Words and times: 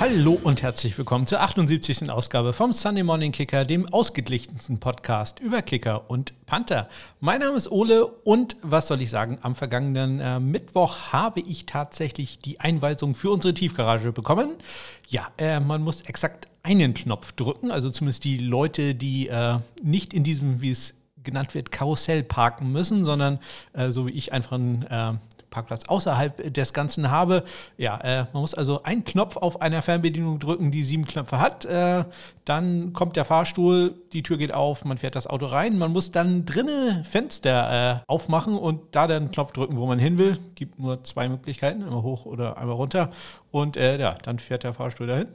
Hallo 0.00 0.40
und 0.42 0.62
herzlich 0.62 0.96
willkommen 0.96 1.26
zur 1.26 1.42
78. 1.42 2.10
Ausgabe 2.10 2.54
vom 2.54 2.72
Sunday 2.72 3.02
Morning 3.02 3.32
Kicker, 3.32 3.66
dem 3.66 3.86
ausgeglichensten 3.92 4.80
Podcast 4.80 5.40
über 5.40 5.60
Kicker 5.60 6.08
und 6.08 6.32
Panther. 6.46 6.88
Mein 7.20 7.40
Name 7.40 7.58
ist 7.58 7.70
Ole 7.70 8.06
und 8.06 8.56
was 8.62 8.86
soll 8.86 9.02
ich 9.02 9.10
sagen, 9.10 9.36
am 9.42 9.54
vergangenen 9.54 10.18
äh, 10.20 10.40
Mittwoch 10.40 11.12
habe 11.12 11.40
ich 11.40 11.66
tatsächlich 11.66 12.38
die 12.38 12.60
Einweisung 12.60 13.14
für 13.14 13.30
unsere 13.30 13.52
Tiefgarage 13.52 14.10
bekommen. 14.12 14.52
Ja, 15.06 15.32
äh, 15.36 15.60
man 15.60 15.82
muss 15.82 16.00
exakt 16.00 16.48
einen 16.62 16.94
Knopf 16.94 17.32
drücken, 17.32 17.70
also 17.70 17.90
zumindest 17.90 18.24
die 18.24 18.38
Leute, 18.38 18.94
die 18.94 19.28
äh, 19.28 19.58
nicht 19.82 20.14
in 20.14 20.24
diesem, 20.24 20.62
wie 20.62 20.70
es 20.70 20.94
genannt 21.22 21.54
wird, 21.54 21.70
Karussell 21.70 22.22
parken 22.22 22.72
müssen, 22.72 23.04
sondern 23.04 23.38
äh, 23.74 23.90
so 23.90 24.06
wie 24.06 24.12
ich 24.12 24.32
einfach 24.32 24.52
ein 24.52 24.86
äh, 24.86 25.12
Parkplatz 25.50 25.82
außerhalb 25.86 26.52
des 26.54 26.72
Ganzen 26.72 27.10
habe. 27.10 27.44
Ja, 27.76 27.98
äh, 28.00 28.24
man 28.32 28.42
muss 28.42 28.54
also 28.54 28.82
einen 28.84 29.04
Knopf 29.04 29.36
auf 29.36 29.60
einer 29.60 29.82
Fernbedienung 29.82 30.38
drücken, 30.38 30.70
die 30.70 30.84
sieben 30.84 31.04
Knöpfe 31.06 31.40
hat. 31.40 31.64
Äh, 31.64 32.04
dann 32.44 32.92
kommt 32.92 33.16
der 33.16 33.24
Fahrstuhl, 33.24 33.94
die 34.12 34.22
Tür 34.22 34.38
geht 34.38 34.54
auf, 34.54 34.84
man 34.84 34.98
fährt 34.98 35.16
das 35.16 35.26
Auto 35.26 35.46
rein. 35.46 35.78
Man 35.78 35.92
muss 35.92 36.10
dann 36.10 36.46
drinnen 36.46 37.04
Fenster 37.04 38.00
äh, 38.00 38.04
aufmachen 38.06 38.56
und 38.56 38.94
da 38.94 39.06
den 39.06 39.30
Knopf 39.30 39.52
drücken, 39.52 39.76
wo 39.76 39.86
man 39.86 39.98
hin 39.98 40.18
will. 40.18 40.38
Gibt 40.54 40.78
nur 40.78 41.04
zwei 41.04 41.28
Möglichkeiten, 41.28 41.82
einmal 41.82 42.02
hoch 42.02 42.24
oder 42.26 42.56
einmal 42.56 42.76
runter. 42.76 43.10
Und 43.50 43.76
äh, 43.76 43.98
ja, 43.98 44.14
dann 44.22 44.38
fährt 44.38 44.64
der 44.64 44.74
Fahrstuhl 44.74 45.06
dahin, 45.06 45.28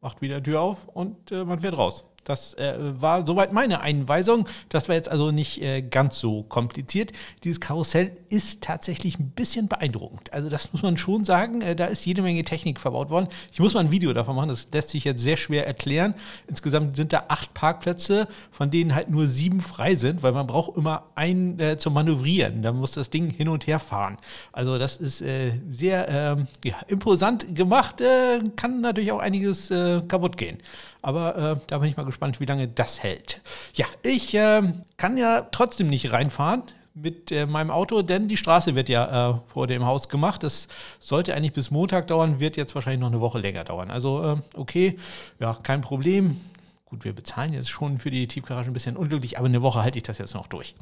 macht 0.00 0.22
wieder 0.22 0.42
Tür 0.42 0.60
auf 0.62 0.88
und 0.88 1.30
äh, 1.30 1.44
man 1.44 1.60
fährt 1.60 1.76
raus. 1.76 2.04
Das 2.30 2.54
äh, 2.54 2.74
war 2.78 3.26
soweit 3.26 3.52
meine 3.52 3.80
Einweisung. 3.80 4.48
Das 4.68 4.88
war 4.88 4.94
jetzt 4.94 5.10
also 5.10 5.32
nicht 5.32 5.60
äh, 5.60 5.82
ganz 5.82 6.20
so 6.20 6.44
kompliziert. 6.44 7.10
Dieses 7.42 7.60
Karussell 7.60 8.12
ist 8.28 8.62
tatsächlich 8.62 9.18
ein 9.18 9.30
bisschen 9.30 9.66
beeindruckend. 9.66 10.32
Also 10.32 10.48
das 10.48 10.72
muss 10.72 10.82
man 10.82 10.96
schon 10.96 11.24
sagen. 11.24 11.60
Äh, 11.60 11.74
da 11.74 11.86
ist 11.86 12.06
jede 12.06 12.22
Menge 12.22 12.44
Technik 12.44 12.78
verbaut 12.78 13.10
worden. 13.10 13.26
Ich 13.52 13.58
muss 13.58 13.74
mal 13.74 13.80
ein 13.80 13.90
Video 13.90 14.12
davon 14.12 14.36
machen. 14.36 14.48
Das 14.48 14.68
lässt 14.72 14.90
sich 14.90 15.02
jetzt 15.02 15.20
sehr 15.20 15.36
schwer 15.36 15.66
erklären. 15.66 16.14
Insgesamt 16.46 16.94
sind 16.94 17.12
da 17.12 17.24
acht 17.26 17.52
Parkplätze, 17.52 18.28
von 18.52 18.70
denen 18.70 18.94
halt 18.94 19.10
nur 19.10 19.26
sieben 19.26 19.60
frei 19.60 19.96
sind, 19.96 20.22
weil 20.22 20.30
man 20.30 20.46
braucht 20.46 20.76
immer 20.76 21.06
einen 21.16 21.58
äh, 21.58 21.78
zum 21.78 21.94
Manövrieren. 21.94 22.62
Da 22.62 22.72
muss 22.72 22.92
das 22.92 23.10
Ding 23.10 23.30
hin 23.30 23.48
und 23.48 23.66
her 23.66 23.80
fahren. 23.80 24.18
Also 24.52 24.78
das 24.78 24.98
ist 24.98 25.20
äh, 25.20 25.54
sehr 25.68 26.08
ähm, 26.08 26.46
ja, 26.64 26.76
imposant 26.86 27.56
gemacht. 27.56 28.00
Äh, 28.00 28.38
kann 28.54 28.80
natürlich 28.80 29.10
auch 29.10 29.18
einiges 29.18 29.70
kaputt 30.06 30.36
gehen. 30.36 30.58
Aber 31.02 31.36
äh, 31.36 31.56
da 31.66 31.78
bin 31.78 31.88
ich 31.88 31.96
mal 31.96 32.04
gespannt, 32.04 32.40
wie 32.40 32.46
lange 32.46 32.68
das 32.68 33.02
hält. 33.02 33.40
Ja, 33.74 33.86
ich 34.02 34.34
äh, 34.34 34.62
kann 34.96 35.16
ja 35.16 35.42
trotzdem 35.50 35.88
nicht 35.88 36.12
reinfahren 36.12 36.62
mit 36.94 37.32
äh, 37.32 37.46
meinem 37.46 37.70
Auto, 37.70 38.02
denn 38.02 38.28
die 38.28 38.36
Straße 38.36 38.74
wird 38.74 38.88
ja 38.88 39.30
äh, 39.30 39.34
vor 39.46 39.66
dem 39.66 39.86
Haus 39.86 40.08
gemacht. 40.08 40.42
Das 40.42 40.68
sollte 40.98 41.34
eigentlich 41.34 41.52
bis 41.52 41.70
Montag 41.70 42.08
dauern, 42.08 42.40
wird 42.40 42.56
jetzt 42.56 42.74
wahrscheinlich 42.74 43.00
noch 43.00 43.08
eine 43.08 43.20
Woche 43.20 43.38
länger 43.38 43.64
dauern. 43.64 43.90
Also 43.90 44.22
äh, 44.22 44.36
okay, 44.56 44.98
ja, 45.38 45.56
kein 45.62 45.80
Problem. 45.80 46.40
Gut, 46.84 47.04
wir 47.04 47.12
bezahlen 47.12 47.52
jetzt 47.52 47.70
schon 47.70 47.98
für 47.98 48.10
die 48.10 48.26
Tiefgarage 48.26 48.68
ein 48.68 48.72
bisschen 48.72 48.96
unglücklich, 48.96 49.38
aber 49.38 49.46
eine 49.46 49.62
Woche 49.62 49.82
halte 49.82 49.98
ich 49.98 50.02
das 50.02 50.18
jetzt 50.18 50.34
noch 50.34 50.48
durch. 50.48 50.74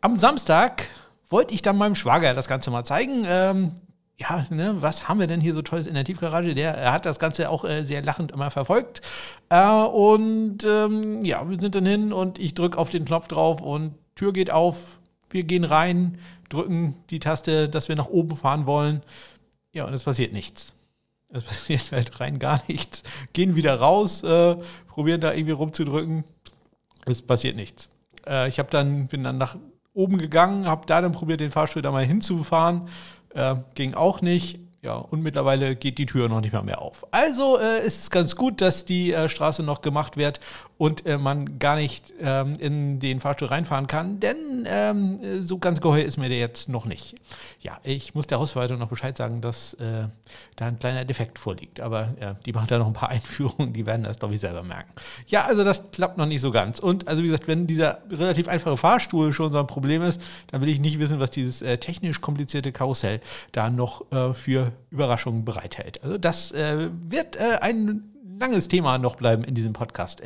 Am 0.00 0.18
Samstag 0.18 0.88
wollte 1.28 1.54
ich 1.54 1.62
dann 1.62 1.76
meinem 1.76 1.94
Schwager 1.94 2.32
das 2.34 2.48
Ganze 2.48 2.70
mal 2.70 2.84
zeigen. 2.84 3.24
Ähm, 3.26 3.72
ja, 4.16 4.46
ne, 4.50 4.76
was 4.80 5.08
haben 5.08 5.18
wir 5.18 5.26
denn 5.26 5.40
hier 5.40 5.54
so 5.54 5.62
Tolles 5.62 5.86
in 5.86 5.94
der 5.94 6.04
Tiefgarage? 6.04 6.54
Der 6.54 6.92
hat 6.92 7.04
das 7.04 7.18
Ganze 7.18 7.50
auch 7.50 7.64
äh, 7.64 7.84
sehr 7.84 8.02
lachend 8.02 8.30
immer 8.30 8.50
verfolgt. 8.50 9.02
Äh, 9.48 9.66
und 9.66 10.64
ähm, 10.64 11.24
ja, 11.24 11.48
wir 11.48 11.58
sind 11.58 11.74
dann 11.74 11.86
hin 11.86 12.12
und 12.12 12.38
ich 12.38 12.54
drücke 12.54 12.78
auf 12.78 12.90
den 12.90 13.04
Knopf 13.04 13.28
drauf 13.28 13.60
und 13.60 13.94
Tür 14.14 14.32
geht 14.32 14.52
auf. 14.52 15.00
Wir 15.30 15.42
gehen 15.42 15.64
rein, 15.64 16.18
drücken 16.48 16.94
die 17.10 17.18
Taste, 17.18 17.68
dass 17.68 17.88
wir 17.88 17.96
nach 17.96 18.06
oben 18.06 18.36
fahren 18.36 18.66
wollen. 18.66 19.02
Ja, 19.72 19.84
und 19.84 19.94
es 19.94 20.04
passiert 20.04 20.32
nichts. 20.32 20.74
Es 21.30 21.42
passiert 21.42 21.90
halt 21.90 22.20
rein 22.20 22.38
gar 22.38 22.62
nichts. 22.68 23.02
Gehen 23.32 23.56
wieder 23.56 23.80
raus, 23.80 24.22
äh, 24.22 24.56
probieren 24.86 25.20
da 25.20 25.32
irgendwie 25.32 25.52
rumzudrücken. 25.52 26.22
Es 27.04 27.20
passiert 27.20 27.56
nichts. 27.56 27.88
Äh, 28.28 28.48
ich 28.48 28.60
habe 28.60 28.70
dann, 28.70 29.08
bin 29.08 29.24
dann 29.24 29.38
nach 29.38 29.56
oben 29.92 30.18
gegangen, 30.18 30.66
habe 30.66 30.86
da 30.86 31.00
dann 31.00 31.12
probiert, 31.12 31.40
den 31.40 31.50
Fahrstuhl 31.50 31.82
da 31.82 31.90
mal 31.90 32.04
hinzufahren 32.04 32.88
äh, 33.34 33.56
ging 33.74 33.94
auch 33.94 34.20
nicht. 34.20 34.58
Ja, 34.82 34.96
und 34.96 35.22
mittlerweile 35.22 35.76
geht 35.76 35.96
die 35.96 36.04
Tür 36.04 36.28
noch 36.28 36.42
nicht 36.42 36.52
mal 36.52 36.62
mehr 36.62 36.82
auf. 36.82 37.06
Also 37.10 37.58
äh, 37.58 37.86
ist 37.86 38.02
es 38.02 38.10
ganz 38.10 38.36
gut, 38.36 38.60
dass 38.60 38.84
die 38.84 39.14
äh, 39.14 39.30
Straße 39.30 39.62
noch 39.62 39.80
gemacht 39.80 40.18
wird 40.18 40.40
und 40.76 41.06
äh, 41.06 41.18
man 41.18 41.58
gar 41.58 41.76
nicht 41.76 42.12
ähm, 42.20 42.56
in 42.58 42.98
den 43.00 43.20
Fahrstuhl 43.20 43.48
reinfahren 43.48 43.86
kann, 43.86 44.20
denn 44.20 44.66
ähm, 44.66 45.20
so 45.42 45.58
ganz 45.58 45.80
geheuer 45.80 46.04
ist 46.04 46.16
mir 46.16 46.28
der 46.28 46.38
jetzt 46.38 46.68
noch 46.68 46.84
nicht. 46.84 47.14
Ja, 47.60 47.78
ich 47.84 48.14
muss 48.14 48.26
der 48.26 48.40
Hausverwaltung 48.40 48.78
noch 48.78 48.88
Bescheid 48.88 49.16
sagen, 49.16 49.40
dass 49.40 49.74
äh, 49.74 50.08
da 50.56 50.66
ein 50.66 50.78
kleiner 50.78 51.04
Defekt 51.04 51.38
vorliegt, 51.38 51.80
aber 51.80 52.14
ja, 52.20 52.34
die 52.34 52.52
machen 52.52 52.66
da 52.68 52.78
noch 52.78 52.88
ein 52.88 52.92
paar 52.92 53.08
Einführungen, 53.14 53.72
die 53.72 53.86
werden 53.86 54.02
das, 54.02 54.18
glaube 54.18 54.34
ich, 54.34 54.40
selber 54.40 54.62
merken. 54.62 54.92
Ja, 55.28 55.44
also 55.44 55.64
das 55.64 55.90
klappt 55.92 56.18
noch 56.18 56.26
nicht 56.26 56.40
so 56.40 56.50
ganz. 56.50 56.78
Und 56.80 57.06
also 57.06 57.22
wie 57.22 57.26
gesagt, 57.26 57.46
wenn 57.46 57.66
dieser 57.66 57.98
relativ 58.10 58.48
einfache 58.48 58.76
Fahrstuhl 58.76 59.32
schon 59.32 59.52
so 59.52 59.58
ein 59.58 59.66
Problem 59.66 60.02
ist, 60.02 60.20
dann 60.48 60.60
will 60.60 60.68
ich 60.68 60.80
nicht 60.80 60.98
wissen, 60.98 61.20
was 61.20 61.30
dieses 61.30 61.62
äh, 61.62 61.78
technisch 61.78 62.20
komplizierte 62.20 62.72
Karussell 62.72 63.20
da 63.52 63.70
noch 63.70 64.10
äh, 64.10 64.34
für 64.34 64.72
Überraschungen 64.90 65.44
bereithält. 65.44 66.02
Also 66.02 66.18
das 66.18 66.52
äh, 66.52 66.88
wird 67.04 67.36
äh, 67.36 67.58
ein 67.60 68.10
langes 68.38 68.68
Thema 68.68 68.98
noch 68.98 69.16
bleiben 69.16 69.44
in 69.44 69.54
diesem 69.54 69.72
Podcast 69.72 70.20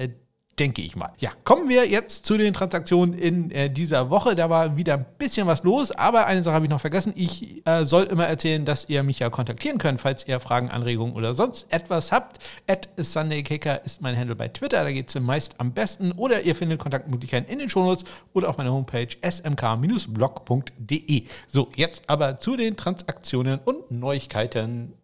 denke 0.58 0.82
ich 0.82 0.96
mal. 0.96 1.12
Ja, 1.18 1.30
kommen 1.44 1.68
wir 1.68 1.88
jetzt 1.88 2.26
zu 2.26 2.36
den 2.36 2.52
Transaktionen 2.52 3.14
in 3.14 3.50
äh, 3.50 3.70
dieser 3.70 4.10
Woche. 4.10 4.34
Da 4.34 4.50
war 4.50 4.76
wieder 4.76 4.94
ein 4.94 5.06
bisschen 5.16 5.46
was 5.46 5.62
los, 5.62 5.92
aber 5.92 6.26
eine 6.26 6.42
Sache 6.42 6.54
habe 6.54 6.66
ich 6.66 6.70
noch 6.70 6.80
vergessen. 6.80 7.12
Ich 7.16 7.66
äh, 7.66 7.84
soll 7.84 8.04
immer 8.04 8.26
erzählen, 8.26 8.64
dass 8.64 8.88
ihr 8.88 9.02
mich 9.02 9.18
ja 9.20 9.28
kontaktieren 9.30 9.78
könnt, 9.78 10.00
falls 10.00 10.26
ihr 10.26 10.40
Fragen, 10.40 10.70
Anregungen 10.70 11.14
oder 11.14 11.34
sonst 11.34 11.72
etwas 11.72 12.12
habt. 12.12 12.38
At 12.66 12.88
SundayKicker 12.96 13.84
ist 13.84 14.02
mein 14.02 14.18
Handle 14.18 14.36
bei 14.36 14.48
Twitter, 14.48 14.82
da 14.82 14.90
geht 14.90 15.08
es 15.08 15.20
meist 15.20 15.54
am 15.58 15.72
besten. 15.72 16.12
Oder 16.12 16.42
ihr 16.42 16.56
findet 16.56 16.80
Kontaktmöglichkeiten 16.80 17.50
in 17.50 17.58
den 17.58 17.68
Shownotes 17.68 18.04
oder 18.32 18.48
auf 18.48 18.56
meiner 18.58 18.72
Homepage 18.72 19.08
smk-blog.de. 19.22 21.24
So, 21.46 21.68
jetzt 21.76 22.02
aber 22.08 22.38
zu 22.38 22.56
den 22.56 22.76
Transaktionen 22.76 23.60
und 23.64 23.90
Neuigkeiten. 23.90 24.94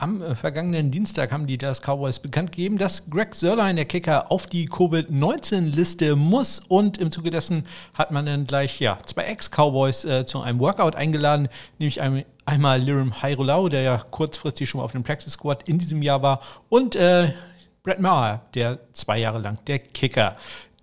Am 0.00 0.22
äh, 0.22 0.34
vergangenen 0.34 0.90
Dienstag 0.90 1.30
haben 1.30 1.46
die 1.46 1.58
das 1.58 1.82
Cowboys 1.82 2.20
bekannt 2.20 2.52
gegeben, 2.52 2.78
dass 2.78 3.10
Greg 3.10 3.34
Sörlein, 3.34 3.76
der 3.76 3.84
Kicker, 3.84 4.32
auf 4.32 4.46
die 4.46 4.64
Covid-19-Liste 4.64 6.16
muss. 6.16 6.60
Und 6.60 6.96
im 6.96 7.12
Zuge 7.12 7.30
dessen 7.30 7.66
hat 7.92 8.10
man 8.10 8.24
dann 8.24 8.46
gleich 8.46 8.80
ja, 8.80 8.96
zwei 9.04 9.24
Ex-Cowboys 9.24 10.06
äh, 10.06 10.24
zu 10.24 10.40
einem 10.40 10.58
Workout 10.58 10.96
eingeladen, 10.96 11.50
nämlich 11.78 12.00
ein, 12.00 12.24
einmal 12.46 12.80
Lirim 12.80 13.20
Hairulau, 13.20 13.68
der 13.68 13.82
ja 13.82 13.98
kurzfristig 13.98 14.70
schon 14.70 14.78
mal 14.78 14.86
auf 14.86 14.92
dem 14.92 15.02
Practice 15.02 15.34
Squad 15.34 15.68
in 15.68 15.78
diesem 15.78 16.00
Jahr 16.00 16.22
war, 16.22 16.40
und 16.70 16.96
äh, 16.96 17.34
Brett 17.82 18.00
Maher, 18.00 18.40
der 18.54 18.78
zwei 18.94 19.18
Jahre 19.18 19.38
lang 19.38 19.58
der 19.66 19.80
Kicker 19.80 20.38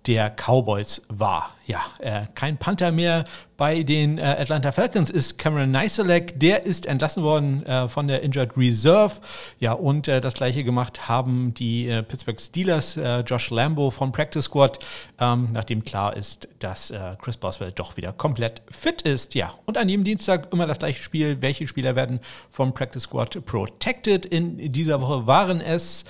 der 0.06 0.30
Cowboys 0.30 1.02
war. 1.08 1.57
Ja, 1.68 1.82
äh, 1.98 2.22
kein 2.34 2.56
Panther 2.56 2.90
mehr 2.92 3.24
bei 3.58 3.82
den 3.82 4.16
äh, 4.16 4.22
Atlanta 4.22 4.72
Falcons 4.72 5.10
ist 5.10 5.36
Cameron 5.36 5.70
Neiselek. 5.70 6.40
Der 6.40 6.64
ist 6.64 6.86
entlassen 6.86 7.22
worden 7.22 7.62
äh, 7.66 7.90
von 7.90 8.08
der 8.08 8.22
Injured 8.22 8.56
Reserve. 8.56 9.16
Ja, 9.60 9.74
und 9.74 10.08
das 10.08 10.32
gleiche 10.32 10.64
gemacht 10.64 11.08
haben 11.08 11.52
die 11.52 11.88
Pittsburgh 12.08 12.40
Steelers, 12.40 12.98
Josh 13.26 13.50
Lambo 13.50 13.90
vom 13.90 14.12
Practice 14.12 14.44
Squad, 14.44 14.78
ähm, 15.20 15.50
nachdem 15.52 15.84
klar 15.84 16.16
ist, 16.16 16.48
dass 16.60 16.92
Chris 17.20 17.36
Boswell 17.36 17.72
doch 17.72 17.96
wieder 17.98 18.12
komplett 18.14 18.62
fit 18.70 19.02
ist. 19.02 19.34
Ja, 19.34 19.52
und 19.66 19.76
an 19.76 19.88
jedem 19.90 20.04
Dienstag 20.04 20.50
immer 20.52 20.66
das 20.66 20.78
gleiche 20.78 21.02
Spiel. 21.02 21.42
Welche 21.42 21.66
Spieler 21.66 21.96
werden 21.96 22.20
vom 22.50 22.72
Practice 22.72 23.02
Squad 23.02 23.44
protected? 23.44 24.24
In 24.24 24.72
dieser 24.72 25.02
Woche 25.02 25.26
waren 25.26 25.60
es 25.60 26.04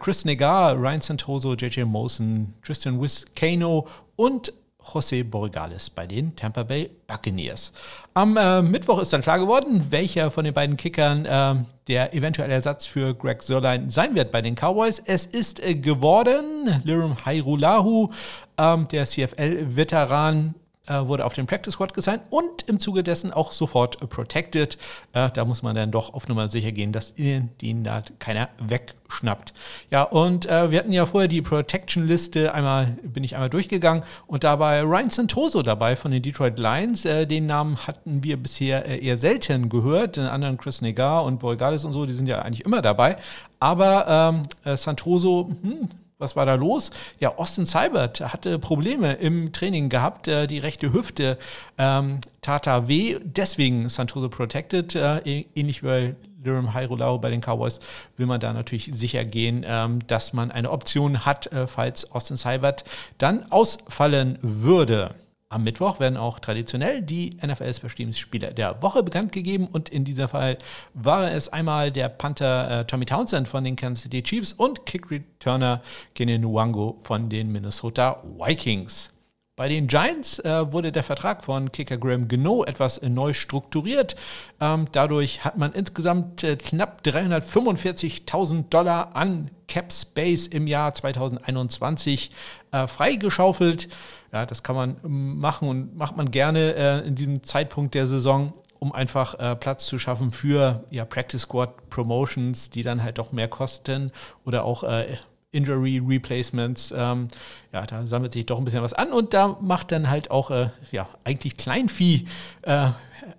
Chris 0.00 0.24
Negar, 0.24 0.76
Ryan 0.76 1.02
Santoso, 1.02 1.54
JJ 1.54 1.82
Mosen, 1.82 2.54
Tristan 2.62 3.00
Wiskano 3.02 3.86
und 4.16 4.52
José 4.92 5.24
Borregales 5.24 5.90
bei 5.90 6.06
den 6.06 6.36
Tampa 6.36 6.62
Bay 6.62 6.90
Buccaneers. 7.06 7.72
Am 8.14 8.36
äh, 8.36 8.62
Mittwoch 8.62 9.00
ist 9.00 9.12
dann 9.12 9.22
klar 9.22 9.38
geworden, 9.38 9.86
welcher 9.90 10.30
von 10.30 10.44
den 10.44 10.54
beiden 10.54 10.76
Kickern 10.76 11.24
äh, 11.24 11.54
der 11.88 12.14
eventuelle 12.14 12.54
Ersatz 12.54 12.86
für 12.86 13.14
Greg 13.14 13.42
Sörlein 13.42 13.90
sein 13.90 14.14
wird 14.14 14.30
bei 14.30 14.42
den 14.42 14.54
Cowboys. 14.54 15.02
Es 15.04 15.26
ist 15.26 15.64
äh, 15.64 15.74
geworden 15.74 16.80
Lirum 16.84 17.24
Hairulahu, 17.24 18.10
ähm, 18.58 18.88
der 18.88 19.06
CFL-Veteran 19.06 20.54
äh, 20.86 21.06
wurde 21.06 21.24
auf 21.24 21.34
den 21.34 21.46
Practice 21.46 21.74
Squad 21.74 21.94
gesigned 21.94 22.22
und 22.30 22.62
im 22.62 22.78
Zuge 22.78 23.02
dessen 23.02 23.32
auch 23.32 23.52
sofort 23.52 24.08
protected. 24.08 24.76
Äh, 25.12 25.30
da 25.30 25.44
muss 25.44 25.62
man 25.62 25.74
dann 25.74 25.90
doch 25.90 26.12
auf 26.14 26.28
Nummer 26.28 26.48
sicher 26.48 26.72
gehen, 26.72 26.92
dass 26.92 27.14
ihn 27.16 27.84
da 27.84 28.02
keiner 28.18 28.48
wegschnappt. 28.58 29.54
Ja, 29.90 30.02
und 30.02 30.46
äh, 30.46 30.70
wir 30.70 30.78
hatten 30.78 30.92
ja 30.92 31.06
vorher 31.06 31.28
die 31.28 31.42
Protection-Liste 31.42 32.52
einmal, 32.52 32.96
bin 33.02 33.24
ich 33.24 33.34
einmal 33.34 33.50
durchgegangen 33.50 34.02
und 34.26 34.44
da 34.44 34.58
war 34.58 34.82
Ryan 34.82 35.10
Santoso 35.10 35.62
dabei 35.62 35.96
von 35.96 36.10
den 36.10 36.22
Detroit 36.22 36.58
Lions. 36.58 37.04
Äh, 37.04 37.26
den 37.26 37.46
Namen 37.46 37.86
hatten 37.86 38.22
wir 38.22 38.36
bisher 38.36 38.86
äh, 38.86 39.04
eher 39.04 39.18
selten 39.18 39.68
gehört. 39.68 40.16
Den 40.16 40.26
anderen 40.26 40.58
Chris 40.58 40.82
Negar 40.82 41.24
und 41.24 41.40
Borregales 41.40 41.84
und 41.84 41.92
so, 41.92 42.06
die 42.06 42.12
sind 42.12 42.26
ja 42.26 42.40
eigentlich 42.40 42.64
immer 42.64 42.82
dabei. 42.82 43.16
Aber 43.58 44.42
ähm, 44.66 44.76
Santoso, 44.76 45.48
hm, 45.62 45.88
Was 46.24 46.36
war 46.36 46.46
da 46.46 46.54
los? 46.54 46.90
Ja, 47.20 47.36
Austin 47.36 47.66
Seibert 47.66 48.20
hatte 48.20 48.58
Probleme 48.58 49.12
im 49.12 49.52
Training 49.52 49.90
gehabt. 49.90 50.26
Äh, 50.26 50.46
die 50.46 50.58
rechte 50.58 50.92
Hüfte 50.92 51.36
ähm, 51.76 52.20
tat 52.40 52.66
da 52.66 52.88
weh. 52.88 53.18
Deswegen 53.22 53.90
Santoso 53.90 54.30
protected, 54.30 54.94
äh, 54.94 55.18
ähnlich 55.54 55.82
wie 55.82 55.86
bei 55.86 56.16
Lirim 56.42 56.72
Hairolau 56.72 57.18
bei 57.18 57.30
den 57.30 57.40
Cowboys 57.40 57.80
will 58.16 58.26
man 58.26 58.40
da 58.40 58.52
natürlich 58.52 58.90
sicher 58.94 59.24
gehen, 59.24 59.64
ähm, 59.66 59.98
dass 60.06 60.32
man 60.32 60.50
eine 60.50 60.70
Option 60.70 61.26
hat, 61.26 61.52
äh, 61.52 61.66
falls 61.66 62.12
Austin 62.12 62.36
Seibert 62.36 62.84
dann 63.18 63.50
ausfallen 63.50 64.38
würde. 64.40 65.14
Am 65.54 65.62
Mittwoch 65.62 66.00
werden 66.00 66.16
auch 66.16 66.40
traditionell 66.40 67.00
die 67.00 67.38
NFL 67.40 67.72
Special 67.72 67.94
Teams 67.94 68.18
Spieler 68.18 68.50
der 68.50 68.82
Woche 68.82 69.04
bekannt 69.04 69.30
gegeben 69.30 69.68
und 69.70 69.88
in 69.88 70.04
diesem 70.04 70.28
Fall 70.28 70.58
war 70.94 71.30
es 71.30 71.48
einmal 71.48 71.92
der 71.92 72.08
Panther 72.08 72.80
äh, 72.80 72.84
Tommy 72.86 73.06
Townsend 73.06 73.46
von 73.46 73.62
den 73.62 73.76
Kansas 73.76 74.02
City 74.02 74.24
Chiefs 74.24 74.52
und 74.52 74.84
Kick 74.84 75.12
Returner 75.12 75.80
Kenan 76.16 76.40
Nwango 76.40 76.98
von 77.04 77.28
den 77.28 77.52
Minnesota 77.52 78.20
Vikings. 78.36 79.12
Bei 79.54 79.68
den 79.68 79.86
Giants 79.86 80.40
äh, 80.40 80.72
wurde 80.72 80.90
der 80.90 81.04
Vertrag 81.04 81.44
von 81.44 81.70
Kicker 81.70 81.98
Graham 81.98 82.26
Geno 82.26 82.64
etwas 82.64 83.00
neu 83.02 83.32
strukturiert. 83.32 84.16
Ähm, 84.60 84.88
dadurch 84.90 85.44
hat 85.44 85.56
man 85.56 85.72
insgesamt 85.72 86.42
äh, 86.42 86.56
knapp 86.56 87.02
345.000 87.04 88.70
Dollar 88.70 89.14
an 89.14 89.52
Cap 89.68 89.92
Space 89.92 90.46
im 90.46 90.66
Jahr 90.66 90.94
2021 90.94 92.30
äh, 92.72 92.86
freigeschaufelt. 92.86 93.88
Ja, 94.32 94.46
das 94.46 94.62
kann 94.62 94.76
man 94.76 94.96
ähm, 95.04 95.38
machen 95.38 95.68
und 95.68 95.96
macht 95.96 96.16
man 96.16 96.30
gerne 96.30 96.74
äh, 96.74 97.06
in 97.06 97.14
diesem 97.14 97.42
Zeitpunkt 97.42 97.94
der 97.94 98.06
Saison, 98.06 98.52
um 98.78 98.92
einfach 98.92 99.38
äh, 99.38 99.56
Platz 99.56 99.86
zu 99.86 99.98
schaffen 99.98 100.32
für 100.32 100.84
ja, 100.90 101.04
Practice 101.04 101.42
Squad 101.42 101.88
Promotions, 101.90 102.70
die 102.70 102.82
dann 102.82 103.02
halt 103.02 103.18
doch 103.18 103.32
mehr 103.32 103.48
kosten 103.48 104.12
oder 104.44 104.64
auch 104.64 104.84
äh, 104.84 105.16
Injury 105.54 106.02
Replacements. 106.04 106.92
Ähm, 106.96 107.28
ja, 107.72 107.86
da 107.86 108.06
sammelt 108.06 108.32
sich 108.32 108.44
doch 108.44 108.58
ein 108.58 108.64
bisschen 108.64 108.82
was 108.82 108.92
an 108.92 109.12
und 109.12 109.32
da 109.32 109.56
macht 109.60 109.92
dann 109.92 110.10
halt 110.10 110.30
auch 110.30 110.50
äh, 110.50 110.68
ja, 110.90 111.08
eigentlich 111.22 111.56
Kleinvieh 111.56 112.26
äh, 112.62 112.90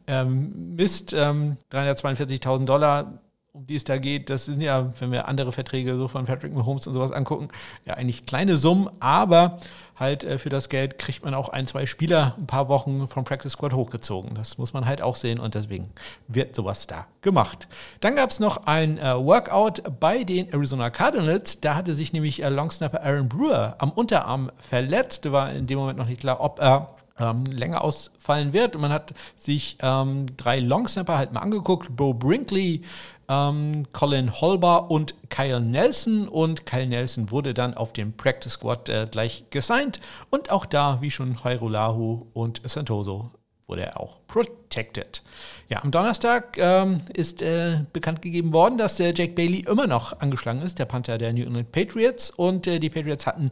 ähm, 0.07 0.75
Mist. 0.75 1.13
Ähm, 1.13 1.57
342.000 1.72 2.66
Dollar 2.66 3.19
um 3.56 3.66
die 3.66 3.78
es 3.78 3.86
da 3.86 3.98
geht, 3.98 4.30
das 4.30 4.46
sind 4.46 4.60
ja, 4.60 4.92
wenn 5.00 5.13
wir 5.13 5.30
andere 5.30 5.54
Verträge 5.54 5.96
so 5.96 6.10
von 6.10 6.25
Patrick 6.25 6.54
Mahomes 6.54 6.88
und 6.88 6.94
sowas 6.94 7.12
angucken, 7.12 7.48
ja 7.86 7.94
eigentlich 7.94 8.25
kleine 8.25 8.57
Summen, 8.57 8.90
aber 9.00 9.60
halt 9.96 10.25
äh, 10.25 10.38
für 10.38 10.50
das 10.50 10.68
Geld 10.68 11.00
kriegt 11.00 11.24
man 11.24 11.34
auch 11.34 11.48
ein, 11.48 11.66
zwei 11.66 11.86
Spieler 11.86 12.36
ein 12.38 12.48
paar 12.48 12.68
Wochen 12.68 13.07
vom 13.07 13.24
Practice 13.24 13.54
Squad 13.54 13.72
hochgezogen. 13.72 14.36
Das 14.36 14.57
muss 14.57 14.74
man 14.74 14.86
halt 14.86 15.02
auch 15.02 15.16
sehen 15.16 15.40
und 15.40 15.56
deswegen 15.56 15.90
wird 16.28 16.54
sowas 16.54 16.86
da 16.86 17.07
gemacht. 17.22 17.69
Dann 18.02 18.18
gab 18.18 18.30
es 18.30 18.42
noch 18.42 18.68
ein 18.68 18.98
äh, 18.98 19.16
Workout 19.16 19.81
bei 20.01 20.25
den 20.25 20.51
Arizona 20.51 20.90
Cardinals. 20.90 21.62
Da 21.62 21.75
hatte 21.75 21.96
sich 21.96 22.12
nämlich 22.12 22.44
äh, 22.44 22.50
Longsnapper 22.50 23.01
Aaron 23.04 23.30
Brewer 23.30 23.75
am 23.78 23.92
Unterarm 23.92 24.51
verletzt. 24.58 25.31
War 25.31 25.54
in 25.54 25.66
dem 25.66 25.80
Moment 25.80 25.98
noch 25.98 26.08
nicht 26.10 26.19
klar, 26.19 26.42
ob 26.42 26.60
er 26.60 26.94
ähm, 27.19 27.45
länger 27.45 27.83
ausfallen 27.83 28.53
wird. 28.53 28.75
Und 28.75 28.81
man 28.81 28.91
hat 28.91 29.13
sich 29.38 29.77
ähm, 29.81 30.25
drei 30.38 30.59
Longsnapper 30.59 31.17
halt 31.17 31.33
mal 31.33 31.41
angeguckt. 31.41 31.95
Bo 31.95 32.13
Brinkley, 32.13 32.81
ähm, 33.29 33.85
Colin 33.94 34.33
Holber 34.41 34.91
und 34.91 35.15
Kyle 35.29 35.62
Nelson. 35.62 36.27
Und 36.27 36.65
Kyle 36.65 36.88
Nelson 36.88 37.31
wurde 37.31 37.53
dann 37.53 37.73
auf 37.73 37.94
dem 37.94 38.13
Practice 38.13 38.53
Squad 38.53 38.89
äh, 38.89 39.07
gleich 39.09 39.45
gesigned. 39.50 40.00
Und 40.29 40.51
auch 40.51 40.65
da, 40.65 41.00
wie 41.01 41.12
schon 41.12 41.44
Hairolahu 41.44 42.27
und 42.33 42.62
Santoso, 42.65 43.31
wurde 43.67 43.83
er 43.83 44.00
auch 44.00 44.19
protected. 44.27 45.23
Ja, 45.69 45.81
am 45.83 45.89
Donnerstag 45.89 46.57
ähm, 46.59 47.01
ist 47.13 47.41
äh, 47.41 47.79
bekannt 47.94 48.21
gegeben 48.21 48.53
worden, 48.53 48.77
dass 48.77 48.97
der 48.97 49.13
Jake 49.15 49.33
Bailey 49.33 49.62
immer 49.62 49.88
noch 49.88 50.19
angeschlagen 50.19 50.62
ist, 50.62 50.77
der 50.77 50.85
Panther 50.85 51.17
der 51.17 51.33
New 51.33 51.44
England 51.44 51.71
Patriots. 51.71 52.29
Und 52.29 52.67
äh, 52.67 52.79
die 52.79 52.91
Patriots 52.91 53.25
hatten 53.25 53.51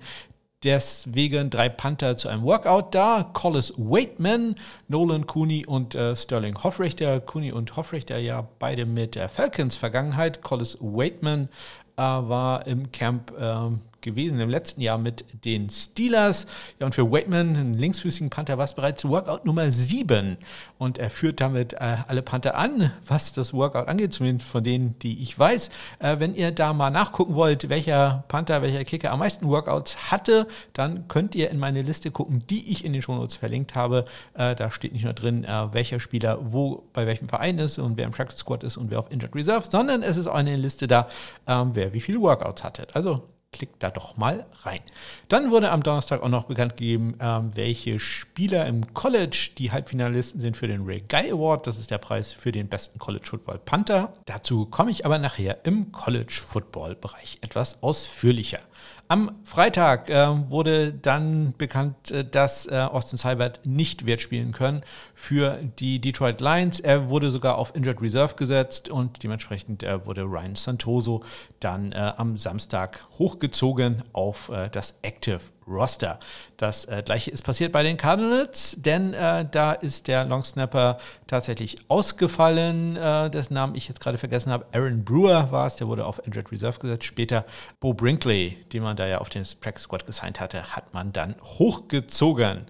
deswegen 0.63 1.49
drei 1.49 1.69
Panther 1.69 2.17
zu 2.17 2.29
einem 2.29 2.43
Workout 2.43 2.93
da. 2.95 3.29
Collis 3.33 3.73
Waitman, 3.77 4.55
Nolan 4.87 5.27
Cooney 5.27 5.65
und 5.65 5.95
äh, 5.95 6.15
Sterling 6.15 6.63
Hoffrechter. 6.63 7.19
Cooney 7.19 7.51
und 7.51 7.75
Hoffrechter 7.75 8.17
ja 8.17 8.47
beide 8.59 8.85
mit 8.85 9.15
der 9.15 9.29
Falcons 9.29 9.77
Vergangenheit. 9.77 10.41
Collis 10.41 10.77
Waitman 10.79 11.49
äh, 11.97 12.01
war 12.01 12.65
im 12.67 12.91
Camp 12.91 13.31
äh, 13.39 13.69
gewesen 14.03 14.39
im 14.39 14.49
letzten 14.49 14.81
Jahr 14.81 14.97
mit 14.97 15.25
den 15.45 15.69
Steelers. 15.69 16.45
Ja, 16.79 16.85
und 16.85 16.93
für 16.93 17.11
Waitman, 17.11 17.55
einen 17.55 17.73
linksfüßigen 17.73 18.29
Panther, 18.29 18.57
war 18.57 18.65
es 18.65 18.73
bereits 18.73 19.07
Workout 19.07 19.45
Nummer 19.45 19.71
7. 19.71 20.37
Und 20.77 20.97
er 20.97 21.09
führt 21.09 21.41
damit 21.41 21.73
äh, 21.73 21.97
alle 22.07 22.21
Panther 22.21 22.55
an, 22.55 22.91
was 23.07 23.33
das 23.33 23.53
Workout 23.53 23.87
angeht, 23.87 24.13
zumindest 24.13 24.49
von 24.49 24.63
denen, 24.63 24.99
die 24.99 25.23
ich 25.23 25.37
weiß. 25.37 25.69
Äh, 25.99 26.19
wenn 26.19 26.35
ihr 26.35 26.51
da 26.51 26.73
mal 26.73 26.89
nachgucken 26.89 27.35
wollt, 27.35 27.69
welcher 27.69 28.23
Panther, 28.27 28.61
welcher 28.61 28.83
Kicker 28.83 29.11
am 29.11 29.19
meisten 29.19 29.47
Workouts 29.47 30.11
hatte, 30.11 30.47
dann 30.73 31.07
könnt 31.07 31.35
ihr 31.35 31.49
in 31.49 31.59
meine 31.59 31.81
Liste 31.81 32.11
gucken, 32.11 32.43
die 32.49 32.71
ich 32.71 32.85
in 32.85 32.93
den 32.93 33.01
Shownotes 33.01 33.37
verlinkt 33.37 33.75
habe. 33.75 34.05
Äh, 34.33 34.55
da 34.55 34.69
steht 34.71 34.93
nicht 34.93 35.05
nur 35.05 35.13
drin, 35.13 35.43
äh, 35.43 35.73
welcher 35.73 35.99
Spieler 35.99 36.39
wo 36.41 36.83
bei 36.93 37.07
welchem 37.07 37.29
Verein 37.29 37.57
ist 37.59 37.79
und 37.79 37.97
wer 37.97 38.05
im 38.05 38.11
Practice 38.11 38.39
Squad 38.39 38.63
ist 38.63 38.77
und 38.77 38.91
wer 38.91 38.99
auf 38.99 39.11
Injured 39.11 39.35
Reserve, 39.35 39.67
sondern 39.69 40.03
es 40.03 40.17
ist 40.17 40.27
auch 40.27 40.35
eine 40.35 40.55
Liste 40.55 40.87
da, 40.87 41.07
ähm, 41.47 41.71
wer 41.73 41.93
wie 41.93 42.01
viele 42.01 42.21
Workouts 42.21 42.63
hatte. 42.63 42.87
Also 42.93 43.32
klickt 43.53 43.81
da 43.81 43.89
doch 43.89 44.17
mal 44.17 44.45
rein. 44.63 44.81
Dann 45.29 45.51
wurde 45.51 45.71
am 45.71 45.83
Donnerstag 45.83 46.21
auch 46.21 46.29
noch 46.29 46.45
bekannt 46.45 46.75
gegeben, 46.75 47.15
ähm, 47.21 47.51
welche 47.53 47.99
Spieler 47.99 48.65
im 48.65 48.93
College 48.93 49.51
die 49.57 49.71
Halbfinalisten 49.71 50.41
sind 50.41 50.57
für 50.57 50.67
den 50.67 50.83
Ray 50.83 51.03
Guy 51.07 51.31
Award. 51.31 51.67
Das 51.67 51.77
ist 51.77 51.91
der 51.91 51.99
Preis 51.99 52.33
für 52.33 52.51
den 52.51 52.67
besten 52.67 52.99
College 52.99 53.25
Football 53.25 53.59
Panther. 53.59 54.13
Dazu 54.25 54.65
komme 54.65 54.91
ich 54.91 55.05
aber 55.05 55.19
nachher 55.19 55.65
im 55.65 55.91
College 55.91 56.41
Football 56.45 56.95
Bereich 56.95 57.37
etwas 57.41 57.81
ausführlicher. 57.81 58.59
Am 59.07 59.31
Freitag 59.43 60.09
äh, 60.09 60.49
wurde 60.49 60.93
dann 60.93 61.53
bekannt, 61.57 62.11
äh, 62.11 62.25
dass 62.25 62.65
äh, 62.65 62.75
Austin 62.75 63.17
Seibert 63.17 63.59
nicht 63.65 64.05
wird 64.05 64.21
spielen 64.21 64.53
können 64.53 64.81
für 65.13 65.59
die 65.79 65.99
Detroit 65.99 66.41
Lions. 66.41 66.79
Er 66.79 67.09
wurde 67.09 67.29
sogar 67.29 67.57
auf 67.57 67.75
Injured 67.75 68.01
Reserve 68.01 68.35
gesetzt 68.35 68.89
und 68.89 69.21
dementsprechend 69.23 69.83
äh, 69.83 70.05
wurde 70.05 70.23
Ryan 70.23 70.55
Santoso 70.55 71.23
dann 71.59 71.91
äh, 71.91 72.13
am 72.17 72.37
Samstag 72.37 73.05
hochgezogen 73.19 74.03
auf 74.13 74.49
äh, 74.49 74.69
das 74.69 74.95
Active 75.01 75.41
Roster. 75.67 76.19
Das 76.57 76.85
äh, 76.85 77.01
gleiche 77.03 77.31
ist 77.31 77.43
passiert 77.43 77.71
bei 77.71 77.83
den 77.83 77.97
Cardinals, 77.97 78.75
denn 78.79 79.13
äh, 79.13 79.45
da 79.49 79.73
ist 79.73 80.07
der 80.07 80.25
Longsnapper 80.25 80.97
tatsächlich 81.27 81.77
ausgefallen, 81.87 82.95
äh, 82.95 83.29
dessen 83.29 83.53
Namen 83.53 83.75
ich 83.75 83.87
jetzt 83.87 83.99
gerade 83.99 84.17
vergessen 84.17 84.51
habe. 84.51 84.65
Aaron 84.73 85.03
Brewer 85.03 85.51
war 85.51 85.67
es, 85.67 85.75
der 85.75 85.87
wurde 85.87 86.05
auf 86.05 86.25
Injured 86.25 86.51
Reserve 86.51 86.79
gesetzt. 86.79 87.05
Später 87.05 87.45
Bo 87.79 87.93
Brinkley, 87.93 88.57
den 88.71 88.83
man 88.83 88.95
da 88.95 89.07
ja 89.07 89.19
auf 89.19 89.29
den 89.29 89.43
Practice 89.61 89.83
Squad 89.83 90.05
gesigned 90.05 90.39
hatte, 90.39 90.75
hat 90.75 90.93
man 90.93 91.13
dann 91.13 91.35
hochgezogen. 91.43 92.67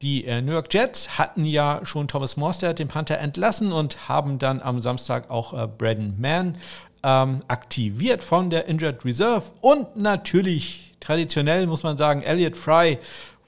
Die 0.00 0.26
äh, 0.26 0.40
New 0.40 0.52
York 0.52 0.72
Jets 0.72 1.18
hatten 1.18 1.44
ja 1.44 1.80
schon 1.82 2.06
Thomas 2.06 2.36
Morstead, 2.36 2.78
den 2.78 2.86
Panther, 2.86 3.18
entlassen 3.18 3.72
und 3.72 4.08
haben 4.08 4.38
dann 4.38 4.62
am 4.62 4.80
Samstag 4.80 5.28
auch 5.28 5.52
äh, 5.52 5.66
Braden 5.66 6.20
Mann 6.20 6.56
ähm, 7.02 7.42
aktiviert 7.48 8.22
von 8.22 8.48
der 8.48 8.66
Injured 8.66 9.04
Reserve 9.04 9.46
und 9.60 9.96
natürlich 9.96 10.87
traditionell 11.00 11.66
muss 11.66 11.82
man 11.82 11.96
sagen, 11.96 12.22
Elliot 12.22 12.56
Fry 12.56 12.98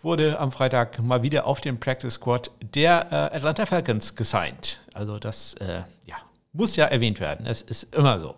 wurde 0.03 0.39
am 0.39 0.51
Freitag 0.53 1.03
mal 1.03 1.23
wieder 1.23 1.47
auf 1.47 1.61
dem 1.61 1.79
Practice 1.79 2.15
Squad 2.15 2.51
der 2.75 3.07
äh, 3.11 3.37
Atlanta 3.37 3.67
Falcons 3.67 4.17
gesigned. 4.17 4.81
Also 4.95 5.19
das 5.19 5.55
äh, 5.55 5.83
ja, 6.07 6.17
muss 6.53 6.77
ja 6.77 6.87
erwähnt 6.87 7.21
werden. 7.21 7.47
Es 7.47 7.63
ist 7.63 7.95
immer 7.95 8.19
so. 8.19 8.35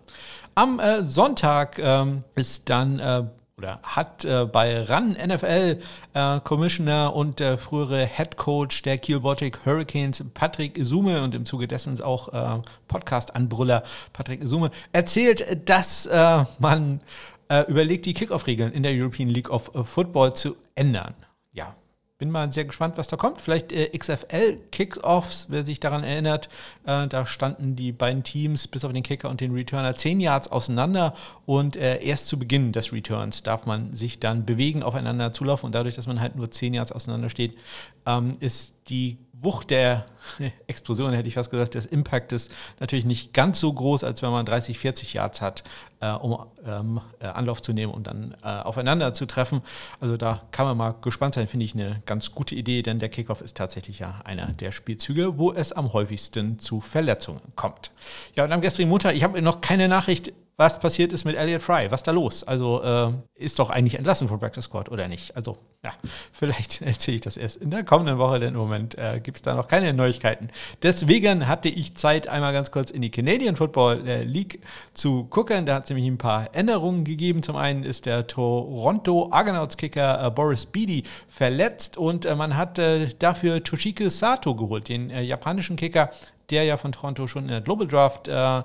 Am 0.55 0.79
äh, 0.79 1.03
Sonntag 1.03 1.79
ähm, 1.79 2.23
ist 2.35 2.69
dann 2.69 2.99
äh, 2.99 3.23
oder 3.57 3.79
hat 3.83 4.25
äh, 4.25 4.45
bei 4.45 4.83
RAN 4.83 5.11
NFL 5.11 5.79
äh, 6.13 6.39
Commissioner 6.41 7.15
und 7.15 7.39
der 7.39 7.57
frühere 7.57 8.05
Head 8.05 8.35
Coach 8.35 8.81
der 8.81 8.97
Kiel 8.97 9.19
Baltic 9.19 9.65
Hurricanes 9.65 10.23
Patrick 10.33 10.77
Isume 10.77 11.23
und 11.23 11.35
im 11.35 11.45
Zuge 11.45 11.67
dessen 11.67 12.01
auch 12.01 12.33
äh, 12.33 12.61
Podcast-Anbrüller 12.87 13.83
Patrick 14.11 14.41
Isume 14.41 14.71
erzählt, 14.91 15.69
dass 15.69 16.07
äh, 16.07 16.43
man 16.59 16.99
äh, 17.53 17.69
überlegt, 17.69 18.05
die 18.05 18.13
Kickoff-Regeln 18.13 18.71
in 18.71 18.83
der 18.83 18.93
European 18.93 19.29
League 19.29 19.49
of 19.49 19.71
Football 19.87 20.33
zu 20.33 20.55
ändern. 20.75 21.13
Ja, 21.51 21.75
bin 22.17 22.31
mal 22.31 22.51
sehr 22.53 22.65
gespannt, 22.65 22.97
was 22.97 23.07
da 23.07 23.17
kommt. 23.17 23.41
Vielleicht 23.41 23.71
äh, 23.71 23.95
XFL 23.97 24.57
Kickoffs, 24.71 25.47
wer 25.49 25.65
sich 25.65 25.79
daran 25.79 26.03
erinnert. 26.03 26.47
Äh, 26.85 27.07
da 27.07 27.25
standen 27.25 27.75
die 27.75 27.91
beiden 27.91 28.23
Teams 28.23 28.67
bis 28.67 28.85
auf 28.85 28.93
den 28.93 29.03
Kicker 29.03 29.29
und 29.29 29.41
den 29.41 29.51
Returner 29.51 29.95
10 29.95 30.19
Yards 30.19 30.47
auseinander 30.47 31.13
und 31.45 31.75
äh, 31.75 32.01
erst 32.01 32.27
zu 32.27 32.39
Beginn 32.39 32.71
des 32.71 32.93
Returns 32.93 33.43
darf 33.43 33.65
man 33.65 33.93
sich 33.93 34.19
dann 34.19 34.45
bewegen, 34.45 34.83
aufeinander 34.83 35.33
zulaufen 35.33 35.67
und 35.67 35.75
dadurch, 35.75 35.95
dass 35.95 36.07
man 36.07 36.21
halt 36.21 36.35
nur 36.35 36.49
10 36.49 36.73
Yards 36.73 36.91
auseinander 36.91 37.29
steht, 37.29 37.57
ähm, 38.05 38.37
ist 38.39 38.73
die 38.89 39.17
Wucht 39.33 39.71
der 39.71 40.05
Explosion, 40.67 41.13
hätte 41.13 41.27
ich 41.27 41.33
fast 41.33 41.51
gesagt, 41.51 41.73
des 41.73 41.85
Impactes 41.85 42.49
natürlich 42.79 43.05
nicht 43.05 43.33
ganz 43.33 43.59
so 43.59 43.71
groß, 43.71 44.03
als 44.03 44.21
wenn 44.21 44.31
man 44.31 44.45
30, 44.45 44.79
40 44.79 45.13
Yards 45.13 45.41
hat, 45.41 45.63
äh, 45.99 46.11
um 46.11 46.45
ähm, 46.65 47.01
äh, 47.19 47.25
Anlauf 47.25 47.61
zu 47.61 47.73
nehmen 47.73 47.93
und 47.93 48.07
dann 48.07 48.35
äh, 48.43 48.47
aufeinander 48.47 49.13
zu 49.13 49.25
treffen. 49.25 49.61
Also 49.99 50.17
da 50.17 50.41
kann 50.51 50.65
man 50.65 50.77
mal 50.77 50.95
gespannt 51.01 51.35
sein, 51.35 51.47
finde 51.47 51.65
ich 51.65 51.73
eine 51.73 52.01
ganz 52.05 52.31
gute 52.31 52.55
Idee, 52.55 52.81
denn 52.81 52.99
der 52.99 53.09
Kickoff 53.09 53.41
ist 53.41 53.57
tatsächlich 53.57 53.99
ja 53.99 54.21
einer 54.23 54.47
der 54.47 54.71
Spielzüge, 54.71 55.37
wo 55.37 55.51
es 55.51 55.71
am 55.71 55.93
häufigsten 55.93 56.59
zu 56.59 56.79
Verletzungen 56.79 57.41
kommt. 57.55 57.91
Ja, 58.35 58.45
und 58.45 58.51
am 58.51 58.61
gestrigen 58.61 58.89
Montag, 58.89 59.15
ich 59.15 59.23
habe 59.23 59.41
noch 59.41 59.61
keine 59.61 59.87
Nachricht 59.87 60.31
was 60.55 60.79
passiert 60.79 61.13
ist 61.13 61.25
mit 61.25 61.35
Elliot 61.35 61.61
Fry. 61.61 61.87
Was 61.89 62.03
da 62.03 62.11
los? 62.11 62.43
Also 62.43 62.83
äh, 62.83 63.11
ist 63.43 63.57
doch 63.57 63.69
eigentlich 63.71 63.95
entlassen 63.95 64.27
von 64.27 64.39
Practice 64.39 64.65
Squad 64.65 64.89
oder 64.89 65.07
nicht? 65.07 65.35
Also 65.35 65.57
ja, 65.83 65.91
vielleicht 66.31 66.81
erzähle 66.83 67.15
ich 67.15 67.21
das 67.21 67.37
erst 67.37 67.57
in 67.57 67.71
der 67.71 67.83
kommenden 67.83 68.19
Woche, 68.19 68.39
denn 68.39 68.53
im 68.53 68.59
Moment 68.59 68.95
äh, 68.97 69.19
gibt 69.19 69.37
es 69.37 69.41
da 69.41 69.55
noch 69.55 69.67
keine 69.67 69.93
Neuigkeiten. 69.93 70.49
Deswegen 70.83 71.47
hatte 71.47 71.69
ich 71.69 71.95
Zeit, 71.95 72.27
einmal 72.27 72.53
ganz 72.53 72.69
kurz 72.69 72.91
in 72.91 73.01
die 73.01 73.09
Canadian 73.09 73.55
Football 73.55 74.07
äh, 74.07 74.23
League 74.23 74.61
zu 74.93 75.23
gucken. 75.25 75.65
Da 75.65 75.75
hat 75.75 75.85
es 75.85 75.89
nämlich 75.89 76.07
ein 76.07 76.19
paar 76.19 76.53
Änderungen 76.53 77.03
gegeben. 77.03 77.41
Zum 77.41 77.55
einen 77.55 77.83
ist 77.83 78.05
der 78.05 78.27
Toronto 78.27 79.29
Argonauts-Kicker 79.31 80.27
äh, 80.27 80.29
Boris 80.29 80.67
Beatty 80.67 81.03
verletzt 81.29 81.97
und 81.97 82.25
äh, 82.25 82.35
man 82.35 82.55
hat 82.55 82.77
äh, 82.77 83.09
dafür 83.17 83.63
Toshike 83.63 84.09
Sato 84.11 84.55
geholt, 84.55 84.87
den 84.87 85.09
japanischen 85.09 85.75
Kicker, 85.75 86.11
der 86.53 86.63
ja 86.65 86.77
von 86.77 86.91
Toronto 86.91 87.25
schon 87.25 87.43
in 87.43 87.49
der 87.49 87.61
Global 87.61 87.87
Draft 87.87 88.27
äh, 88.27 88.61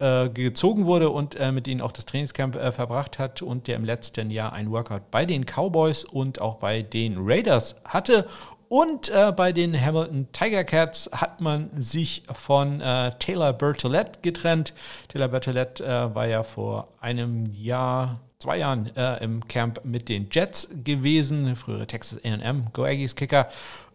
äh, 0.00 0.28
gezogen 0.30 0.84
wurde 0.84 1.10
und 1.10 1.36
äh, 1.36 1.52
mit 1.52 1.68
ihnen 1.68 1.80
auch 1.80 1.92
das 1.92 2.06
Trainingscamp 2.06 2.56
äh, 2.56 2.72
verbracht 2.72 3.20
hat 3.20 3.40
und 3.40 3.68
der 3.68 3.76
im 3.76 3.84
letzten 3.84 4.32
Jahr 4.32 4.52
ein 4.52 4.70
Workout 4.72 5.12
bei 5.12 5.24
den 5.24 5.44
Cowboys 5.46 6.02
und 6.02 6.40
auch 6.40 6.56
bei 6.56 6.82
den 6.82 7.16
Raiders 7.18 7.76
hatte. 7.84 8.26
Und 8.68 9.10
äh, 9.10 9.30
bei 9.30 9.52
den 9.52 9.80
Hamilton 9.80 10.26
Tiger 10.32 10.64
Cats 10.64 11.08
hat 11.12 11.40
man 11.40 11.70
sich 11.80 12.24
von 12.32 12.80
äh, 12.80 13.12
Taylor 13.20 13.52
Bertolette 13.52 14.18
getrennt. 14.22 14.74
Taylor 15.06 15.28
Bertolette 15.28 16.10
war 16.14 16.26
ja 16.26 16.42
vor 16.42 16.88
einem 17.00 17.46
Jahr 17.52 18.18
zwei 18.44 18.58
Jahren 18.58 18.94
äh, 18.94 19.24
im 19.24 19.46
Camp 19.48 19.80
mit 19.84 20.10
den 20.10 20.28
Jets 20.30 20.68
gewesen, 20.84 21.56
frühere 21.56 21.86
Texas 21.86 22.18
AM 22.24 22.66
Go 22.74 22.84
Aggies 22.84 23.14
Kicker 23.14 23.48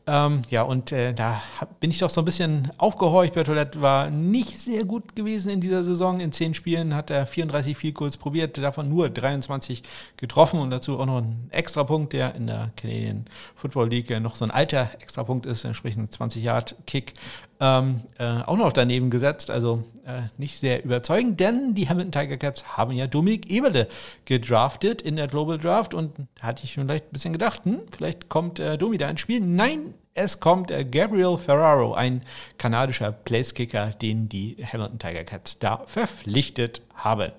ähm, 0.09 0.41
ja, 0.49 0.63
und 0.63 0.91
äh, 0.91 1.13
da 1.13 1.41
bin 1.79 1.91
ich 1.91 1.99
doch 1.99 2.09
so 2.09 2.21
ein 2.21 2.25
bisschen 2.25 2.71
aufgehorcht. 2.77 3.33
Bertolette 3.33 3.81
war 3.81 4.09
nicht 4.09 4.59
sehr 4.59 4.83
gut 4.83 5.15
gewesen 5.15 5.49
in 5.49 5.61
dieser 5.61 5.83
Saison. 5.83 6.19
In 6.19 6.31
zehn 6.31 6.53
Spielen 6.53 6.95
hat 6.95 7.09
er 7.09 7.27
34 7.27 7.77
viel 7.77 7.93
kurz 7.93 8.17
probiert, 8.17 8.57
davon 8.57 8.89
nur 8.89 9.09
23 9.09 9.83
getroffen 10.17 10.59
und 10.59 10.71
dazu 10.71 10.99
auch 10.99 11.05
noch 11.05 11.19
ein 11.19 11.47
Extrapunkt, 11.51 12.13
der 12.13 12.33
in 12.35 12.47
der 12.47 12.71
Canadian 12.75 13.25
Football 13.55 13.89
League 13.89 14.09
noch 14.19 14.35
so 14.35 14.45
ein 14.45 14.51
alter 14.51 14.89
Extrapunkt 14.99 15.45
ist, 15.45 15.63
entsprechend 15.63 16.11
20 16.11 16.43
Yard 16.43 16.75
Kick. 16.87 17.13
Ähm, 17.61 18.01
äh, 18.17 18.23
auch 18.23 18.55
noch 18.55 18.71
daneben 18.71 19.09
gesetzt, 19.09 19.51
also 19.51 19.83
äh, 20.05 20.21
nicht 20.37 20.59
sehr 20.59 20.85
überzeugend, 20.85 21.41
denn 21.41 21.73
die 21.75 21.89
Hamilton 21.89 22.13
Tiger 22.13 22.37
Cats 22.37 22.77
haben 22.77 22.93
ja 22.93 23.05
Dominik 23.05 23.49
Eberle 23.51 23.89
gedraftet 24.23 25.01
in 25.01 25.17
der 25.17 25.27
Global 25.27 25.57
Draft 25.57 25.93
und 25.93 26.13
da 26.35 26.43
hatte 26.47 26.63
ich 26.63 26.75
vielleicht 26.75 27.07
ein 27.07 27.11
bisschen 27.11 27.33
gedacht, 27.33 27.65
hm, 27.65 27.81
vielleicht 27.91 28.29
kommt 28.29 28.59
äh, 28.59 28.77
Domi 28.77 28.97
da 28.97 29.09
ins 29.09 29.19
Spiel. 29.19 29.41
Nein, 29.41 29.93
es 30.19 30.39
kommt 30.39 30.69
äh, 30.69 30.83
Gabriel 30.83 31.37
Ferraro, 31.37 31.93
ein 31.93 32.23
kanadischer 32.57 33.11
Placekicker, 33.11 33.87
den 34.01 34.29
die 34.29 34.57
Hamilton 34.61 34.99
Tiger 34.99 35.23
Cats 35.23 35.59
da 35.59 35.83
verpflichtet 35.87 36.81
haben. 36.93 37.31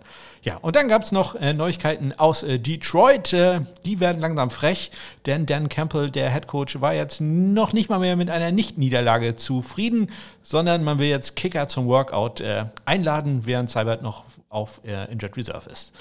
Ja, 0.43 0.57
und 0.57 0.75
dann 0.75 0.89
gab 0.89 1.03
es 1.03 1.13
noch 1.13 1.35
äh, 1.35 1.53
Neuigkeiten 1.53 2.15
aus 2.17 2.43
äh, 2.43 2.59
Detroit. 2.59 3.35
Äh, 3.35 3.61
die 3.85 4.01
werden 4.01 4.23
langsam 4.23 4.51
frech, 4.51 4.91
denn 5.27 5.45
Dan 5.45 5.69
Campbell, 5.69 6.11
der 6.11 6.33
Head 6.33 6.47
Coach, 6.47 6.81
war 6.81 6.95
jetzt 6.95 7.21
noch 7.21 7.75
nicht 7.75 7.91
mal 7.91 7.99
mehr 7.99 8.17
mit 8.17 8.31
einer 8.31 8.51
Nicht-Niederlage 8.51 9.37
zufrieden, 9.37 10.11
sondern 10.43 10.83
man 10.83 10.99
will 10.99 11.09
jetzt 11.09 11.37
Kicker 11.37 11.69
zum 11.69 11.87
Workout 11.87 12.41
äh, 12.41 12.65
einladen, 12.87 13.43
während 13.45 13.71
Seibert 13.71 14.01
noch 14.03 14.25
auf 14.49 14.81
äh, 14.87 15.13
Injured 15.13 15.37
Reserve 15.37 15.69
ist. 15.69 15.93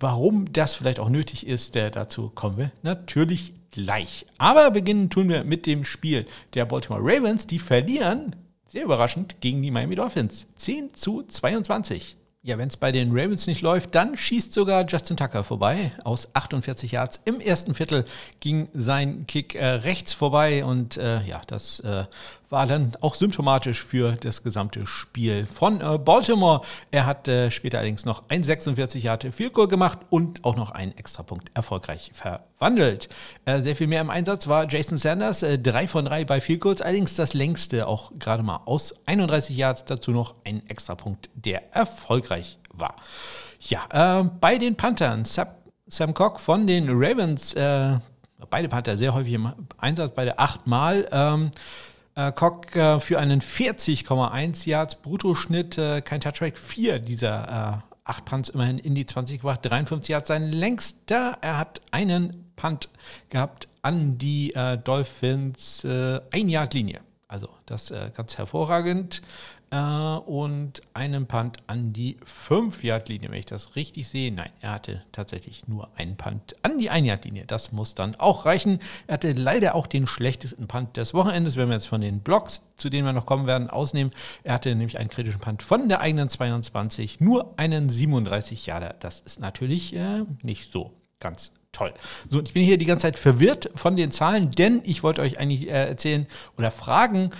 Warum 0.00 0.52
das 0.52 0.74
vielleicht 0.74 0.98
auch 0.98 1.08
nötig 1.08 1.46
ist, 1.46 1.74
dazu 1.74 2.28
kommen 2.34 2.58
wir 2.58 2.70
natürlich 2.82 3.54
gleich. 3.76 4.24
Aber 4.38 4.70
beginnen 4.70 5.10
tun 5.10 5.28
wir 5.28 5.44
mit 5.44 5.66
dem 5.66 5.84
Spiel 5.84 6.24
der 6.54 6.64
Baltimore 6.64 7.02
Ravens. 7.02 7.46
Die 7.46 7.58
verlieren, 7.58 8.34
sehr 8.66 8.84
überraschend, 8.84 9.40
gegen 9.40 9.62
die 9.62 9.70
Miami 9.70 9.94
Dolphins. 9.94 10.46
10 10.56 10.94
zu 10.94 11.22
22. 11.22 12.16
Ja, 12.42 12.56
wenn 12.58 12.68
es 12.68 12.76
bei 12.76 12.90
den 12.90 13.10
Ravens 13.10 13.46
nicht 13.46 13.60
läuft, 13.60 13.94
dann 13.94 14.16
schießt 14.16 14.52
sogar 14.52 14.86
Justin 14.86 15.16
Tucker 15.16 15.44
vorbei. 15.44 15.92
Aus 16.04 16.28
48 16.32 16.92
Yards 16.92 17.20
im 17.24 17.40
ersten 17.40 17.74
Viertel 17.74 18.06
ging 18.40 18.68
sein 18.72 19.26
Kick 19.26 19.54
äh, 19.54 19.64
rechts 19.64 20.14
vorbei 20.14 20.64
und 20.64 20.96
äh, 20.96 21.22
ja, 21.24 21.42
das 21.46 21.80
äh, 21.80 22.04
war 22.48 22.66
dann 22.66 22.92
auch 23.00 23.14
symptomatisch 23.14 23.82
für 23.82 24.12
das 24.12 24.42
gesamte 24.42 24.86
Spiel 24.86 25.46
von 25.52 25.80
äh, 25.80 25.98
Baltimore. 25.98 26.62
Er 26.90 27.06
hat 27.06 27.26
äh, 27.28 27.50
später 27.50 27.78
allerdings 27.78 28.04
noch 28.04 28.24
ein 28.28 28.44
46 28.44 29.02
Yard 29.02 29.26
Field 29.32 29.52
Goal 29.52 29.68
gemacht 29.68 29.98
und 30.10 30.44
auch 30.44 30.56
noch 30.56 30.70
einen 30.70 30.96
Extrapunkt 30.96 31.50
erfolgreich 31.54 32.12
verwandelt. 32.14 33.08
Äh, 33.44 33.62
sehr 33.62 33.76
viel 33.76 33.86
mehr 33.86 34.00
im 34.00 34.10
Einsatz 34.10 34.46
war 34.46 34.70
Jason 34.70 34.96
Sanders, 34.96 35.44
drei 35.62 35.88
von 35.88 36.04
drei 36.04 36.24
bei 36.24 36.40
Field 36.40 36.60
Goals, 36.60 36.82
allerdings 36.82 37.14
das 37.14 37.34
längste 37.34 37.86
auch 37.86 38.12
gerade 38.18 38.42
mal 38.42 38.60
aus 38.64 38.94
31 39.06 39.56
Yards, 39.56 39.84
dazu 39.84 40.12
noch 40.12 40.34
ein 40.44 40.66
Extrapunkt, 40.68 41.30
der 41.34 41.74
erfolgreich 41.74 42.58
war. 42.72 42.94
Ja, 43.60 44.22
bei 44.40 44.58
den 44.58 44.76
Panthern, 44.76 45.24
Sam 45.24 46.14
Cock 46.14 46.38
von 46.40 46.66
den 46.66 46.88
Ravens, 46.90 47.54
beide 47.54 48.68
Panther 48.68 48.96
sehr 48.96 49.14
häufig 49.14 49.32
im 49.32 49.52
Einsatz, 49.78 50.12
beide 50.14 50.38
achtmal. 50.38 51.08
Ähm, 51.10 51.50
äh, 52.16 52.32
Cock 52.32 52.74
äh, 52.74 52.98
für 52.98 53.18
einen 53.20 53.40
40,1 53.40 54.66
Yards 54.68 54.96
Bruttoschnitt, 54.96 55.78
äh, 55.78 56.00
kein 56.00 56.20
Touchback, 56.20 56.58
vier 56.58 56.98
dieser 56.98 57.82
äh, 57.84 57.92
acht 58.04 58.24
Punts 58.24 58.48
immerhin 58.48 58.78
in 58.78 58.94
die 58.94 59.06
20 59.06 59.40
gebracht, 59.40 59.60
53 59.62 60.08
Yards 60.08 60.28
sein 60.28 60.50
längster. 60.50 61.38
Er 61.40 61.58
hat 61.58 61.80
einen 61.90 62.52
Punt 62.56 62.88
gehabt 63.30 63.68
an 63.82 64.18
die 64.18 64.54
äh, 64.54 64.78
Dolphins 64.78 65.84
äh, 65.84 66.20
ein 66.32 66.48
Yard 66.48 66.74
Linie. 66.74 67.00
Also 67.28 67.48
das 67.66 67.90
äh, 67.90 68.10
ganz 68.14 68.38
hervorragend 68.38 69.20
und 69.76 70.80
einen 70.94 71.26
Punt 71.26 71.58
an 71.66 71.92
die 71.92 72.16
5-Yard-Linie, 72.48 73.30
wenn 73.30 73.38
ich 73.38 73.46
das 73.46 73.76
richtig 73.76 74.08
sehe. 74.08 74.32
Nein, 74.32 74.50
er 74.60 74.72
hatte 74.72 75.02
tatsächlich 75.12 75.68
nur 75.68 75.88
einen 75.96 76.16
Punt 76.16 76.56
an 76.62 76.78
die 76.78 76.90
1-Yard-Linie. 76.90 77.44
Das 77.46 77.72
muss 77.72 77.94
dann 77.94 78.14
auch 78.16 78.44
reichen. 78.46 78.78
Er 79.06 79.14
hatte 79.14 79.32
leider 79.32 79.74
auch 79.74 79.86
den 79.86 80.06
schlechtesten 80.06 80.66
Punt 80.66 80.96
des 80.96 81.14
Wochenendes, 81.14 81.56
wenn 81.56 81.68
wir 81.68 81.74
jetzt 81.74 81.88
von 81.88 82.00
den 82.00 82.20
Blocks, 82.20 82.62
zu 82.76 82.90
denen 82.90 83.06
wir 83.06 83.12
noch 83.12 83.26
kommen 83.26 83.46
werden, 83.46 83.70
ausnehmen. 83.70 84.12
Er 84.42 84.54
hatte 84.54 84.74
nämlich 84.74 84.98
einen 84.98 85.10
kritischen 85.10 85.40
Punt 85.40 85.62
von 85.62 85.88
der 85.88 86.00
eigenen 86.00 86.28
22, 86.28 87.20
nur 87.20 87.54
einen 87.58 87.88
37 87.88 88.66
Yarder. 88.66 88.94
Das 89.00 89.20
ist 89.20 89.40
natürlich 89.40 89.94
äh, 89.94 90.24
nicht 90.42 90.70
so 90.70 90.92
ganz 91.20 91.52
toll. 91.72 91.92
So, 92.30 92.40
ich 92.40 92.52
bin 92.52 92.62
hier 92.62 92.78
die 92.78 92.86
ganze 92.86 93.02
Zeit 93.02 93.18
verwirrt 93.18 93.70
von 93.74 93.96
den 93.96 94.10
Zahlen, 94.10 94.50
denn 94.50 94.82
ich 94.84 95.02
wollte 95.02 95.20
euch 95.20 95.38
eigentlich 95.38 95.68
äh, 95.68 95.88
erzählen 95.88 96.26
oder 96.56 96.70
fragen, 96.70 97.30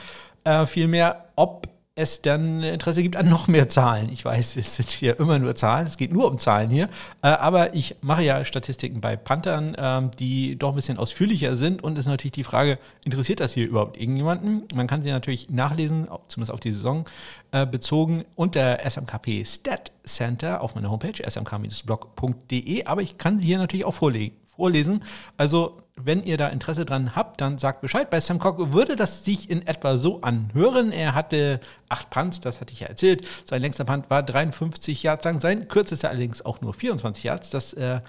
äh, 0.44 0.66
vielmehr, 0.66 1.30
ob 1.36 1.75
es 1.98 2.20
dann 2.20 2.62
Interesse 2.62 3.02
gibt 3.02 3.16
an 3.16 3.28
noch 3.28 3.48
mehr 3.48 3.70
Zahlen. 3.70 4.10
Ich 4.12 4.22
weiß, 4.22 4.56
es 4.56 4.76
sind 4.76 4.90
hier 4.90 5.18
immer 5.18 5.38
nur 5.38 5.54
Zahlen, 5.54 5.86
es 5.86 5.96
geht 5.96 6.12
nur 6.12 6.30
um 6.30 6.38
Zahlen 6.38 6.70
hier, 6.70 6.90
äh, 7.22 7.28
aber 7.28 7.74
ich 7.74 7.96
mache 8.02 8.22
ja 8.22 8.44
Statistiken 8.44 9.00
bei 9.00 9.16
Panthern, 9.16 9.74
ähm, 9.78 10.10
die 10.18 10.56
doch 10.56 10.70
ein 10.70 10.74
bisschen 10.76 10.98
ausführlicher 10.98 11.56
sind 11.56 11.82
und 11.82 11.94
es 11.94 12.00
ist 12.00 12.06
natürlich 12.06 12.32
die 12.32 12.44
Frage, 12.44 12.78
interessiert 13.02 13.40
das 13.40 13.54
hier 13.54 13.66
überhaupt 13.66 13.98
irgendjemanden? 13.98 14.64
Man 14.74 14.86
kann 14.86 15.02
sie 15.02 15.10
natürlich 15.10 15.48
nachlesen, 15.48 16.06
zumindest 16.28 16.52
auf 16.52 16.60
die 16.60 16.72
Saison 16.72 17.06
äh, 17.52 17.64
bezogen, 17.64 18.24
unter 18.34 18.78
SMKP 18.88 19.46
Stat 19.46 19.90
Center 20.04 20.60
auf 20.60 20.74
meiner 20.74 20.90
Homepage 20.90 21.22
smk-blog.de, 21.26 22.84
aber 22.84 23.00
ich 23.00 23.16
kann 23.16 23.38
sie 23.38 23.46
hier 23.46 23.58
natürlich 23.58 23.86
auch 23.86 23.94
vorlegen 23.94 24.36
vorlesen. 24.56 25.02
Also, 25.36 25.78
wenn 25.96 26.22
ihr 26.24 26.36
da 26.36 26.48
Interesse 26.48 26.84
dran 26.84 27.16
habt, 27.16 27.40
dann 27.40 27.56
sagt 27.58 27.80
Bescheid. 27.80 28.10
Bei 28.10 28.20
Sam 28.20 28.38
Cock 28.38 28.72
würde 28.72 28.96
das 28.96 29.24
sich 29.24 29.48
in 29.48 29.66
etwa 29.66 29.96
so 29.96 30.20
anhören. 30.20 30.92
Er 30.92 31.14
hatte 31.14 31.60
acht 31.88 32.10
Punts, 32.10 32.40
das 32.40 32.60
hatte 32.60 32.72
ich 32.72 32.80
ja 32.80 32.88
erzählt. 32.88 33.26
Sein 33.46 33.62
längster 33.62 33.84
Punt 33.84 34.10
war 34.10 34.22
53 34.22 35.02
Yards 35.02 35.24
lang, 35.24 35.40
sein 35.40 35.68
kürzester 35.68 36.10
allerdings 36.10 36.44
auch 36.44 36.60
nur 36.60 36.74
24 36.74 37.24
Yards. 37.24 37.50
Das 37.50 37.72
äh, 37.72 38.00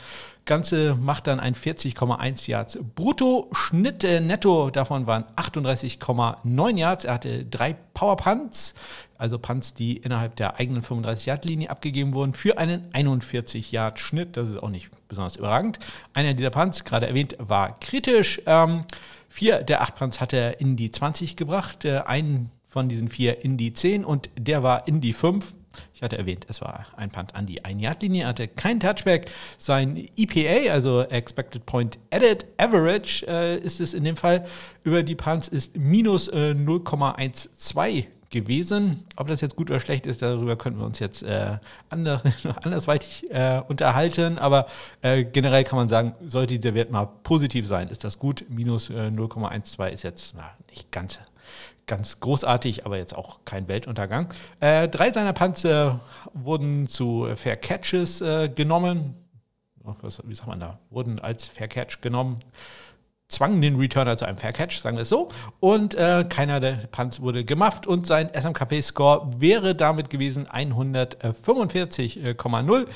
Ganze 0.48 0.96
macht 0.96 1.28
dann 1.28 1.40
ein 1.40 1.54
40,1 1.54 2.50
Yards 2.50 2.80
brutto. 2.96 3.50
Schnitt 3.54 4.04
äh, 4.04 4.20
netto 4.20 4.72
davon 4.72 5.06
waren 5.06 5.26
38,9 5.36 6.78
Yards. 6.78 7.06
Er 7.06 7.14
hatte 7.14 7.46
drei 7.46 7.74
Power 7.94 8.18
Punts, 8.18 8.74
also 9.18 9.38
Punts, 9.38 9.76
die 9.76 9.98
innerhalb 9.98 10.36
der 10.36 10.60
eigenen 10.60 10.82
35-Yard-Linie 10.82 11.70
abgegeben 11.70 12.14
wurden, 12.14 12.34
für 12.34 12.58
einen 12.58 12.90
41-Yard-Schnitt. 12.92 14.36
Das 14.38 14.50
ist 14.50 14.64
auch 14.64 14.70
nicht 14.70 14.90
besonders 15.08 15.36
überragend. 15.36 15.78
Einer 16.14 16.34
dieser 16.34 16.50
Punts, 16.50 16.84
gerade 16.84 17.08
erwähnt, 17.08 17.36
war 17.40 17.80
kritisch. 17.80 18.42
Ähm, 18.48 18.86
vier 19.30 19.62
der 19.62 19.82
acht 19.82 19.96
Punts 19.96 20.20
hat 20.20 20.34
er 20.34 20.60
in 20.60 20.76
die 20.76 20.92
20 20.92 21.36
gebracht, 21.36 21.86
äh, 21.86 22.00
einen 22.06 22.52
von 22.68 22.90
diesen 22.90 23.10
vier 23.10 23.44
in 23.44 23.58
die 23.58 23.74
10 23.74 24.06
und 24.06 24.30
der 24.38 24.64
war 24.64 24.88
in 24.88 25.02
die 25.02 25.14
5. 25.14 25.54
Ich 25.98 26.04
hatte 26.04 26.16
erwähnt, 26.16 26.46
es 26.48 26.62
war 26.62 26.86
ein 26.96 27.10
Punt 27.10 27.34
an 27.34 27.48
die 27.48 27.64
1-Yard-Linie, 27.64 28.28
hatte 28.28 28.48
kein 28.48 28.80
Touchback. 28.80 29.32
Sein 29.58 30.08
EPA, 30.16 30.72
also 30.72 31.02
Expected 31.02 31.66
Point 31.66 31.98
Edit 32.12 32.46
Average, 32.58 33.26
äh, 33.28 33.58
ist 33.58 33.80
es 33.80 33.96
in 33.96 34.04
dem 34.04 34.16
Fall 34.16 34.46
über 34.84 35.02
die 35.02 35.16
Punts, 35.16 35.48
ist 35.48 35.76
minus 35.76 36.28
äh, 36.28 36.52
0,12 36.52 38.06
gewesen. 38.30 39.08
Ob 39.16 39.28
das 39.28 39.42
jetzt 39.42 39.56
gut 39.56 39.72
oder 39.72 39.80
schlecht 39.80 40.06
ist, 40.06 40.22
darüber 40.22 40.56
können 40.56 40.78
wir 40.78 40.86
uns 40.86 41.00
jetzt 41.00 41.24
äh, 41.24 41.58
ander, 41.90 42.22
andersweitig 42.64 43.26
äh, 43.32 43.64
unterhalten. 43.68 44.38
Aber 44.38 44.68
äh, 45.02 45.24
generell 45.24 45.64
kann 45.64 45.80
man 45.80 45.90
sagen, 45.90 46.14
sollte 46.28 46.60
dieser 46.60 46.76
Wert 46.76 46.92
mal 46.92 47.08
positiv 47.24 47.66
sein, 47.66 47.90
ist 47.90 48.04
das 48.04 48.20
gut. 48.20 48.46
Minus 48.50 48.92
0,12 48.92 49.84
äh, 49.84 49.94
ist 49.96 50.04
jetzt 50.04 50.36
na, 50.38 50.52
nicht 50.70 50.92
ganz, 50.92 51.18
ganz 51.88 52.20
großartig, 52.20 52.86
aber 52.86 52.98
jetzt 52.98 53.16
auch 53.16 53.40
kein 53.46 53.68
Weltuntergang. 53.68 54.34
Äh, 54.60 54.88
drei 54.88 55.12
seiner 55.12 55.34
Panzer 55.34 56.00
wurden 56.34 56.88
zu 56.88 57.28
Fair 57.36 57.56
Catches 57.56 58.22
äh, 58.22 58.50
genommen. 58.50 59.16
Was, 60.02 60.22
wie 60.26 60.36
sagt 60.36 60.50
man 60.50 60.60
da? 60.60 60.80
Wurden 60.90 61.20
als 61.20 61.48
Fair 61.48 61.70
Catch 61.70 62.02
genommen 62.02 62.42
zwangen 63.30 63.62
den 63.62 63.76
Returner 63.76 64.18
zu 64.18 64.26
einem 64.26 64.38
Fair 64.38 64.54
Catch, 64.54 64.80
sagen 64.80 64.98
wir 64.98 65.04
es 65.04 65.10
so. 65.10 65.28
Und 65.60 65.96
äh, 65.96 66.26
keiner 66.30 66.60
der 66.60 66.74
Punts 66.92 67.22
wurde 67.22 67.44
gemufft 67.44 67.88
und 67.88 68.08
sein 68.08 68.30
SMKP-Score 68.34 69.32
wäre 69.40 69.76
damit 69.76 70.10
gewesen 70.10 70.48
145,0. 70.48 72.88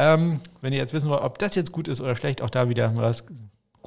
Ähm, 0.00 0.40
wenn 0.60 0.72
ihr 0.72 0.78
jetzt 0.78 0.92
wissen 0.92 1.08
wollt, 1.08 1.22
ob 1.22 1.38
das 1.38 1.54
jetzt 1.54 1.72
gut 1.72 1.88
ist 1.88 2.00
oder 2.00 2.16
schlecht, 2.16 2.42
auch 2.42 2.50
da 2.50 2.68
wieder 2.68 2.92
was 2.96 3.24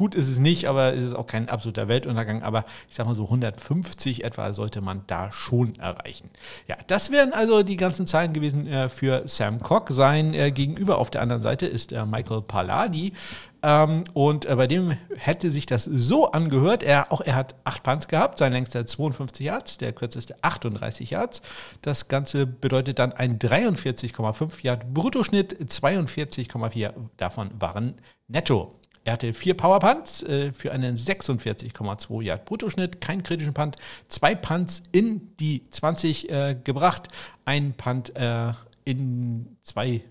Gut 0.01 0.15
ist 0.15 0.29
es 0.29 0.39
nicht, 0.39 0.67
aber 0.67 0.96
es 0.96 1.03
ist 1.03 1.15
auch 1.15 1.27
kein 1.27 1.48
absoluter 1.48 1.88
Weltuntergang. 1.88 2.41
Aber 2.41 2.65
ich 2.89 2.96
sage 2.96 3.08
mal 3.08 3.13
so 3.13 3.25
150 3.25 4.24
etwa 4.24 4.51
sollte 4.51 4.81
man 4.81 5.03
da 5.05 5.31
schon 5.31 5.75
erreichen. 5.75 6.31
Ja, 6.67 6.75
das 6.88 7.12
wären 7.12 7.34
also 7.34 7.62
die 7.62 7.77
ganzen 7.77 8.08
Zahlen 8.08 8.34
gewesen 8.34 8.65
äh, 8.65 8.89
für 8.89 9.22
Sam 9.27 9.62
Cock. 9.62 9.89
Sein 9.91 10.34
äh, 10.34 10.50
Gegenüber 10.50 10.98
auf 10.98 11.12
der 11.12 11.22
anderen 11.22 11.43
Seite 11.43 11.67
ist 11.67 11.91
äh, 11.91 12.03
Michael 12.03 12.41
Palladi. 12.41 13.13
Ähm, 13.62 14.05
und 14.13 14.46
äh, 14.46 14.55
bei 14.55 14.65
dem 14.65 14.98
hätte 15.17 15.51
sich 15.51 15.67
das 15.67 15.84
so 15.84 16.31
angehört. 16.31 16.81
Er, 16.81 17.12
auch 17.12 17.22
er 17.22 17.36
hat 17.36 17.53
8 17.65 17.84
Punts 17.84 18.08
gehabt, 18.08 18.39
sein 18.39 18.53
längster 18.53 18.88
52 18.88 19.46
Yards, 19.46 19.77
der 19.77 19.93
kürzeste 19.93 20.36
38 20.41 21.12
Yards. 21.12 21.43
Das 21.84 22.08
Ganze 22.08 22.48
bedeutet 22.48 22.98
dann 22.98 23.13
ein 23.13 23.38
43,5 23.38 24.63
Yard 24.63 24.91
Bruttoschnitt, 24.96 25.60
42,4 25.72 26.91
davon 27.17 27.51
waren 27.60 28.01
netto. 28.27 28.80
Er 29.03 29.13
hatte 29.13 29.34
vier 29.34 29.55
Powerpunts 29.55 30.22
äh, 30.24 30.51
für 30.51 30.72
einen 30.72 30.96
46,2 30.96 32.22
Yard 32.22 32.46
Bruttoschnitt, 32.46 33.01
keinen 33.01 33.24
kritischen 33.24 33.53
Punt, 33.53 33.77
zwei 34.08 34.36
Punts 34.36 34.84
in 34.91 35.36
die 35.39 35.67
20 35.70 36.29
äh, 36.29 36.55
gebracht, 36.63 37.08
ein 37.46 37.74
Punt 37.74 38.15
äh, 38.15 38.53
in 38.86 39.58
zwei, 39.63 40.01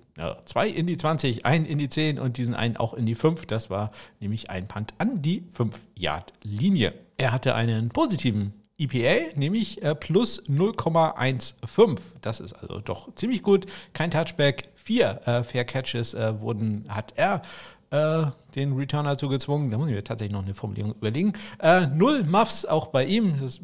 zwei 0.44 0.68
in 0.68 0.86
die 0.86 0.96
20, 0.96 1.46
ein 1.46 1.64
in 1.64 1.78
die 1.78 1.88
10 1.88 2.18
und 2.18 2.36
diesen 2.36 2.54
einen 2.54 2.76
auch 2.76 2.94
in 2.94 3.06
die 3.06 3.14
5. 3.14 3.46
Das 3.46 3.70
war 3.70 3.90
nämlich 4.20 4.50
ein 4.50 4.68
Punt 4.68 4.94
an 4.98 5.22
die 5.22 5.44
5 5.52 5.80
Yard 5.94 6.32
Linie. 6.42 6.92
Er 7.16 7.32
hatte 7.32 7.54
einen 7.54 7.88
positiven 7.90 8.52
EPA, 8.80 9.36
nämlich 9.36 9.82
äh, 9.82 9.94
plus 9.94 10.42
0,15. 10.48 11.98
Das 12.22 12.40
ist 12.40 12.54
also 12.54 12.80
doch 12.80 13.14
ziemlich 13.14 13.42
gut. 13.42 13.66
Kein 13.92 14.10
Touchback, 14.10 14.70
vier 14.74 15.20
äh, 15.26 15.44
Fair 15.44 15.64
Catches 15.64 16.14
äh, 16.14 16.40
wurden, 16.40 16.86
hat 16.88 17.12
er 17.16 17.42
äh, 17.90 18.24
den 18.54 18.72
Returner 18.72 19.18
zu 19.18 19.28
gezwungen. 19.28 19.70
Da 19.70 19.78
muss 19.78 19.88
ich 19.88 19.94
mir 19.94 20.04
tatsächlich 20.04 20.32
noch 20.32 20.44
eine 20.44 20.54
Formulierung 20.54 20.94
überlegen. 20.94 21.32
Äh, 21.58 21.88
null 21.88 22.24
Muffs 22.24 22.64
auch 22.64 22.86
bei 22.88 23.04
ihm. 23.04 23.34
Das 23.40 23.60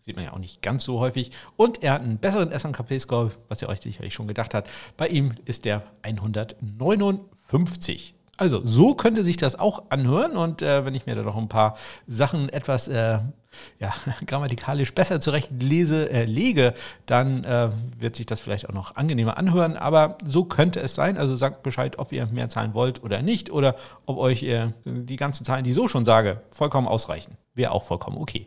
sieht 0.00 0.16
man 0.16 0.24
ja 0.24 0.32
auch 0.32 0.38
nicht 0.38 0.62
ganz 0.62 0.84
so 0.84 1.00
häufig. 1.00 1.30
Und 1.56 1.82
er 1.82 1.94
hat 1.94 2.02
einen 2.02 2.18
besseren 2.18 2.56
SNKP-Score, 2.58 3.32
was 3.48 3.62
ihr 3.62 3.68
euch 3.68 3.80
sicherlich 3.80 4.14
schon 4.14 4.28
gedacht 4.28 4.54
habt. 4.54 4.70
Bei 4.96 5.08
ihm 5.08 5.34
ist 5.44 5.64
der 5.64 5.82
159. 6.02 8.14
Also 8.36 8.60
so 8.64 8.94
könnte 8.94 9.24
sich 9.24 9.36
das 9.36 9.58
auch 9.58 9.84
anhören 9.90 10.36
und 10.36 10.62
äh, 10.62 10.84
wenn 10.84 10.94
ich 10.94 11.06
mir 11.06 11.14
da 11.14 11.22
noch 11.22 11.36
ein 11.36 11.48
paar 11.48 11.76
Sachen 12.06 12.48
etwas 12.50 12.88
äh, 12.88 13.18
ja, 13.78 13.94
grammatikalisch 14.26 14.94
besser 14.94 15.20
zurecht 15.20 15.50
lese, 15.60 16.10
äh, 16.10 16.24
lege, 16.24 16.74
dann 17.06 17.44
äh, 17.44 17.70
wird 17.98 18.16
sich 18.16 18.26
das 18.26 18.40
vielleicht 18.40 18.68
auch 18.68 18.74
noch 18.74 18.96
angenehmer 18.96 19.38
anhören. 19.38 19.76
Aber 19.76 20.18
so 20.24 20.44
könnte 20.44 20.80
es 20.80 20.94
sein. 20.94 21.16
Also 21.16 21.36
sagt 21.36 21.62
Bescheid, 21.62 21.98
ob 21.98 22.12
ihr 22.12 22.26
mehr 22.26 22.48
zahlen 22.48 22.74
wollt 22.74 23.02
oder 23.02 23.22
nicht 23.22 23.50
oder 23.50 23.76
ob 24.04 24.18
euch 24.18 24.42
äh, 24.42 24.68
die 24.84 25.16
ganzen 25.16 25.44
Zahlen, 25.44 25.64
die 25.64 25.70
ich 25.70 25.76
so 25.76 25.88
schon 25.88 26.04
sage, 26.04 26.42
vollkommen 26.50 26.88
ausreichen. 26.88 27.36
Wäre 27.54 27.72
auch 27.72 27.84
vollkommen 27.84 28.18
okay. 28.18 28.46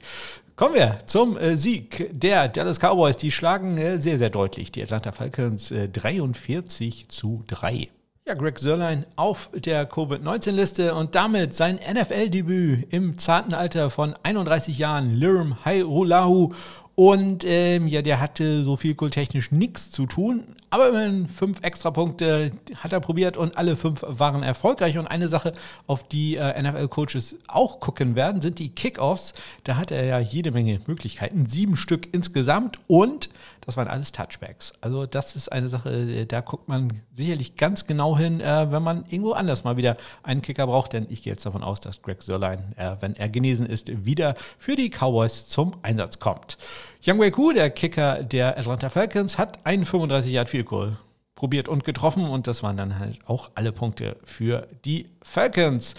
Kommen 0.56 0.76
wir 0.76 1.00
zum 1.06 1.38
äh, 1.38 1.58
Sieg 1.58 2.12
der 2.14 2.48
Dallas 2.50 2.80
Cowboys. 2.80 3.18
Die 3.18 3.32
schlagen 3.32 3.78
äh, 3.78 4.00
sehr, 4.00 4.18
sehr 4.18 4.30
deutlich 4.30 4.72
die 4.72 4.84
Atlanta 4.84 5.12
Falcons 5.12 5.74
43 5.94 7.04
äh, 7.04 7.08
zu 7.08 7.44
3. 7.48 7.90
Ja, 8.30 8.36
Greg 8.36 8.60
Sörlein 8.60 9.08
auf 9.16 9.50
der 9.56 9.88
Covid-19-Liste 9.88 10.94
und 10.94 11.16
damit 11.16 11.56
sein 11.56 11.80
NFL-Debüt 11.92 12.86
im 12.94 13.18
zarten 13.18 13.56
Alter 13.56 13.90
von 13.90 14.14
31 14.22 14.78
Jahren. 14.78 15.16
Lirum 15.16 15.66
Hairulahu 15.66 16.54
und 16.94 17.44
ähm, 17.44 17.88
ja, 17.88 18.02
der 18.02 18.20
hatte 18.20 18.66
so 18.66 18.76
viel 18.76 18.94
technisch 18.94 19.52
nichts 19.52 19.90
zu 19.90 20.06
tun. 20.06 20.44
Aber 20.70 20.90
immerhin 20.90 21.28
fünf 21.28 21.64
Extrapunkte 21.64 22.52
hat 22.76 22.94
er 22.94 23.00
probiert 23.00 23.38
und 23.38 23.58
alle 23.58 23.78
fünf 23.78 24.04
waren 24.06 24.44
erfolgreich. 24.44 24.98
Und 25.00 25.08
eine 25.08 25.28
Sache, 25.28 25.54
auf 25.88 26.04
die 26.04 26.36
äh, 26.36 26.62
NFL-Coaches 26.62 27.38
auch 27.48 27.80
gucken 27.80 28.16
werden, 28.16 28.42
sind 28.42 28.60
die 28.60 28.70
Kickoffs. 28.70 29.34
Da 29.64 29.78
hat 29.78 29.92
er 29.92 30.04
ja 30.04 30.20
jede 30.20 30.52
Menge 30.52 30.82
Möglichkeiten. 30.86 31.48
Sieben 31.48 31.78
Stück 31.78 32.10
insgesamt 32.12 32.78
und 32.88 33.30
das 33.70 33.78
waren 33.78 33.88
alles 33.88 34.12
Touchbacks. 34.12 34.74
Also 34.82 35.06
das 35.06 35.36
ist 35.36 35.52
eine 35.52 35.70
Sache, 35.70 35.92
äh, 35.92 36.26
da 36.26 36.42
guckt 36.42 36.68
man 36.68 37.02
sicherlich 37.16 37.56
ganz 37.56 37.86
genau 37.86 38.18
hin, 38.18 38.42
äh, 38.42 38.72
wenn 38.72 38.82
man 38.82 39.06
irgendwo 39.10 39.34
anders 39.34 39.64
mal 39.64 39.78
wieder 39.78 39.96
einen 40.24 40.42
Kicker 40.42 40.66
braucht. 40.66 40.94
Denn 40.94 41.06
ich 41.10 41.22
gehe 41.22 41.34
jetzt 41.34 41.46
davon 41.46 41.64
aus, 41.64 41.80
dass 41.80 42.02
Greg 42.02 42.24
Sörlein, 42.24 42.74
äh, 42.78 42.96
wenn 43.00 43.16
er 43.16 43.30
genesen 43.30 43.68
ist, 43.68 44.06
wieder 44.06 44.34
für 44.58 44.76
die 44.76 44.90
Cowboys 44.90 45.48
zum 45.48 45.74
Einsatz 45.84 46.20
kommt. 46.20 46.58
Young 47.06 47.20
Wei 47.20 47.54
der 47.54 47.70
Kicker 47.70 48.24
der 48.24 48.58
Atlanta 48.58 48.90
Falcons, 48.90 49.38
hat 49.38 49.66
einen 49.66 49.86
35 49.86 50.32
Yard 50.32 50.50
Field 50.50 50.66
Goal 50.66 50.98
probiert 51.36 51.70
und 51.70 51.86
getroffen 51.86 52.26
und 52.26 52.48
das 52.48 52.64
waren 52.64 52.76
dann 52.76 53.00
halt 53.00 53.20
auch 53.26 53.52
alle 53.56 53.72
Punkte 53.72 54.18
für 54.26 54.68
die 54.84 55.08
Falcons. 55.22 55.94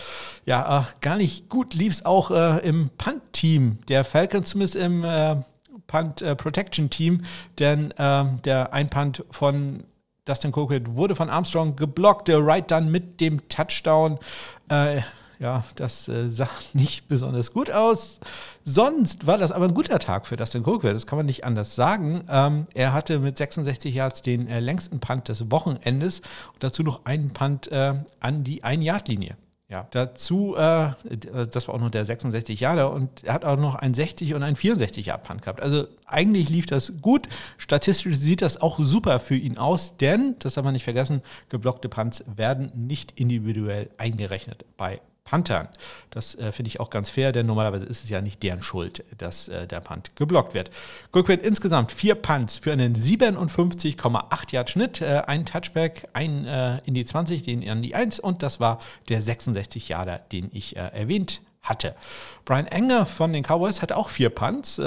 Ja, 0.44 0.80
äh, 0.80 0.84
gar 1.00 1.16
nicht 1.16 1.48
gut 1.48 1.72
lief 1.72 1.92
es 1.92 2.04
auch 2.04 2.32
äh, 2.32 2.58
im 2.66 2.90
Punt-Team 2.98 3.78
der 3.88 4.04
Falcons, 4.04 4.50
zumindest 4.50 4.76
im 4.76 5.04
äh, 5.04 5.36
Punt 5.90 6.22
äh, 6.22 6.36
Protection 6.36 6.88
Team, 6.88 7.24
denn 7.58 7.92
ähm, 7.98 8.40
der 8.44 8.72
Einpunt 8.72 9.24
von 9.30 9.82
Dustin 10.24 10.52
Colquitt 10.52 10.94
wurde 10.94 11.16
von 11.16 11.28
Armstrong 11.28 11.74
geblockt, 11.74 12.28
der 12.28 12.38
Right 12.46 12.70
dann 12.70 12.92
mit 12.92 13.20
dem 13.20 13.48
Touchdown. 13.48 14.18
Äh, 14.68 15.00
ja, 15.40 15.64
das 15.74 16.06
äh, 16.06 16.28
sah 16.28 16.48
nicht 16.74 17.08
besonders 17.08 17.52
gut 17.52 17.72
aus. 17.72 18.20
Sonst 18.64 19.26
war 19.26 19.36
das 19.36 19.50
aber 19.50 19.64
ein 19.64 19.74
guter 19.74 19.98
Tag 19.98 20.28
für 20.28 20.36
Dustin 20.36 20.62
Colquitt, 20.62 20.94
das 20.94 21.08
kann 21.08 21.16
man 21.16 21.26
nicht 21.26 21.44
anders 21.44 21.74
sagen. 21.74 22.22
Ähm, 22.28 22.68
er 22.74 22.92
hatte 22.92 23.18
mit 23.18 23.36
66 23.36 23.92
Yards 23.92 24.22
den 24.22 24.46
äh, 24.46 24.60
längsten 24.60 25.00
Punt 25.00 25.28
des 25.28 25.50
Wochenendes 25.50 26.20
und 26.52 26.62
dazu 26.62 26.84
noch 26.84 27.04
einen 27.04 27.30
Punt 27.30 27.66
äh, 27.72 27.94
an 28.20 28.44
die 28.44 28.62
1-Yard-Linie. 28.62 29.36
Ja, 29.70 29.86
dazu, 29.92 30.56
äh, 30.56 30.90
das 31.52 31.68
war 31.68 31.76
auch 31.76 31.80
noch 31.80 31.90
der 31.90 32.04
66 32.04 32.58
Jahre 32.58 32.88
und 32.88 33.22
er 33.22 33.34
hat 33.34 33.44
auch 33.44 33.56
noch 33.56 33.76
ein 33.76 33.94
60 33.94 34.34
und 34.34 34.42
ein 34.42 34.56
64 34.56 35.06
Jahre 35.06 35.22
Punt 35.22 35.42
gehabt. 35.42 35.62
Also 35.62 35.86
eigentlich 36.06 36.48
lief 36.48 36.66
das 36.66 36.92
gut. 37.00 37.28
Statistisch 37.56 38.16
sieht 38.16 38.42
das 38.42 38.60
auch 38.60 38.80
super 38.80 39.20
für 39.20 39.36
ihn 39.36 39.58
aus, 39.58 39.96
denn, 39.96 40.34
das 40.40 40.54
darf 40.54 40.64
man 40.64 40.72
nicht 40.72 40.82
vergessen, 40.82 41.22
geblockte 41.50 41.88
Punts 41.88 42.24
werden 42.34 42.72
nicht 42.74 43.12
individuell 43.12 43.90
eingerechnet 43.96 44.64
bei 44.76 45.00
Panthern. 45.24 45.68
Das 46.10 46.34
äh, 46.34 46.52
finde 46.52 46.68
ich 46.68 46.80
auch 46.80 46.90
ganz 46.90 47.10
fair, 47.10 47.32
denn 47.32 47.46
normalerweise 47.46 47.86
ist 47.86 48.02
es 48.02 48.10
ja 48.10 48.20
nicht 48.20 48.42
deren 48.42 48.62
Schuld, 48.62 49.04
dass 49.16 49.48
äh, 49.48 49.66
der 49.66 49.80
Punt 49.80 50.16
geblockt 50.16 50.54
wird. 50.54 50.70
Guckwert 51.12 51.42
insgesamt 51.44 51.92
vier 51.92 52.14
Punts 52.14 52.58
für 52.58 52.72
einen 52.72 52.96
57,8 52.96 54.52
Yard 54.52 54.70
Schnitt, 54.70 55.00
äh, 55.00 55.22
ein 55.26 55.46
Touchback, 55.46 56.08
ein 56.12 56.46
äh, 56.46 56.78
in 56.84 56.94
die 56.94 57.04
20, 57.04 57.42
den 57.42 57.68
an 57.68 57.82
die 57.82 57.94
1 57.94 58.20
und 58.20 58.42
das 58.42 58.60
war 58.60 58.80
der 59.08 59.22
66 59.22 59.88
Yarder, 59.88 60.18
den 60.32 60.50
ich 60.52 60.76
äh, 60.76 60.80
erwähnt 60.80 61.40
hatte. 61.62 61.94
Brian 62.44 62.66
Enger 62.66 63.06
von 63.06 63.32
den 63.32 63.44
Cowboys 63.44 63.82
hatte 63.82 63.96
auch 63.96 64.08
vier 64.08 64.30
Punts. 64.30 64.80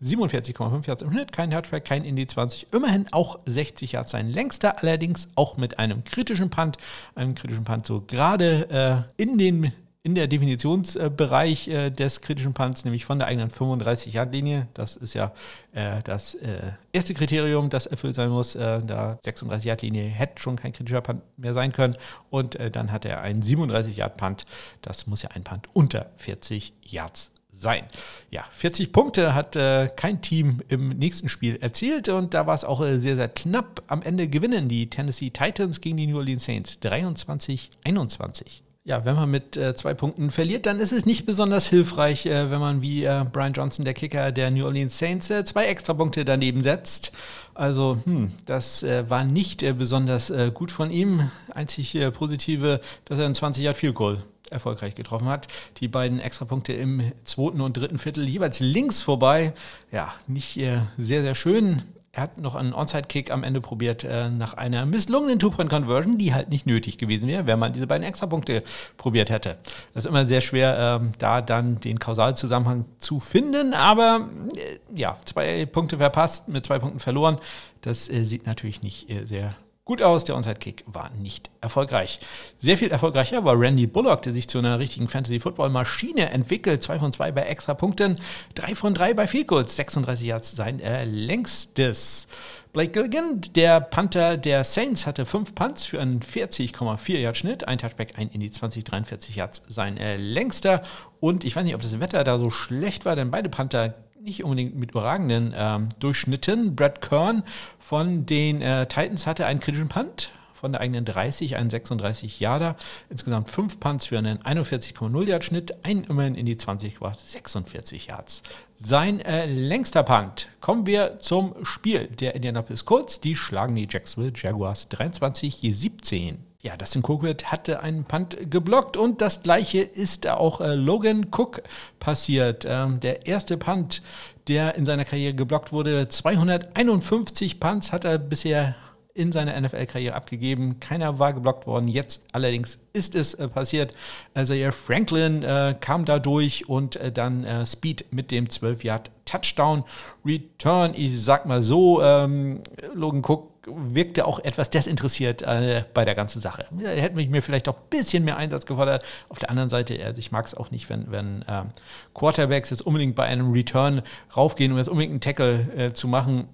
Ähm, 0.00 0.08
47,5 0.08 0.86
Yards 0.86 1.02
im 1.02 1.12
Schnitt, 1.12 1.32
kein 1.32 1.50
Touchback, 1.50 1.84
kein 1.84 2.04
Indy 2.04 2.26
20, 2.26 2.68
immerhin 2.72 3.06
auch 3.12 3.38
60 3.46 3.92
Yards 3.92 4.10
sein 4.10 4.30
längster, 4.30 4.82
allerdings 4.82 5.28
auch 5.34 5.56
mit 5.56 5.78
einem 5.78 6.04
kritischen 6.04 6.50
Punt, 6.50 6.76
einem 7.14 7.34
kritischen 7.34 7.64
Punt 7.64 7.86
so 7.86 8.02
gerade 8.06 9.06
äh, 9.18 9.22
in 9.22 9.38
den 9.38 9.72
in 10.06 10.14
der 10.14 10.28
Definitionsbereich 10.28 11.66
äh, 11.66 11.90
des 11.90 12.20
kritischen 12.20 12.54
Punts, 12.54 12.84
nämlich 12.84 13.04
von 13.04 13.18
der 13.18 13.26
eigenen 13.26 13.50
35-Yard-Linie. 13.50 14.68
Das 14.72 14.94
ist 14.94 15.14
ja 15.14 15.32
äh, 15.72 16.00
das 16.04 16.36
äh, 16.36 16.60
erste 16.92 17.12
Kriterium, 17.12 17.70
das 17.70 17.86
erfüllt 17.86 18.14
sein 18.14 18.30
muss. 18.30 18.54
Äh, 18.54 18.82
da 18.86 19.18
36-Yard-Linie 19.24 20.04
hätte 20.04 20.40
schon 20.40 20.54
kein 20.54 20.72
kritischer 20.72 21.00
Punt 21.00 21.22
mehr 21.36 21.54
sein 21.54 21.72
können. 21.72 21.96
Und 22.30 22.54
äh, 22.54 22.70
dann 22.70 22.92
hat 22.92 23.04
er 23.04 23.20
einen 23.22 23.42
37-Yard-Punt. 23.42 24.46
Das 24.80 25.08
muss 25.08 25.22
ja 25.22 25.30
ein 25.30 25.42
Punt 25.42 25.68
unter 25.72 26.06
40 26.18 26.72
Yards 26.82 27.32
sein. 27.58 27.84
Ja, 28.30 28.44
40 28.50 28.92
Punkte 28.92 29.34
hat 29.34 29.56
äh, 29.56 29.88
kein 29.96 30.20
Team 30.22 30.60
im 30.68 30.90
nächsten 30.90 31.28
Spiel 31.28 31.56
erzielt 31.60 32.08
und 32.08 32.34
da 32.34 32.46
war 32.46 32.54
es 32.54 32.64
auch 32.64 32.80
äh, 32.82 32.98
sehr, 32.98 33.16
sehr 33.16 33.28
knapp. 33.28 33.82
Am 33.86 34.02
Ende 34.02 34.28
gewinnen 34.28 34.68
die 34.68 34.90
Tennessee 34.90 35.30
Titans 35.30 35.80
gegen 35.80 35.96
die 35.96 36.06
New 36.06 36.18
Orleans 36.18 36.44
Saints 36.44 36.78
23-21. 36.82 38.62
Ja, 38.86 39.04
wenn 39.04 39.16
man 39.16 39.28
mit 39.28 39.56
äh, 39.56 39.74
zwei 39.74 39.94
Punkten 39.94 40.30
verliert, 40.30 40.64
dann 40.64 40.78
ist 40.78 40.92
es 40.92 41.06
nicht 41.06 41.26
besonders 41.26 41.66
hilfreich, 41.66 42.24
äh, 42.26 42.52
wenn 42.52 42.60
man 42.60 42.82
wie 42.82 43.02
äh, 43.02 43.24
Brian 43.32 43.52
Johnson, 43.52 43.84
der 43.84 43.94
Kicker 43.94 44.30
der 44.30 44.52
New 44.52 44.64
Orleans 44.64 44.96
Saints, 44.96 45.28
äh, 45.28 45.44
zwei 45.44 45.66
Extrapunkte 45.66 46.24
daneben 46.24 46.62
setzt. 46.62 47.10
Also, 47.52 47.98
hm, 48.04 48.30
das 48.44 48.84
äh, 48.84 49.10
war 49.10 49.24
nicht 49.24 49.64
äh, 49.64 49.72
besonders 49.72 50.32
gut 50.54 50.70
von 50.70 50.92
ihm. 50.92 51.30
Einzig 51.52 51.98
positive, 52.12 52.80
dass 53.06 53.18
er 53.18 53.26
ein 53.26 53.34
20 53.34 53.64
Yard 53.64 53.76
Field 53.76 53.94
Goal 53.96 54.22
erfolgreich 54.50 54.94
getroffen 54.94 55.28
hat. 55.28 55.48
Die 55.78 55.88
beiden 55.88 56.18
Extrapunkte 56.18 56.72
im 56.72 57.12
zweiten 57.24 57.60
und 57.60 57.76
dritten 57.76 57.98
Viertel 57.98 58.28
jeweils 58.28 58.60
links 58.60 59.02
vorbei. 59.02 59.52
Ja, 59.92 60.12
nicht 60.26 60.56
äh, 60.56 60.80
sehr, 60.98 61.22
sehr 61.22 61.34
schön. 61.34 61.82
Er 62.16 62.22
hat 62.22 62.38
noch 62.40 62.54
einen 62.54 62.72
Onside-Kick 62.72 63.30
am 63.30 63.44
Ende 63.44 63.60
probiert 63.60 64.02
äh, 64.02 64.30
nach 64.30 64.54
einer 64.54 64.86
misslungenen 64.86 65.38
Two-Point-Conversion, 65.38 66.16
die 66.16 66.32
halt 66.32 66.48
nicht 66.48 66.66
nötig 66.66 66.96
gewesen 66.96 67.28
wäre, 67.28 67.46
wenn 67.46 67.58
man 67.58 67.74
diese 67.74 67.86
beiden 67.86 68.06
Extrapunkte 68.06 68.62
probiert 68.96 69.28
hätte. 69.28 69.58
Das 69.92 70.06
ist 70.06 70.08
immer 70.08 70.24
sehr 70.24 70.40
schwer, 70.40 71.02
äh, 71.02 71.06
da 71.18 71.42
dann 71.42 71.78
den 71.78 71.98
Kausalzusammenhang 71.98 72.86
zu 73.00 73.20
finden, 73.20 73.74
aber 73.74 74.30
äh, 74.54 74.98
ja, 74.98 75.18
zwei 75.26 75.66
Punkte 75.66 75.98
verpasst, 75.98 76.48
mit 76.48 76.64
zwei 76.64 76.78
Punkten 76.78 77.00
verloren. 77.00 77.36
Das 77.82 78.08
äh, 78.08 78.24
sieht 78.24 78.46
natürlich 78.46 78.82
nicht 78.82 79.10
äh, 79.10 79.26
sehr 79.26 79.54
gut 79.86 80.02
aus. 80.02 80.24
Der 80.24 80.36
Onside-Kick 80.36 80.84
war 80.86 81.10
nicht 81.10 81.50
erfolgreich. 81.62 82.20
Sehr 82.58 82.76
viel 82.76 82.90
erfolgreicher 82.90 83.44
war 83.46 83.58
Randy 83.58 83.86
Bullock, 83.86 84.20
der 84.22 84.34
sich 84.34 84.48
zu 84.48 84.58
einer 84.58 84.78
richtigen 84.78 85.08
Fantasy-Football-Maschine 85.08 86.30
entwickelt. 86.30 86.82
Zwei 86.82 86.98
von 86.98 87.12
zwei 87.12 87.32
bei 87.32 87.42
extra 87.42 87.72
Punkten, 87.72 88.18
drei 88.54 88.74
von 88.74 88.92
drei 88.92 89.14
bei 89.14 89.26
Field 89.26 89.48
Goals, 89.48 89.76
36 89.76 90.26
Yards 90.26 90.52
sein 90.52 90.80
äh, 90.80 91.04
längstes. 91.04 92.26
Blake 92.74 92.92
Gilligan, 92.92 93.40
der 93.54 93.80
Panther 93.80 94.36
der 94.36 94.62
Saints, 94.64 95.06
hatte 95.06 95.24
fünf 95.24 95.54
Punts 95.54 95.86
für 95.86 95.98
einen 95.98 96.20
40,4 96.20 97.16
Yard 97.16 97.36
Schnitt, 97.38 97.66
ein 97.66 97.78
Touchback, 97.78 98.18
ein 98.18 98.28
in 98.28 98.40
die 98.40 98.50
20, 98.50 98.84
43 98.84 99.34
Yards 99.34 99.62
sein 99.66 99.96
äh, 99.96 100.16
längster. 100.16 100.82
Und 101.18 101.44
ich 101.44 101.56
weiß 101.56 101.64
nicht, 101.64 101.74
ob 101.74 101.80
das 101.80 101.98
Wetter 102.00 102.22
da 102.22 102.38
so 102.38 102.50
schlecht 102.50 103.06
war, 103.06 103.16
denn 103.16 103.30
beide 103.30 103.48
Panther 103.48 103.94
nicht 104.26 104.42
unbedingt 104.44 104.76
mit 104.76 104.90
überragenden 104.90 105.54
ähm, 105.56 105.88
Durchschnitten. 106.00 106.74
Brad 106.74 107.00
Kern 107.00 107.44
von 107.78 108.26
den 108.26 108.60
äh, 108.60 108.86
Titans 108.86 109.26
hatte 109.26 109.46
einen 109.46 109.60
kritischen 109.60 109.88
Punt 109.88 110.30
von 110.52 110.72
der 110.72 110.80
eigenen 110.80 111.04
30, 111.04 111.56
einen 111.56 111.70
36 111.70 112.40
Yarder. 112.40 112.76
Insgesamt 113.08 113.50
fünf 113.50 113.78
Punts 113.78 114.06
für 114.06 114.18
einen 114.18 114.38
41,0 114.38 115.24
Yard 115.28 115.44
Schnitt, 115.44 115.84
einen 115.84 116.04
immerhin 116.04 116.34
in 116.34 116.44
die 116.44 116.56
20 116.56 116.94
gebracht, 116.94 117.20
46 117.24 118.06
Yards. 118.06 118.42
Sein 118.74 119.20
äh, 119.20 119.46
längster 119.46 120.02
Punt. 120.02 120.48
Kommen 120.60 120.86
wir 120.86 121.20
zum 121.20 121.54
Spiel 121.64 122.08
der 122.08 122.34
Indianapolis 122.34 122.84
Colts. 122.84 123.20
Die 123.20 123.36
schlagen 123.36 123.76
die 123.76 123.86
Jacksonville 123.88 124.32
Jaguars 124.34 124.88
23 124.88 125.60
17. 125.72 126.38
Ja, 126.66 126.76
Dustin 126.76 127.04
Cookwood 127.04 127.44
hatte 127.52 127.78
einen 127.78 128.02
Punt 128.02 128.50
geblockt 128.50 128.96
und 128.96 129.20
das 129.20 129.44
gleiche 129.44 129.82
ist 129.82 130.26
auch 130.26 130.60
äh, 130.60 130.74
Logan 130.74 131.26
Cook 131.30 131.62
passiert. 132.00 132.66
Ähm, 132.68 132.98
der 132.98 133.24
erste 133.28 133.56
Punt, 133.56 134.02
der 134.48 134.74
in 134.74 134.84
seiner 134.84 135.04
Karriere 135.04 135.34
geblockt 135.34 135.70
wurde. 135.70 136.08
251 136.08 137.60
Punts 137.60 137.92
hat 137.92 138.04
er 138.04 138.18
bisher 138.18 138.74
in 139.14 139.30
seiner 139.30 139.58
NFL-Karriere 139.60 140.16
abgegeben. 140.16 140.80
Keiner 140.80 141.20
war 141.20 141.34
geblockt 141.34 141.68
worden. 141.68 141.86
Jetzt 141.86 142.24
allerdings 142.32 142.80
ist 142.92 143.14
es 143.14 143.34
äh, 143.34 143.46
passiert. 143.46 143.94
Isaiah 144.36 144.72
Franklin 144.72 145.44
äh, 145.44 145.76
kam 145.80 146.04
da 146.04 146.18
durch 146.18 146.68
und 146.68 146.96
äh, 146.96 147.12
dann 147.12 147.44
äh, 147.44 147.64
Speed 147.64 148.06
mit 148.10 148.32
dem 148.32 148.46
12-Yard 148.46 149.12
Touchdown 149.24 149.84
Return. 150.24 150.94
Ich 150.96 151.22
sag 151.22 151.46
mal 151.46 151.62
so, 151.62 152.02
ähm, 152.02 152.64
Logan 152.92 153.22
Cook 153.24 153.55
wirkte 153.66 154.26
auch 154.26 154.38
etwas 154.38 154.70
desinteressiert 154.70 155.42
äh, 155.42 155.84
bei 155.92 156.04
der 156.04 156.14
ganzen 156.14 156.40
Sache. 156.40 156.66
Er 156.82 157.00
hätte 157.00 157.16
mich 157.16 157.28
mir 157.28 157.42
vielleicht 157.42 157.68
auch 157.68 157.76
ein 157.76 157.88
bisschen 157.90 158.24
mehr 158.24 158.36
Einsatz 158.36 158.64
gefordert. 158.64 159.04
Auf 159.28 159.38
der 159.38 159.50
anderen 159.50 159.70
Seite, 159.70 160.02
also 160.04 160.18
ich 160.18 160.30
mag 160.30 160.46
es 160.46 160.54
auch 160.54 160.70
nicht, 160.70 160.88
wenn, 160.88 161.10
wenn 161.10 161.44
ähm, 161.48 161.70
Quarterbacks 162.14 162.70
jetzt 162.70 162.82
unbedingt 162.82 163.16
bei 163.16 163.24
einem 163.24 163.52
Return 163.52 164.02
raufgehen, 164.36 164.72
um 164.72 164.78
jetzt 164.78 164.88
unbedingt 164.88 165.12
einen 165.12 165.20
Tackle 165.20 165.66
äh, 165.76 165.92
zu 165.92 166.06
machen 166.06 166.48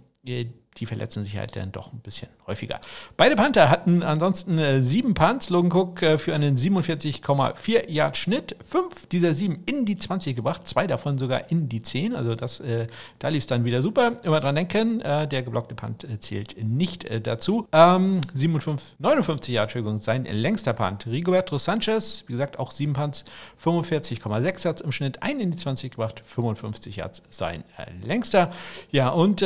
die 0.79 0.87
verletzen 0.87 1.23
sich 1.23 1.37
halt 1.37 1.55
dann 1.55 1.71
doch 1.71 1.93
ein 1.93 1.99
bisschen 1.99 2.29
häufiger. 2.47 2.81
Beide 3.17 3.37
Panther 3.37 3.69
hatten 3.69 4.03
ansonsten 4.03 4.59
äh, 4.59 4.83
sieben 4.83 5.15
Punts. 5.15 5.51
Logan 5.51 5.71
Cook 5.71 6.03
äh, 6.03 6.19
für 6.19 6.35
einen 6.35 6.57
47,4 6.57 7.91
Yard 7.91 8.17
Schnitt. 8.17 8.57
Fünf 8.67 9.07
dieser 9.07 9.35
sieben 9.35 9.63
in 9.67 9.85
die 9.85 9.99
20 9.99 10.35
gebracht, 10.35 10.67
zwei 10.67 10.87
davon 10.87 11.19
sogar 11.19 11.51
in 11.51 11.69
die 11.69 11.83
10. 11.83 12.17
Also 12.17 12.35
das, 12.35 12.61
äh, 12.61 12.87
da 13.19 13.29
lief 13.29 13.41
es 13.41 13.47
dann 13.47 13.65
wieder 13.65 13.83
super. 13.83 14.17
Immer 14.23 14.41
dran 14.41 14.55
denken, 14.55 15.01
äh, 15.03 15.29
der 15.29 15.43
geblockte 15.43 15.75
Punt 15.75 16.05
äh, 16.05 16.19
zählt 16.21 16.57
nicht 16.63 17.05
äh, 17.05 17.21
dazu. 17.21 17.69
Ähm, 17.73 18.23
57, 18.35 18.99
59 18.99 19.55
Yard, 19.55 19.65
Entschuldigung, 19.65 20.01
sein 20.01 20.25
längster 20.25 20.73
Punt. 20.73 21.07
Rigoberto 21.07 21.59
Sanchez, 21.59 22.25
wie 22.29 22.33
gesagt, 22.33 22.59
auch 22.59 22.71
sieben 22.71 22.95
Punts, 22.95 23.25
45,6 23.63 24.65
Yards 24.65 24.81
im 24.81 24.93
Schnitt, 24.93 25.23
einen 25.23 25.41
in 25.41 25.51
die 25.51 25.59
20 25.59 25.91
gebracht, 25.91 26.23
55 26.25 26.97
Yards 26.97 27.23
sein 27.29 27.65
längster. 28.03 28.51
Ja, 28.91 29.11
und 29.11 29.43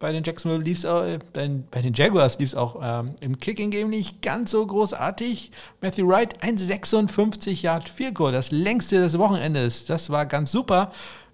bei 0.00 0.12
den 0.12 0.24
Jacksonville 0.24 0.64
lief 0.64 0.78
es 0.78 0.84
äh, 0.84 1.18
bei 1.32 1.82
den 1.82 1.92
Jaguars 1.94 2.38
lief 2.38 2.48
es 2.48 2.54
auch 2.56 2.80
ähm, 2.82 3.14
im 3.20 3.38
Kicking-Game 3.38 3.90
nicht 3.90 4.22
ganz 4.22 4.50
so 4.50 4.66
großartig. 4.66 5.52
Matthew 5.82 6.08
Wright, 6.08 6.42
ein 6.42 6.58
56 6.58 7.62
Yard 7.62 7.92
Goal, 8.14 8.32
das 8.32 8.50
längste 8.50 8.98
des 8.98 9.18
Wochenendes. 9.18 9.84
Das 9.84 10.10
war 10.10 10.26
ganz 10.26 10.50
super. 10.50 10.90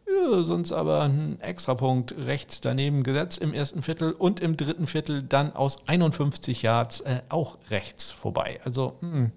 Ja, 0.09 0.43
sonst 0.43 0.73
aber 0.73 1.03
ein 1.03 1.41
Extrapunkt 1.41 2.15
rechts 2.17 2.61
daneben 2.61 3.03
gesetzt 3.03 3.39
im 3.39 3.55
ersten 3.55 3.83
Viertel 3.83 4.13
und 4.13 4.41
im 4.41 4.57
dritten 4.57 4.87
Viertel 4.87 5.23
dann 5.23 5.55
aus 5.55 5.79
51 5.87 6.63
Yards 6.63 7.01
äh, 7.01 7.23
auch 7.29 7.59
rechts 7.71 8.11
vorbei. 8.11 8.61
Also 8.65 8.97
mh, 9.01 9.13
hm, 9.13 9.33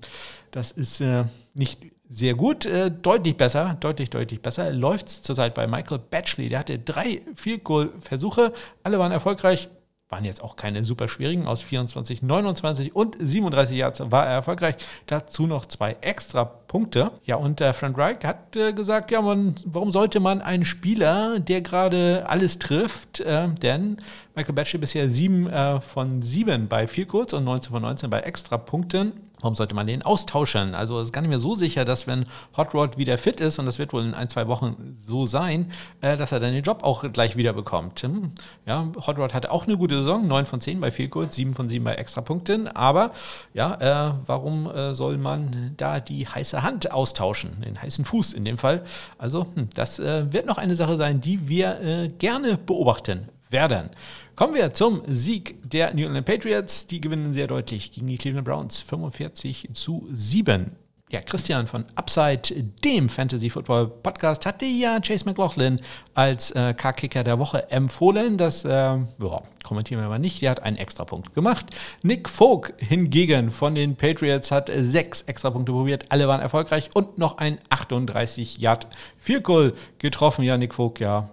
das 0.52 0.72
ist 0.72 1.02
äh, 1.02 1.26
nicht 1.54 1.80
sehr 2.10 2.34
gut, 2.34 2.66
äh, 2.66 2.90
deutlich 2.90 3.38
besser, 3.38 3.78
deutlich, 3.80 4.10
deutlich 4.10 4.42
besser. 4.42 4.74
Läuft 4.74 5.08
es 5.10 5.22
zurzeit 5.22 5.54
bei 5.54 5.68
Michael 5.68 6.00
Batchley. 6.00 6.50
Der 6.50 6.60
hatte 6.60 6.80
drei 6.80 7.22
Field 7.36 7.64
Goal 7.64 7.92
Versuche, 8.00 8.52
alle 8.84 8.98
waren 8.98 9.12
erfolgreich. 9.12 9.70
Waren 10.12 10.26
jetzt 10.26 10.42
auch 10.42 10.56
keine 10.56 10.84
super 10.84 11.08
schwierigen. 11.08 11.46
Aus 11.46 11.62
24, 11.62 12.24
29 12.24 12.96
und 12.96 13.16
37 13.20 13.78
Yards 13.78 14.02
war 14.10 14.26
er 14.26 14.34
erfolgreich. 14.34 14.74
Dazu 15.06 15.46
noch 15.46 15.68
zwei 15.68 15.98
extra 16.02 16.46
Punkte. 16.46 17.12
Ja, 17.26 17.36
und 17.36 17.60
der 17.60 17.76
Frank 17.76 17.96
Reich 17.96 18.18
hat 18.24 18.56
äh, 18.56 18.74
gesagt, 18.74 19.12
ja, 19.12 19.22
man, 19.22 19.54
warum 19.66 19.92
sollte 19.92 20.20
man 20.20 20.42
einen 20.42 20.66
Spieler, 20.66 21.40
der 21.40 21.62
gerade 21.62 22.26
alles 22.28 22.58
trifft, 22.58 23.20
äh, 23.20 23.50
denn 23.50 23.98
Michael 24.34 24.56
Batchley 24.56 24.80
bisher 24.80 25.12
sieben 25.12 25.48
äh, 25.48 25.80
von 25.80 26.24
sieben 26.24 26.68
bei 26.68 26.88
Field 26.88 27.10
Goals 27.10 27.34
und 27.34 27.44
19 27.44 27.72
von 27.72 27.84
19 27.84 28.10
bei 28.10 28.22
extra 28.22 28.58
Punkten 28.58 29.29
Warum 29.42 29.56
sollte 29.56 29.76
man 29.76 29.88
den 29.88 30.02
austauschen? 30.02 30.76
Also 30.76 31.00
es 31.00 31.08
ist 31.08 31.14
gar 31.14 31.22
nicht 31.22 31.30
mehr 31.30 31.40
so 31.40 31.56
sicher, 31.56 31.86
dass 31.86 32.08
wenn 32.08 32.26
Hot 32.58 32.74
Rod 32.74 32.98
wieder 32.98 33.18
fit 33.18 33.40
ist, 33.42 33.60
und 33.60 33.66
das 33.66 33.80
wird 33.80 33.94
wohl 33.94 34.04
in 34.04 34.14
ein, 34.14 34.30
zwei 34.30 34.48
Wochen 34.48 34.96
so 34.98 35.26
sein, 35.26 35.72
äh, 36.02 36.18
dass 36.18 36.32
er 36.32 36.40
dann 36.40 36.54
den 36.54 36.64
Job 36.64 36.84
auch 36.84 37.10
gleich 37.12 37.36
wieder 37.36 37.54
bekommt. 37.54 38.02
Hm? 38.02 38.32
Ja, 38.66 38.88
Hot 39.08 39.18
Rod 39.18 39.34
hatte 39.34 39.52
auch 39.52 39.66
eine 39.66 39.78
gute 39.78 39.98
Saison, 39.98 40.28
9 40.28 40.46
von 40.46 40.62
10 40.62 40.80
bei 40.80 40.90
Goals, 40.90 41.36
7 41.36 41.54
von 41.54 41.70
7 41.70 41.84
bei 41.84 41.96
Extrapunkten, 41.96 42.68
aber 42.68 43.12
ja, 43.54 44.10
äh, 44.10 44.14
warum 44.26 44.70
äh, 44.70 44.94
soll 44.94 45.18
man 45.18 45.74
da 45.78 46.00
die 46.00 46.28
heiße 46.28 46.62
Hand 46.62 46.92
austauschen? 46.92 47.62
Den 47.62 47.82
heißen 47.82 48.06
Fuß 48.06 48.34
in 48.34 48.46
dem 48.46 48.58
Fall. 48.58 48.84
Also 49.18 49.48
hm, 49.56 49.70
das 49.74 50.00
äh, 50.00 50.32
wird 50.34 50.46
noch 50.46 50.58
eine 50.58 50.76
Sache 50.76 50.98
sein, 50.98 51.22
die 51.22 51.48
wir 51.48 51.80
äh, 51.82 52.08
gerne 52.10 52.58
beobachten 52.58 53.30
werden. 53.50 53.90
Kommen 54.36 54.56
wir 54.56 54.74
zum 54.74 55.02
Sieg 55.08 55.58
der 55.70 55.94
New 55.94 56.06
England 56.06 56.26
Patriots. 56.26 56.88
Die 56.88 57.02
gewinnen 57.02 57.34
sehr 57.34 57.48
deutlich 57.48 57.92
gegen 57.92 58.08
die 58.08 58.18
Cleveland 58.18 58.46
Browns 58.46 58.82
45 58.82 59.70
zu 59.74 60.08
7. 60.12 60.76
Ja, 61.12 61.22
Christian 61.22 61.66
von 61.66 61.86
Upside, 61.96 62.54
dem 62.84 63.10
Fantasy 63.10 63.50
Football 63.50 63.88
Podcast, 63.88 64.46
hatte 64.46 64.66
ja 64.66 65.00
Chase 65.00 65.26
McLaughlin 65.26 65.82
als 66.14 66.52
äh, 66.52 66.76
K-Kicker 66.76 67.24
der 67.24 67.40
Woche 67.40 67.72
empfohlen. 67.72 68.38
Das 68.38 68.64
äh, 68.64 68.70
ja, 68.70 69.42
kommentieren 69.64 70.02
wir 70.02 70.06
aber 70.06 70.20
nicht. 70.20 70.40
Der 70.44 70.52
hat 70.52 70.62
einen 70.62 70.78
Extrapunkt 70.78 71.34
gemacht. 71.34 71.66
Nick 72.04 72.30
Folk 72.30 72.76
hingegen 72.78 73.52
von 73.52 73.74
den 73.74 73.96
Patriots 73.96 74.52
hat 74.52 74.70
sechs 74.72 75.24
Extrapunkte 75.24 75.72
probiert. 75.72 76.06
Alle 76.10 76.28
waren 76.28 76.42
erfolgreich 76.42 76.92
und 76.94 77.18
noch 77.18 77.40
ein 77.40 77.58
38 77.70 78.60
Yard 78.60 78.86
Field 79.18 79.44
Goal 79.44 79.74
getroffen. 79.98 80.44
Ja, 80.44 80.60
Nick 80.60 80.76
Folk, 80.76 81.00
ja, 81.00 81.32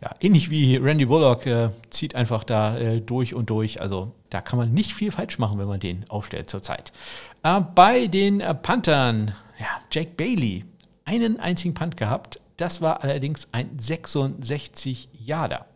ja, 0.00 0.10
ähnlich 0.20 0.50
wie 0.50 0.76
Randy 0.76 1.06
Bullock 1.06 1.46
äh, 1.46 1.70
zieht 1.90 2.14
einfach 2.14 2.44
da 2.44 2.76
äh, 2.78 3.00
durch 3.00 3.34
und 3.34 3.50
durch. 3.50 3.80
Also 3.80 4.12
da 4.30 4.40
kann 4.40 4.58
man 4.58 4.72
nicht 4.72 4.94
viel 4.94 5.12
falsch 5.12 5.38
machen, 5.38 5.58
wenn 5.58 5.68
man 5.68 5.80
den 5.80 6.04
aufstellt 6.08 6.50
zurzeit. 6.50 6.92
Äh, 7.42 7.60
bei 7.74 8.06
den 8.06 8.40
äh, 8.40 8.54
Panthern, 8.54 9.34
ja, 9.58 9.66
Jake 9.90 10.12
Bailey, 10.16 10.64
einen 11.04 11.40
einzigen 11.40 11.74
Punt 11.74 11.96
gehabt. 11.96 12.40
Das 12.56 12.80
war 12.80 13.02
allerdings 13.02 13.48
ein 13.52 13.70
66 13.78 15.08
Jahre. 15.12 15.66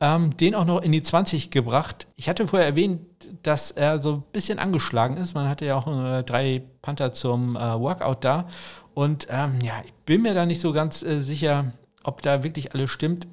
Ähm, 0.00 0.36
den 0.36 0.54
auch 0.54 0.64
noch 0.64 0.80
in 0.82 0.92
die 0.92 1.02
20 1.02 1.50
gebracht. 1.50 2.06
Ich 2.16 2.28
hatte 2.28 2.48
vorher 2.48 2.68
erwähnt, 2.68 3.00
dass 3.42 3.70
er 3.70 4.00
so 4.00 4.14
ein 4.14 4.22
bisschen 4.32 4.58
angeschlagen 4.58 5.16
ist. 5.16 5.34
Man 5.34 5.48
hatte 5.48 5.66
ja 5.66 5.76
auch 5.76 5.86
äh, 5.86 6.22
drei 6.22 6.62
Panther 6.82 7.12
zum 7.12 7.56
äh, 7.56 7.78
Workout 7.78 8.24
da. 8.24 8.48
Und 8.94 9.26
ähm, 9.30 9.60
ja, 9.62 9.74
ich 9.84 9.92
bin 10.04 10.22
mir 10.22 10.34
da 10.34 10.46
nicht 10.46 10.60
so 10.60 10.72
ganz 10.72 11.02
äh, 11.02 11.20
sicher, 11.20 11.72
ob 12.04 12.22
da 12.22 12.42
wirklich 12.42 12.74
alles 12.74 12.90
stimmt. 12.90 13.28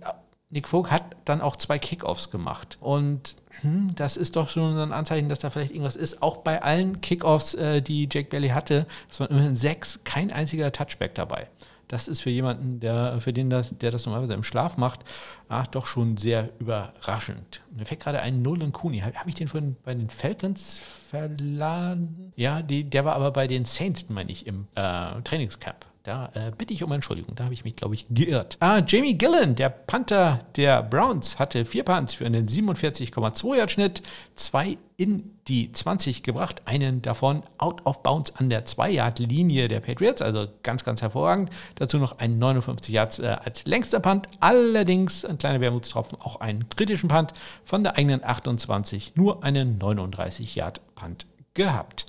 Nick 0.50 0.68
Vogt 0.68 0.92
hat 0.92 1.04
dann 1.26 1.42
auch 1.42 1.58
zwei 1.58 1.78
Kickoffs 1.78 2.32
gemacht. 2.32 2.78
Und 2.80 3.36
hm, 3.62 3.92
das 3.96 4.16
ist 4.16 4.36
doch 4.36 4.50
schon 4.50 4.78
ein 4.78 4.94
Anzeichen, 4.94 5.30
dass 5.30 5.40
da 5.40 5.50
vielleicht 5.50 5.72
irgendwas 5.72 5.96
ist. 5.96 6.22
Auch 6.22 6.38
bei 6.38 6.62
allen 6.62 7.02
Kickoffs, 7.02 7.54
äh, 7.54 7.82
die 7.82 8.08
Jake 8.10 8.30
Bailey 8.30 8.50
hatte, 8.50 8.86
es 9.10 9.20
waren 9.20 9.30
immerhin 9.30 9.56
sechs, 9.56 10.00
kein 10.04 10.32
einziger 10.32 10.72
Touchback 10.72 11.16
dabei. 11.16 11.48
Das 11.88 12.10
ist 12.10 12.22
für 12.22 12.30
jemanden, 12.30 12.82
der, 12.82 13.22
für 13.22 13.32
den 13.32 13.50
das, 13.50 13.70
der 13.78 13.92
das 13.92 14.06
normalerweise 14.06 14.34
im 14.34 14.44
Schlaf 14.44 14.76
macht, 14.78 15.06
ach, 15.48 15.68
doch 15.68 15.86
schon 15.86 16.18
sehr 16.18 16.50
überraschend. 16.60 17.62
Mir 17.72 17.86
fällt 17.86 18.02
gerade 18.02 18.22
ein 18.22 18.42
Nolan 18.42 18.74
Cooney. 18.74 19.00
Habe 19.00 19.16
hab 19.18 19.28
ich 19.28 19.36
den 19.36 19.48
vorhin 19.48 19.78
bei 19.84 19.94
den 19.94 20.10
Falcons 20.10 20.82
verladen? 21.10 22.34
Ja, 22.36 22.62
die, 22.62 22.84
der 22.84 23.06
war 23.06 23.16
aber 23.16 23.32
bei 23.32 23.48
den 23.48 23.64
Saints, 23.64 24.10
meine 24.10 24.32
ich, 24.32 24.46
im 24.48 24.68
äh, 24.76 25.22
Trainingscamp. 25.24 25.86
Da 26.08 26.32
äh, 26.36 26.54
bitte 26.58 26.74
ich 26.74 26.86
um 26.86 26.92
Entschuldigung. 26.94 27.36
Da 27.36 27.44
habe 27.44 27.54
ich 27.54 27.66
mich, 27.66 27.76
glaube 27.76 27.94
ich, 27.94 28.06
geirrt. 28.10 28.56
Ah, 28.62 28.82
Jamie 28.88 29.18
Gillen, 29.18 29.56
der 29.56 29.68
Panther 29.68 30.40
der 30.56 30.82
Browns, 30.82 31.38
hatte 31.38 31.66
vier 31.66 31.84
Punts 31.84 32.14
für 32.14 32.26
einen 32.26 32.48
47,2 32.48 33.58
Yard 33.58 33.72
Schnitt, 33.72 34.02
zwei 34.38 34.78
in 34.96 35.38
die 35.50 35.70
20 35.70 36.24
gebracht, 36.24 36.62
einen 36.64 37.02
davon 37.02 37.44
out 37.58 37.86
of 37.86 38.04
bounds 38.04 38.34
an 38.38 38.50
der 38.50 38.64
2 38.64 38.90
Yard 38.90 39.20
Linie 39.20 39.68
der 39.68 39.82
Patriots, 39.82 40.22
also 40.22 40.48
ganz, 40.64 40.86
ganz 40.86 41.02
hervorragend. 41.02 41.50
Dazu 41.76 41.98
noch 41.98 42.20
ein 42.20 42.40
59 42.40 42.94
Yards 42.94 43.20
äh, 43.20 43.36
als 43.44 43.66
längster 43.66 44.00
Punt, 44.00 44.30
allerdings 44.40 45.26
ein 45.26 45.38
kleiner 45.38 45.60
Wermutstropfen, 45.60 46.22
auch 46.22 46.40
einen 46.40 46.70
kritischen 46.70 47.10
Punt 47.10 47.34
von 47.66 47.84
der 47.84 47.98
eigenen 47.98 48.24
28, 48.24 49.18
nur 49.18 49.44
einen 49.44 49.78
39 49.78 50.56
Yard 50.56 50.80
Punt 50.96 51.26
gehabt. 51.54 52.06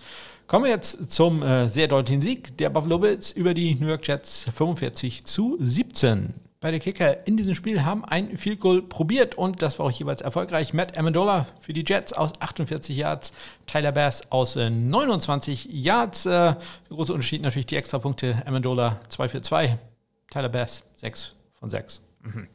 Kommen 0.48 0.64
wir 0.64 0.70
jetzt 0.70 1.12
zum 1.12 1.42
äh, 1.42 1.68
sehr 1.68 1.88
deutlichen 1.88 2.22
Sieg 2.22 2.56
der 2.56 2.70
Buffalo 2.70 2.98
Bills 2.98 3.32
über 3.32 3.52
die 3.52 3.74
New 3.74 3.86
York 3.86 4.08
Jets 4.08 4.46
45 4.56 5.26
zu 5.26 5.58
17. 5.60 6.32
Beide 6.60 6.80
Kicker 6.80 7.26
in 7.26 7.36
diesem 7.36 7.54
Spiel 7.54 7.84
haben 7.84 8.02
ein 8.06 8.38
Field 8.38 8.58
Goal 8.58 8.80
probiert 8.80 9.34
und 9.34 9.60
das 9.60 9.78
war 9.78 9.84
auch 9.84 9.90
jeweils 9.90 10.22
erfolgreich. 10.22 10.72
Matt 10.72 10.96
Amendola 10.96 11.44
für 11.60 11.74
die 11.74 11.84
Jets 11.86 12.14
aus 12.14 12.32
48 12.40 12.96
Yards, 12.96 13.34
Tyler 13.66 13.92
Bass 13.92 14.22
aus 14.32 14.56
äh, 14.56 14.70
29 14.70 15.68
Yards. 15.70 16.24
Äh, 16.24 16.30
der 16.30 16.56
große 16.88 17.12
Unterschied 17.12 17.42
natürlich 17.42 17.66
die 17.66 17.76
Extrapunkte. 17.76 18.42
Amendola 18.46 19.02
2 19.10 19.28
für 19.28 19.42
2, 19.42 19.78
Tyler 20.30 20.48
Bass 20.48 20.82
6 20.96 21.34
von 21.60 21.68
6. 21.68 22.07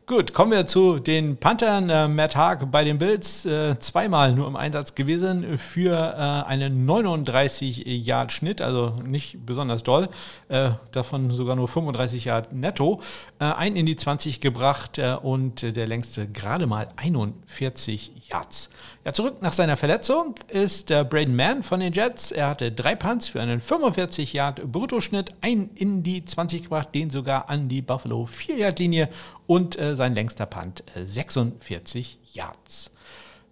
Gut, 0.06 0.34
kommen 0.34 0.52
wir 0.52 0.68
zu 0.68 1.00
den 1.00 1.38
Panthern. 1.38 1.90
Äh, 1.90 2.08
Matt 2.08 2.36
Haag 2.36 2.72
bei 2.72 2.84
den 2.84 2.98
Bills 2.98 3.46
äh, 3.46 3.80
zweimal 3.80 4.34
nur 4.34 4.48
im 4.48 4.56
Einsatz 4.56 4.96
gewesen 4.96 5.58
für 5.58 5.94
äh, 5.96 6.48
einen 6.48 6.90
39-Yard-Schnitt, 6.90 8.62
also 8.62 9.02
nicht 9.04 9.46
besonders 9.46 9.84
doll. 9.84 10.10
Äh, 10.50 10.72
davon 10.92 11.32
sogar 11.32 11.56
nur 11.56 11.68
35 11.68 12.26
Yard 12.26 12.54
netto. 12.54 13.02
Äh, 13.40 13.46
ein 13.46 13.76
in 13.76 13.86
die 13.86 13.96
20 13.96 14.42
gebracht 14.42 14.98
äh, 14.98 15.16
und 15.22 15.62
der 15.76 15.88
längste 15.88 16.28
gerade 16.28 16.68
mal 16.68 16.90
41 16.98 18.12
Yards. 18.30 18.70
Ja, 19.06 19.12
zurück 19.12 19.42
nach 19.42 19.52
seiner 19.52 19.76
Verletzung 19.76 20.36
ist 20.48 20.90
der 20.90 21.04
Braden 21.04 21.36
Mann 21.36 21.62
von 21.62 21.82
den 21.82 21.92
Jets. 21.92 22.32
Er 22.32 22.48
hatte 22.48 22.72
drei 22.72 22.96
Punts 22.96 23.28
für 23.28 23.42
einen 23.42 23.60
45 23.60 24.32
Yard 24.32 24.72
Bruttoschnitt, 24.72 25.34
einen 25.42 25.72
in 25.76 26.04
die 26.04 26.24
20 26.24 26.64
gebracht, 26.64 26.96
den 26.96 27.10
sogar 27.10 27.50
an 27.50 27.68
die 27.68 27.82
Buffalo 27.82 28.26
4 28.26 28.56
Yard 28.56 28.80
Linie 28.80 29.10
und 29.46 29.78
äh, 29.78 29.98
sein 29.98 30.16
längster 30.16 30.46
Punt 30.46 30.86
äh, 30.96 31.04
46 31.04 32.18
Yards. 32.32 32.92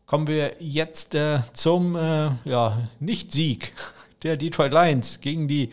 Kommen 0.05 0.27
wir 0.27 0.55
jetzt 0.59 1.15
äh, 1.15 1.39
zum 1.51 1.97
äh, 1.97 2.29
ja, 2.45 2.79
Nicht-Sieg 3.01 3.73
der 4.23 4.37
Detroit 4.37 4.71
Lions 4.71 5.19
gegen 5.19 5.49
die 5.49 5.71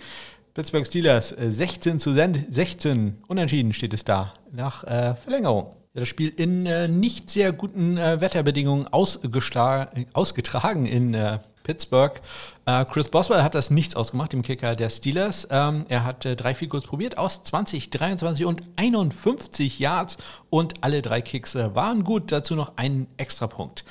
Pittsburgh 0.54 0.88
Steelers. 0.88 1.28
16 1.38 1.94
äh, 1.94 1.98
zu 1.98 2.14
16 2.14 3.22
unentschieden 3.28 3.72
steht 3.72 3.94
es 3.94 4.02
da 4.02 4.34
nach 4.50 4.82
äh, 4.82 5.14
Verlängerung 5.14 5.77
das 5.98 6.08
Spiel 6.08 6.32
in 6.37 6.66
äh, 6.66 6.88
nicht 6.88 7.30
sehr 7.30 7.52
guten 7.52 7.98
äh, 7.98 8.20
Wetterbedingungen 8.20 8.87
ausgetragen 8.88 10.87
in 10.87 11.14
äh, 11.14 11.38
Pittsburgh. 11.68 12.20
Äh, 12.64 12.84
Chris 12.87 13.08
Boswell 13.08 13.42
hat 13.42 13.54
das 13.54 13.70
nichts 13.70 13.94
ausgemacht, 13.94 14.32
dem 14.32 14.42
Kicker 14.42 14.74
der 14.74 14.88
Steelers. 14.88 15.46
Ähm, 15.50 15.84
er 15.88 16.04
hat 16.04 16.24
äh, 16.24 16.34
drei 16.34 16.54
Field 16.54 16.70
probiert 16.70 17.18
aus 17.18 17.44
20, 17.44 17.90
23 17.90 18.46
und 18.46 18.62
51 18.76 19.78
Yards 19.78 20.16
und 20.48 20.82
alle 20.82 21.02
drei 21.02 21.20
Kicks 21.20 21.54
äh, 21.54 21.74
waren 21.74 22.04
gut. 22.04 22.32
Dazu 22.32 22.54
noch 22.54 22.76
einen 22.76 23.06
Extrapunkt. 23.18 23.84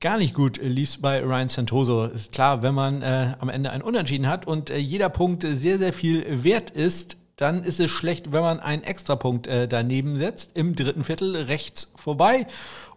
Gar 0.00 0.18
nicht 0.18 0.32
gut 0.32 0.60
lief 0.62 0.90
es 0.90 1.00
bei 1.00 1.20
Ryan 1.20 1.48
Santoso. 1.48 2.04
Ist 2.04 2.30
klar, 2.30 2.62
wenn 2.62 2.72
man 2.72 3.02
am 3.02 3.48
Ende 3.48 3.72
ein 3.72 3.82
Unentschieden 3.82 4.28
hat 4.28 4.46
und 4.46 4.70
jeder 4.70 5.08
Punkt 5.08 5.42
sehr, 5.42 5.78
sehr 5.78 5.92
viel 5.92 6.44
wert 6.44 6.70
ist, 6.70 7.16
dann 7.38 7.62
ist 7.62 7.80
es 7.80 7.90
schlecht, 7.90 8.32
wenn 8.32 8.42
man 8.42 8.60
einen 8.60 8.82
Extrapunkt 8.82 9.46
äh, 9.46 9.66
daneben 9.66 10.18
setzt, 10.18 10.56
im 10.56 10.74
dritten 10.74 11.04
Viertel 11.04 11.36
rechts 11.36 11.92
vorbei. 11.96 12.46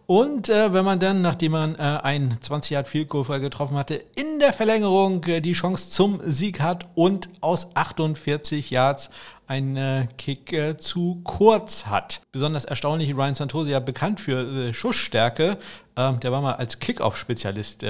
Und 0.06 0.48
äh, 0.48 0.74
wenn 0.74 0.84
man 0.84 0.98
dann, 0.98 1.22
nachdem 1.22 1.52
man 1.52 1.76
äh, 1.76 1.78
einen 1.78 2.36
20 2.40 2.72
Yard 2.72 3.08
Goal 3.08 3.40
getroffen 3.40 3.76
hatte, 3.76 4.02
in 4.16 4.40
der 4.40 4.52
Verlängerung 4.52 5.24
äh, 5.24 5.40
die 5.40 5.52
Chance 5.52 5.90
zum 5.90 6.20
Sieg 6.24 6.60
hat 6.60 6.88
und 6.96 7.28
aus 7.40 7.74
48 7.74 8.70
Yards 8.70 9.10
einen 9.46 9.76
äh, 9.76 10.08
Kick 10.18 10.52
äh, 10.52 10.76
zu 10.76 11.20
kurz 11.22 11.86
hat. 11.86 12.20
Besonders 12.32 12.64
erstaunlich, 12.64 13.14
Ryan 13.14 13.36
Santosi 13.36 13.70
ja 13.70 13.80
bekannt 13.80 14.18
für 14.18 14.40
äh, 14.40 14.74
Schussstärke. 14.74 15.56
Ähm, 15.96 16.18
der 16.18 16.32
war 16.32 16.42
mal 16.42 16.54
als 16.54 16.80
Kickoff-Spezialist 16.80 17.84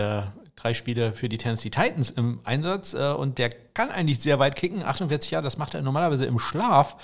drei 0.62 0.74
Spiele 0.74 1.12
für 1.12 1.28
die 1.28 1.38
Tennessee 1.38 1.70
Titans 1.70 2.10
im 2.10 2.40
Einsatz 2.44 2.94
äh, 2.94 3.12
und 3.12 3.38
der 3.38 3.50
kann 3.74 3.90
eigentlich 3.90 4.20
sehr 4.20 4.38
weit 4.38 4.54
kicken. 4.54 4.82
48 4.82 5.30
Jahre, 5.30 5.44
das 5.44 5.58
macht 5.58 5.74
er 5.74 5.82
normalerweise 5.82 6.26
im 6.26 6.38
Schlaf. 6.38 6.96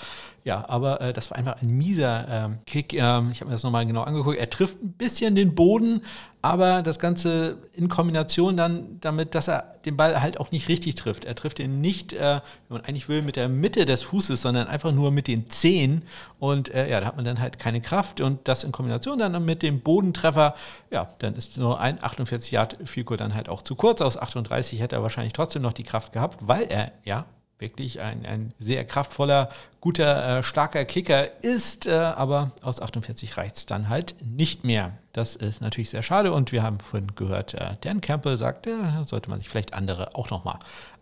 Ja, 0.48 0.64
aber 0.66 1.02
äh, 1.02 1.12
das 1.12 1.30
war 1.30 1.36
einfach 1.36 1.60
ein 1.60 1.68
mieser 1.68 2.26
ähm, 2.26 2.58
Kick. 2.64 2.94
Ähm, 2.94 3.28
ich 3.32 3.42
habe 3.42 3.50
mir 3.50 3.56
das 3.56 3.64
nochmal 3.64 3.84
genau 3.84 4.04
angeguckt. 4.04 4.38
Er 4.38 4.48
trifft 4.48 4.82
ein 4.82 4.92
bisschen 4.92 5.34
den 5.34 5.54
Boden, 5.54 6.00
aber 6.40 6.80
das 6.80 6.98
Ganze 6.98 7.58
in 7.74 7.90
Kombination 7.90 8.56
dann 8.56 8.98
damit, 9.02 9.34
dass 9.34 9.48
er 9.48 9.74
den 9.84 9.98
Ball 9.98 10.22
halt 10.22 10.40
auch 10.40 10.50
nicht 10.50 10.68
richtig 10.68 10.94
trifft. 10.94 11.26
Er 11.26 11.34
trifft 11.34 11.58
ihn 11.58 11.82
nicht, 11.82 12.14
äh, 12.14 12.40
wenn 12.68 12.78
man 12.78 12.80
eigentlich 12.86 13.10
will, 13.10 13.20
mit 13.20 13.36
der 13.36 13.50
Mitte 13.50 13.84
des 13.84 14.02
Fußes, 14.04 14.40
sondern 14.40 14.68
einfach 14.68 14.90
nur 14.90 15.10
mit 15.10 15.26
den 15.26 15.50
Zehen. 15.50 16.00
Und 16.38 16.72
äh, 16.72 16.88
ja, 16.88 17.00
da 17.00 17.08
hat 17.08 17.16
man 17.16 17.26
dann 17.26 17.40
halt 17.40 17.58
keine 17.58 17.82
Kraft. 17.82 18.22
Und 18.22 18.48
das 18.48 18.64
in 18.64 18.72
Kombination 18.72 19.18
dann 19.18 19.44
mit 19.44 19.62
dem 19.62 19.80
Bodentreffer, 19.80 20.54
ja, 20.90 21.10
dann 21.18 21.34
ist 21.34 21.58
nur 21.58 21.78
ein 21.78 22.02
48 22.02 22.52
Yard 22.52 22.78
Fico 22.86 23.16
dann 23.16 23.34
halt 23.34 23.50
auch 23.50 23.60
zu 23.60 23.74
kurz. 23.74 24.00
Aus 24.00 24.16
38 24.16 24.80
hätte 24.80 24.96
er 24.96 25.02
wahrscheinlich 25.02 25.34
trotzdem 25.34 25.60
noch 25.60 25.74
die 25.74 25.84
Kraft 25.84 26.14
gehabt, 26.14 26.38
weil 26.48 26.68
er 26.70 26.92
ja 27.04 27.26
wirklich 27.58 28.00
ein, 28.00 28.24
ein 28.24 28.52
sehr 28.58 28.84
kraftvoller, 28.84 29.50
guter, 29.80 30.38
äh, 30.38 30.42
starker 30.42 30.84
Kicker 30.84 31.42
ist, 31.42 31.86
äh, 31.86 31.92
aber 31.92 32.52
aus 32.62 32.80
48 32.80 33.36
reicht 33.36 33.56
es 33.56 33.66
dann 33.66 33.88
halt 33.88 34.14
nicht 34.24 34.64
mehr. 34.64 34.98
Das 35.12 35.36
ist 35.36 35.60
natürlich 35.60 35.90
sehr 35.90 36.02
schade 36.02 36.32
und 36.32 36.52
wir 36.52 36.62
haben 36.62 36.78
vorhin 36.80 37.14
gehört, 37.14 37.54
äh, 37.54 37.76
Dan 37.80 38.00
Campbell 38.00 38.36
sagt, 38.36 38.66
ja, 38.66 39.04
sollte 39.04 39.30
man 39.30 39.40
sich 39.40 39.48
vielleicht 39.48 39.74
andere 39.74 40.14
auch 40.14 40.30
nochmal 40.30 40.58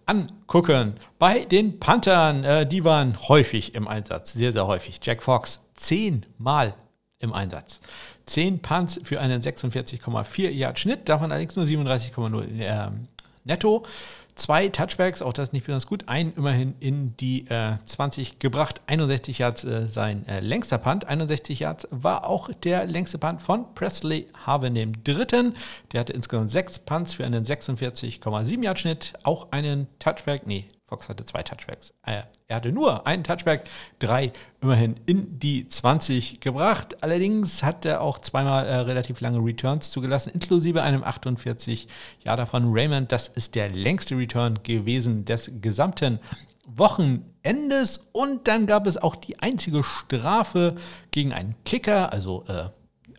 angucken. 0.06 0.94
Bei 1.18 1.44
den 1.44 1.78
Panthern, 1.78 2.44
äh, 2.44 2.66
die 2.66 2.84
waren 2.84 3.16
häufig 3.28 3.74
im 3.74 3.88
Einsatz, 3.88 4.32
sehr, 4.32 4.52
sehr 4.52 4.66
häufig. 4.66 5.00
Jack 5.02 5.22
Fox 5.22 5.60
zehnmal 5.74 6.74
im 7.18 7.32
Einsatz. 7.32 7.80
Zehn 8.24 8.60
Punts 8.60 9.00
für 9.04 9.20
einen 9.20 9.42
46,4 9.42 10.50
Yard 10.50 10.78
Schnitt, 10.78 11.08
davon 11.08 11.30
allerdings 11.30 11.56
nur 11.56 11.64
37,0 11.64 12.60
äh, 12.60 12.90
netto 13.44 13.84
zwei 14.36 14.68
Touchbacks, 14.68 15.22
auch 15.22 15.32
das 15.32 15.52
nicht 15.52 15.64
besonders 15.64 15.86
gut. 15.86 16.08
Einen 16.08 16.32
immerhin 16.36 16.74
in 16.78 17.16
die 17.16 17.48
äh, 17.48 17.74
20 17.84 18.38
gebracht. 18.38 18.80
61 18.86 19.38
Yards 19.38 19.64
äh, 19.64 19.86
sein 19.86 20.26
äh, 20.28 20.40
längster 20.40 20.78
Punt. 20.78 21.06
61 21.06 21.60
Yards 21.60 21.88
war 21.90 22.26
auch 22.26 22.50
der 22.62 22.86
längste 22.86 23.18
Punt 23.18 23.42
von 23.42 23.74
Presley 23.74 24.28
Harvin, 24.46 24.74
dem 24.74 25.02
dritten. 25.02 25.54
Der 25.92 26.00
hatte 26.00 26.12
insgesamt 26.12 26.50
sechs 26.50 26.78
Punts 26.78 27.14
für 27.14 27.24
einen 27.24 27.44
46,7 27.44 28.62
Yard 28.62 28.78
Schnitt. 28.78 29.14
Auch 29.24 29.50
einen 29.50 29.88
Touchback, 29.98 30.46
nee, 30.46 30.66
Fox 30.88 31.08
hatte 31.08 31.24
zwei 31.24 31.42
Touchbacks. 31.42 31.92
Äh, 32.04 32.22
er 32.46 32.56
hatte 32.56 32.70
nur 32.70 33.08
einen 33.08 33.24
Touchback, 33.24 33.64
drei 33.98 34.32
immerhin 34.60 34.94
in 35.04 35.40
die 35.40 35.68
20 35.68 36.40
gebracht. 36.40 37.02
Allerdings 37.02 37.64
hat 37.64 37.84
er 37.84 38.00
auch 38.00 38.20
zweimal 38.20 38.66
äh, 38.66 38.76
relativ 38.76 39.20
lange 39.20 39.44
Returns 39.44 39.90
zugelassen, 39.90 40.30
inklusive 40.32 40.82
einem 40.82 41.02
48 41.02 41.88
Jahr 42.24 42.36
davon 42.36 42.66
Raymond. 42.72 43.10
Das 43.10 43.26
ist 43.26 43.56
der 43.56 43.68
längste 43.68 44.16
Return 44.16 44.62
gewesen 44.62 45.24
des 45.24 45.50
gesamten 45.60 46.20
Wochenendes. 46.66 48.06
Und 48.12 48.46
dann 48.46 48.66
gab 48.66 48.86
es 48.86 48.96
auch 48.96 49.16
die 49.16 49.40
einzige 49.40 49.82
Strafe 49.82 50.76
gegen 51.10 51.32
einen 51.32 51.56
Kicker, 51.64 52.12
also 52.12 52.44
äh, 52.46 52.68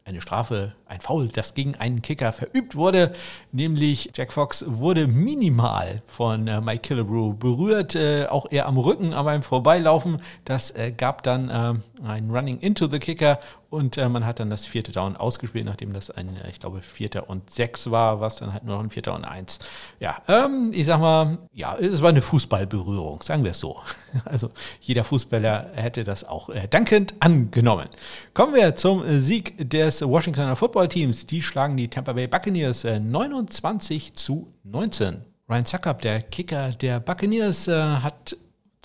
eine 0.07 0.21
Strafe, 0.21 0.71
ein 0.85 1.01
Foul, 1.01 1.27
das 1.27 1.53
gegen 1.53 1.75
einen 1.75 2.01
Kicker 2.01 2.31
verübt 2.31 2.75
wurde. 2.75 3.13
Nämlich 3.51 4.11
Jack 4.15 4.31
Fox 4.31 4.63
wurde 4.65 5.05
minimal 5.05 6.01
von 6.07 6.47
äh, 6.47 6.61
Mike 6.61 6.79
Killebrew 6.79 7.33
berührt, 7.33 7.95
äh, 7.95 8.25
auch 8.27 8.49
eher 8.49 8.67
am 8.67 8.77
Rücken, 8.77 9.13
aber 9.13 9.31
beim 9.31 9.43
Vorbeilaufen. 9.43 10.21
Das 10.45 10.71
äh, 10.71 10.93
gab 10.95 11.23
dann 11.23 11.49
äh, 11.49 12.07
ein 12.07 12.31
Running 12.31 12.59
into 12.59 12.87
the 12.87 12.99
Kicker 12.99 13.39
und 13.69 13.97
äh, 13.97 14.07
man 14.09 14.25
hat 14.25 14.39
dann 14.39 14.49
das 14.49 14.65
vierte 14.65 14.91
Down 14.91 15.15
ausgespielt, 15.15 15.65
nachdem 15.65 15.93
das 15.93 16.11
ein, 16.11 16.37
äh, 16.37 16.49
ich 16.49 16.59
glaube, 16.59 16.81
vierter 16.81 17.29
und 17.29 17.49
sechs 17.49 17.91
war, 17.91 18.19
was 18.21 18.37
dann 18.37 18.53
halt 18.53 18.63
nur 18.63 18.75
noch 18.75 18.83
ein 18.83 18.89
vierter 18.89 19.13
und 19.15 19.25
eins. 19.25 19.59
Ja, 19.99 20.21
ähm, 20.27 20.71
ich 20.73 20.85
sag 20.85 20.99
mal, 20.99 21.37
ja, 21.53 21.75
es 21.75 22.01
war 22.01 22.09
eine 22.09 22.21
Fußballberührung, 22.21 23.21
sagen 23.21 23.43
wir 23.43 23.51
es 23.51 23.59
so. 23.59 23.81
Also 24.25 24.51
jeder 24.81 25.03
Fußballer 25.03 25.71
hätte 25.75 26.03
das 26.03 26.23
auch 26.23 26.49
äh, 26.49 26.67
dankend 26.67 27.13
angenommen. 27.19 27.87
Kommen 28.33 28.55
wir 28.55 28.75
zum 28.75 29.03
Sieg 29.21 29.69
des 29.69 30.01
Washingtoner 30.01 30.55
Football 30.55 30.87
Teams. 30.87 31.25
Die 31.25 31.41
schlagen 31.41 31.77
die 31.77 31.87
Tampa 31.87 32.13
Bay 32.13 32.27
Buccaneers 32.27 32.83
äh, 32.83 32.99
29 32.99 34.15
zu 34.15 34.53
19. 34.63 35.23
Ryan 35.49 35.65
Zuckup, 35.65 36.01
der 36.01 36.21
Kicker 36.23 36.71
der 36.71 36.99
Buccaneers, 36.99 37.67
äh, 37.67 37.73
hat 37.73 38.35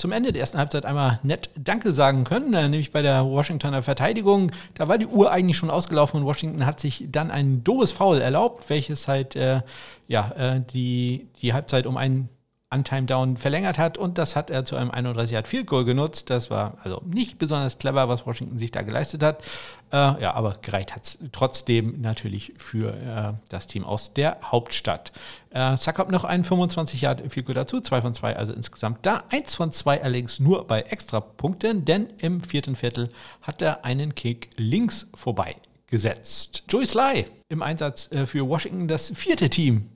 zum 0.02 0.10
Ende 0.10 0.32
der 0.32 0.40
ersten 0.40 0.58
Halbzeit 0.58 0.84
einmal 0.84 1.20
nett 1.22 1.50
Danke 1.54 1.92
sagen 1.92 2.24
können, 2.24 2.52
äh, 2.54 2.62
nämlich 2.62 2.90
bei 2.90 3.02
der 3.02 3.24
Washingtoner 3.24 3.84
Verteidigung. 3.84 4.50
Da 4.74 4.88
war 4.88 4.98
die 4.98 5.06
Uhr 5.06 5.30
eigentlich 5.30 5.56
schon 5.56 5.70
ausgelaufen 5.70 6.20
und 6.20 6.26
Washington 6.26 6.66
hat 6.66 6.80
sich 6.80 7.04
dann 7.08 7.30
ein 7.30 7.62
doofes 7.62 7.92
Foul 7.92 8.20
erlaubt, 8.20 8.68
welches 8.68 9.06
halt 9.06 9.36
äh, 9.36 9.60
ja, 10.08 10.32
äh, 10.32 10.60
die, 10.72 11.28
die 11.40 11.52
Halbzeit 11.52 11.86
um 11.86 11.96
einen 11.96 12.28
Untime 12.72 13.06
Down 13.06 13.37
verlängert 13.37 13.78
hat 13.78 13.98
und 13.98 14.18
das 14.18 14.35
hat 14.35 14.50
er 14.50 14.64
zu 14.64 14.76
einem 14.76 14.90
31 14.90 15.32
Yard 15.32 15.46
Field 15.46 15.66
Goal 15.66 15.85
genutzt. 15.85 16.30
Das 16.30 16.50
war 16.50 16.78
also 16.82 17.02
nicht 17.04 17.38
besonders 17.38 17.78
clever, 17.78 18.08
was 18.08 18.26
Washington 18.26 18.58
sich 18.58 18.70
da 18.70 18.82
geleistet 18.82 19.22
hat. 19.22 19.42
Äh, 19.92 20.22
ja, 20.22 20.35
aber 20.35 20.56
gereicht 20.62 20.94
hat 20.94 21.04
es 21.04 21.18
trotzdem 21.32 22.00
natürlich 22.00 22.54
für 22.56 22.94
äh, 22.94 23.38
das 23.50 23.66
Team 23.66 23.85
aus 23.85 24.14
der 24.14 24.38
Hauptstadt. 24.42 25.12
Äh, 25.50 25.76
hat 25.76 26.11
noch 26.11 26.24
einen 26.24 26.44
25 26.44 27.02
Yard 27.02 27.32
Field 27.32 27.46
Goal 27.46 27.54
dazu, 27.54 27.80
zwei 27.80 28.00
von 28.00 28.14
zwei, 28.14 28.37
also 28.37 28.52
insgesamt 28.52 29.04
da. 29.04 29.24
Eins 29.28 29.54
von 29.54 29.70
zwei 29.72 30.02
allerdings 30.02 30.40
nur 30.40 30.66
bei 30.66 30.80
Extrapunkten, 30.80 31.85
denn 31.85 32.08
im 32.18 32.42
vierten 32.42 32.76
Viertel 32.76 33.11
hat 33.42 33.61
er 33.61 33.85
einen 33.85 34.14
Kick 34.14 34.50
links 34.56 35.06
vorbei 35.14 35.56
gesetzt. 35.88 36.64
Joey 36.68 36.87
Sly 36.87 37.26
im 37.50 37.62
Einsatz 37.62 38.11
äh, 38.12 38.26
für 38.26 38.48
Washington, 38.48 38.88
das 38.88 39.12
vierte 39.14 39.50
Team 39.50 39.90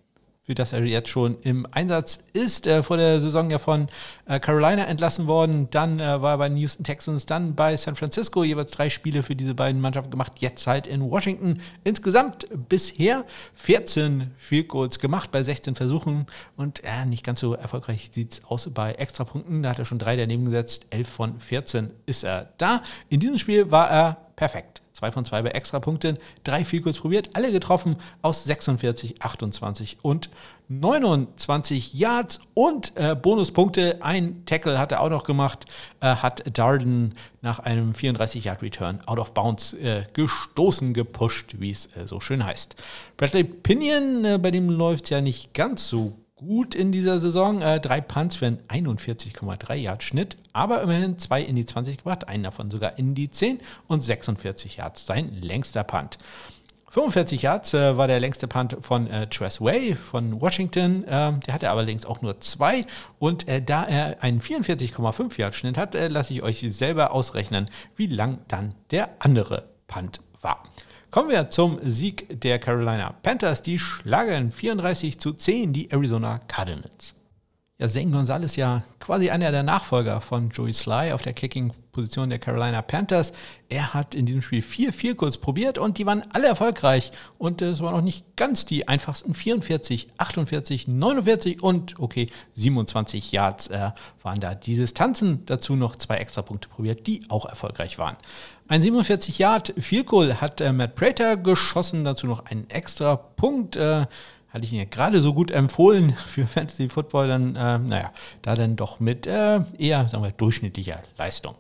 für 0.47 0.55
das 0.55 0.73
er 0.73 0.85
jetzt 0.85 1.09
schon 1.09 1.39
im 1.43 1.67
Einsatz 1.73 2.21
ist. 2.33 2.69
Äh, 2.69 2.85
vor 2.85 2.97
der 2.97 3.21
Saison 3.21 3.51
ja 3.51 3.59
von 3.59 3.89
äh, 4.27 4.39
Carolina 4.39 4.85
entlassen 4.85 5.27
worden, 5.27 5.69
dann 5.71 5.99
äh, 5.99 6.23
war 6.23 6.35
er 6.35 6.39
bei 6.39 6.49
den 6.49 6.57
Houston 6.57 6.85
Texans, 6.85 7.27
dann 7.27 7.57
bei 7.57 7.77
San 7.77 7.97
Francisco, 7.97 8.45
jeweils 8.45 8.71
drei 8.71 8.89
Spiele 8.89 9.25
für 9.25 9.35
diese 9.35 9.55
beiden 9.55 9.81
Mannschaften 9.81 10.13
gemacht, 10.13 10.35
jetzt 10.39 10.67
halt 10.69 10.87
in 10.87 11.11
Washington. 11.11 11.61
Insgesamt 11.83 12.47
bisher 12.69 13.25
14 13.55 14.31
Field 14.39 14.69
Goals 14.69 15.01
gemacht 15.01 15.33
bei 15.33 15.43
16 15.43 15.75
Versuchen 15.75 16.27
und 16.57 16.85
äh, 16.85 17.05
nicht 17.07 17.25
ganz 17.25 17.41
so 17.41 17.55
erfolgreich 17.55 18.11
sieht 18.13 18.35
es 18.35 18.45
aus 18.45 18.71
bei 18.73 18.93
Extrapunkten. 18.93 19.65
Da 19.65 19.71
hat 19.71 19.81
er 19.81 19.85
schon 19.85 19.99
drei 19.99 20.17
daneben 20.17 20.45
gesetzt, 20.45 20.87
11 20.91 21.09
von 21.09 21.41
14 21.41 21.91
ist 22.07 22.23
er 22.23 22.51
da. 22.59 22.83
In 23.09 23.19
diesem 23.19 23.39
Spiel 23.39 23.73
war 23.73 23.91
er 23.91 24.17
perfekt. 24.37 24.81
Zwei 24.97 25.13
von 25.13 25.27
zwei 25.27 25.43
bei 25.43 25.51
Extrapunkten, 25.51 26.17
drei 26.43 26.65
Vielkurs 26.65 27.01
probiert, 27.01 27.29
alle 27.35 27.53
getroffen 27.53 27.97
aus 28.23 28.45
46, 28.45 29.21
28 29.21 29.99
und 30.01 30.31
29 30.69 31.93
Yards 31.93 32.41
und 32.55 32.93
äh, 32.95 33.15
Bonuspunkte. 33.15 33.99
Ein 34.01 34.47
Tackle 34.47 34.79
hat 34.79 34.93
er 34.93 35.03
auch 35.03 35.11
noch 35.11 35.25
gemacht, 35.25 35.67
äh, 36.01 36.07
hat 36.07 36.45
Darden 36.57 37.15
nach 37.43 37.59
einem 37.59 37.93
34-Yard-Return 37.93 39.01
out 39.05 39.19
of 39.19 39.35
bounds 39.35 39.75
äh, 39.75 40.07
gestoßen, 40.15 40.95
gepusht, 40.95 41.57
wie 41.59 41.73
es 41.73 41.91
äh, 41.95 42.07
so 42.07 42.19
schön 42.21 42.43
heißt. 42.43 42.77
Bradley 43.19 43.45
Pinion, 43.45 44.25
äh, 44.25 44.39
bei 44.39 44.51
dem 44.51 44.71
läuft 44.71 45.05
es 45.05 45.11
ja 45.11 45.21
nicht 45.21 45.53
ganz 45.53 45.89
so 45.89 46.15
gut 46.37 46.75
in 46.75 46.93
dieser 46.93 47.19
Saison. 47.19 47.63
Äh, 47.63 47.81
drei 47.81 48.01
Punts 48.01 48.37
für 48.37 48.47
einen 48.47 48.59
41,3 48.69 49.75
Yard 49.75 50.03
Schnitt, 50.03 50.37
aber 50.53 50.83
immerhin 50.83 51.19
zwei 51.19 51.43
in 51.43 51.57
die 51.57 51.67
20 51.67 51.99
gebracht, 51.99 52.29
einen 52.29 52.45
davon 52.45 52.71
sogar 52.71 52.99
in 52.99 53.15
die 53.15 53.31
10 53.31 53.61
und 53.89 54.03
46 54.03 54.77
Yards, 54.77 55.07
sein 55.07 55.33
längster 55.41 55.83
Punt. 55.83 56.19
45 56.91 57.43
Yards 57.43 57.75
äh, 57.75 57.97
war 57.97 58.07
der 58.07 58.21
längste 58.21 58.49
Punt 58.49 58.77
von 58.81 59.07
äh, 59.11 59.27
Tress 59.27 59.61
Way 59.61 59.97
von 59.97 60.41
Washington. 60.41 61.05
Ähm, 61.09 61.41
der 61.41 61.55
hatte 61.55 61.71
allerdings 61.71 62.07
auch 62.07 62.23
nur 62.23 62.41
zwei. 62.41 62.87
Und 63.19 63.49
äh, 63.49 63.61
da 63.61 63.85
er 63.85 64.23
einen 64.23 64.41
44,5 64.41 65.39
Yard 65.39 65.55
Schnitt 65.55 65.77
hat, 65.77 65.95
äh, 65.95 66.09
lasse 66.09 66.33
ich 66.33 66.43
euch 66.43 66.65
selber 66.71 67.13
ausrechnen, 67.13 67.69
wie 67.97 68.07
lang 68.07 68.39
dann 68.49 68.75
der 68.93 69.11
andere 69.19 69.69
Punt 69.89 70.21
war. 70.41 70.63
Kommen 71.17 71.31
wir 71.31 71.49
zum 71.49 71.79
Sieg 71.83 72.43
der 72.43 72.59
Carolina 72.59 73.15
Panthers. 73.23 73.63
Die 73.63 73.79
schlagen 73.79 74.53
34 74.53 75.19
zu 75.19 75.33
10 75.33 75.73
die 75.73 75.91
Arizona 75.91 76.41
Cardinals. 76.47 77.15
Ja, 77.79 77.89
Zane 77.89 78.11
Gonzalez 78.11 78.55
ja 78.57 78.83
quasi 79.01 79.31
einer 79.31 79.51
der 79.51 79.63
Nachfolger 79.63 80.21
von 80.21 80.51
Joey 80.51 80.75
Sly 80.75 81.13
auf 81.13 81.23
der 81.23 81.33
Kicking-Position 81.97 82.31
der 82.31 82.39
Carolina 82.39 82.83
Panthers. 82.83 83.33
Er 83.69 83.95
hat 83.95 84.15
in 84.15 84.27
diesem 84.27 84.43
Spiel 84.43 84.63
vier 84.63 85.17
kurz 85.17 85.39
probiert 85.39 85.79
und 85.79 85.99
die 85.99 86.07
waren 86.07 86.23
alle 86.33 86.47
erfolgreich. 86.47 87.11
Und 87.39 87.63
es 87.63 87.81
waren 87.81 87.95
auch 87.95 88.03
nicht 88.03 88.37
ganz 88.37 88.65
die 88.67 88.87
einfachsten 88.87 89.35
44, 89.35 90.09
48, 90.19 90.89
49 90.89 91.63
und 91.63 91.99
okay, 91.99 92.29
27 92.55 93.33
Yards 93.33 93.69
äh, 93.69 93.91
waren 94.23 94.41
da. 94.41 94.55
Die 94.55 94.77
Distanzen 94.77 95.45
dazu 95.47 95.75
noch 95.75 95.97
zwei 95.97 96.17
Extrapunkte 96.17 96.69
probiert, 96.69 97.07
die 97.07 97.25
auch 97.29 97.47
erfolgreich 97.47 97.99
waren. 97.99 98.17
Ein 98.69 98.83
47 98.83 99.39
Yard 99.39 99.75
Goal 100.07 100.41
hat 100.41 100.61
äh, 100.61 100.73
Matt 100.73 100.97
Prater 100.97 101.37
geschossen, 101.37 102.05
dazu 102.05 102.27
noch 102.27 102.47
einen 102.47 102.69
extra 102.69 103.17
Punkt. 103.17 103.77
Äh, 103.77 104.07
hatte 104.57 104.65
ich 104.65 104.73
ihn 104.73 104.79
ja 104.79 104.85
gerade 104.85 105.21
so 105.21 105.35
gut 105.35 105.51
empfohlen 105.51 106.15
für 106.33 106.47
Fantasy 106.47 106.89
Football, 106.89 107.29
dann, 107.29 107.57
äh, 107.57 107.79
naja, 107.79 108.13
da 108.43 108.55
dann 108.55 108.77
doch 108.77 109.01
mit 109.01 109.27
äh, 109.27 109.61
eher, 109.79 110.09
sagen 110.09 110.25
wir, 110.25 110.33
durchschnittlicher 110.33 111.03
Leistung. 111.19 111.55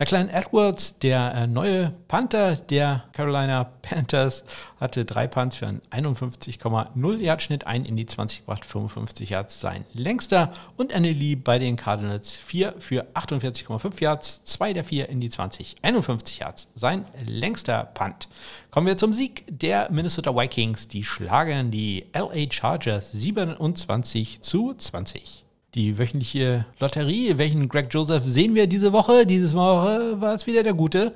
Der 0.00 0.06
kleine 0.06 0.32
Edwards, 0.32 0.98
der 0.98 1.34
äh, 1.34 1.46
neue 1.46 1.92
Panther 2.08 2.56
der 2.56 3.04
Carolina 3.12 3.64
Panthers, 3.64 4.44
hatte 4.80 5.04
drei 5.04 5.26
Punts 5.26 5.56
für 5.56 5.66
einen 5.66 5.82
51,0 5.90 7.16
Yard 7.18 7.42
Schnitt, 7.42 7.66
ein 7.66 7.84
in 7.84 7.98
die 7.98 8.06
20 8.06 8.38
gebracht, 8.38 8.64
55 8.64 9.28
Yards 9.28 9.60
sein 9.60 9.84
längster 9.92 10.54
und 10.78 10.94
Annie 10.94 11.12
Lee 11.12 11.34
bei 11.34 11.58
den 11.58 11.76
Cardinals 11.76 12.32
vier 12.32 12.74
für 12.78 13.08
48,5 13.12 14.00
Yards, 14.00 14.42
zwei 14.44 14.72
der 14.72 14.84
vier 14.84 15.10
in 15.10 15.20
die 15.20 15.28
20, 15.28 15.76
51 15.82 16.38
Yards 16.38 16.68
sein 16.74 17.04
längster 17.26 17.84
Punt. 17.84 18.30
Kommen 18.70 18.86
wir 18.86 18.96
zum 18.96 19.12
Sieg 19.12 19.44
der 19.50 19.90
Minnesota 19.90 20.34
Vikings. 20.34 20.88
Die 20.88 21.04
schlagen 21.04 21.70
die 21.70 22.06
LA 22.14 22.50
Chargers 22.50 23.12
27 23.12 24.40
zu 24.40 24.72
20 24.72 25.44
die 25.74 25.98
wöchentliche 25.98 26.64
Lotterie. 26.80 27.38
Welchen 27.38 27.68
Greg 27.68 27.88
Joseph 27.90 28.24
sehen 28.26 28.54
wir 28.54 28.66
diese 28.66 28.92
Woche? 28.92 29.26
Dieses 29.26 29.54
Mal 29.54 30.20
war 30.20 30.34
es 30.34 30.46
wieder 30.46 30.62
der 30.62 30.74
Gute. 30.74 31.12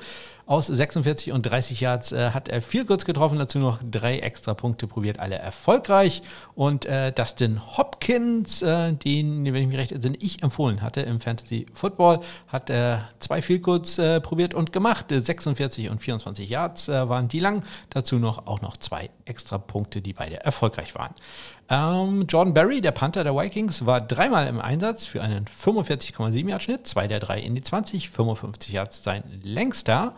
Aus 0.47 0.67
46 0.67 1.33
und 1.33 1.47
30 1.47 1.81
Yards 1.81 2.13
äh, 2.13 2.31
hat 2.31 2.49
er 2.49 2.61
vier 2.61 2.85
kurz 2.85 3.07
getroffen, 3.07 3.39
dazu 3.39 3.59
noch 3.59 3.79
drei 3.83 4.19
extra 4.19 4.53
Punkte 4.53 4.87
probiert, 4.87 5.19
alle 5.19 5.37
erfolgreich. 5.37 6.21
Und 6.55 6.85
äh, 6.85 7.13
Dustin 7.13 7.61
Hopkins, 7.79 8.61
äh, 8.61 8.93
den, 8.93 9.47
wenn 9.47 9.55
ich 9.55 9.69
mich 9.69 9.79
recht 9.79 9.93
entsinne, 9.93 10.19
ich 10.21 10.43
empfohlen 10.43 10.83
hatte 10.83 11.01
im 11.01 11.21
Fantasy 11.21 11.65
Football, 11.73 12.21
hat 12.49 12.69
äh, 12.69 12.99
zwei 13.21 13.41
viel 13.41 13.61
kurz 13.61 13.97
äh, 13.97 14.21
probiert 14.21 14.53
und 14.53 14.73
gemacht. 14.73 15.07
46 15.09 15.89
und 15.89 16.03
24 16.03 16.47
Yards 16.47 16.89
äh, 16.89 17.09
waren 17.09 17.29
die 17.29 17.41
lang, 17.41 17.65
dazu 17.89 18.17
noch 18.17 18.47
auch 18.47 18.61
noch 18.61 18.77
zwei 18.77 19.09
extra 19.25 19.57
Punkte, 19.57 20.03
die 20.03 20.13
beide 20.13 20.45
erfolgreich 20.45 20.95
waren. 20.95 21.15
Ähm, 21.71 22.27
Jordan 22.29 22.53
Berry, 22.53 22.83
der 22.83 22.91
Panther 22.91 23.25
der 23.25 23.35
Vikings, 23.35 23.87
war 23.87 24.03
dreimal 24.03 24.47
im 24.47 24.61
Einsatz 24.61 25.07
für 25.07 25.23
einen 25.23 25.47
45,7 25.47 26.49
Yard 26.49 26.63
Schnitt, 26.63 26.87
zwei 26.87 27.09
der 27.09 27.21
drei 27.21 27.41
in 27.41 27.55
die 27.55 27.63
20, 27.63 28.11
55 28.11 28.73
Yards 28.73 29.03
sein 29.03 29.25
längster. 29.43 30.15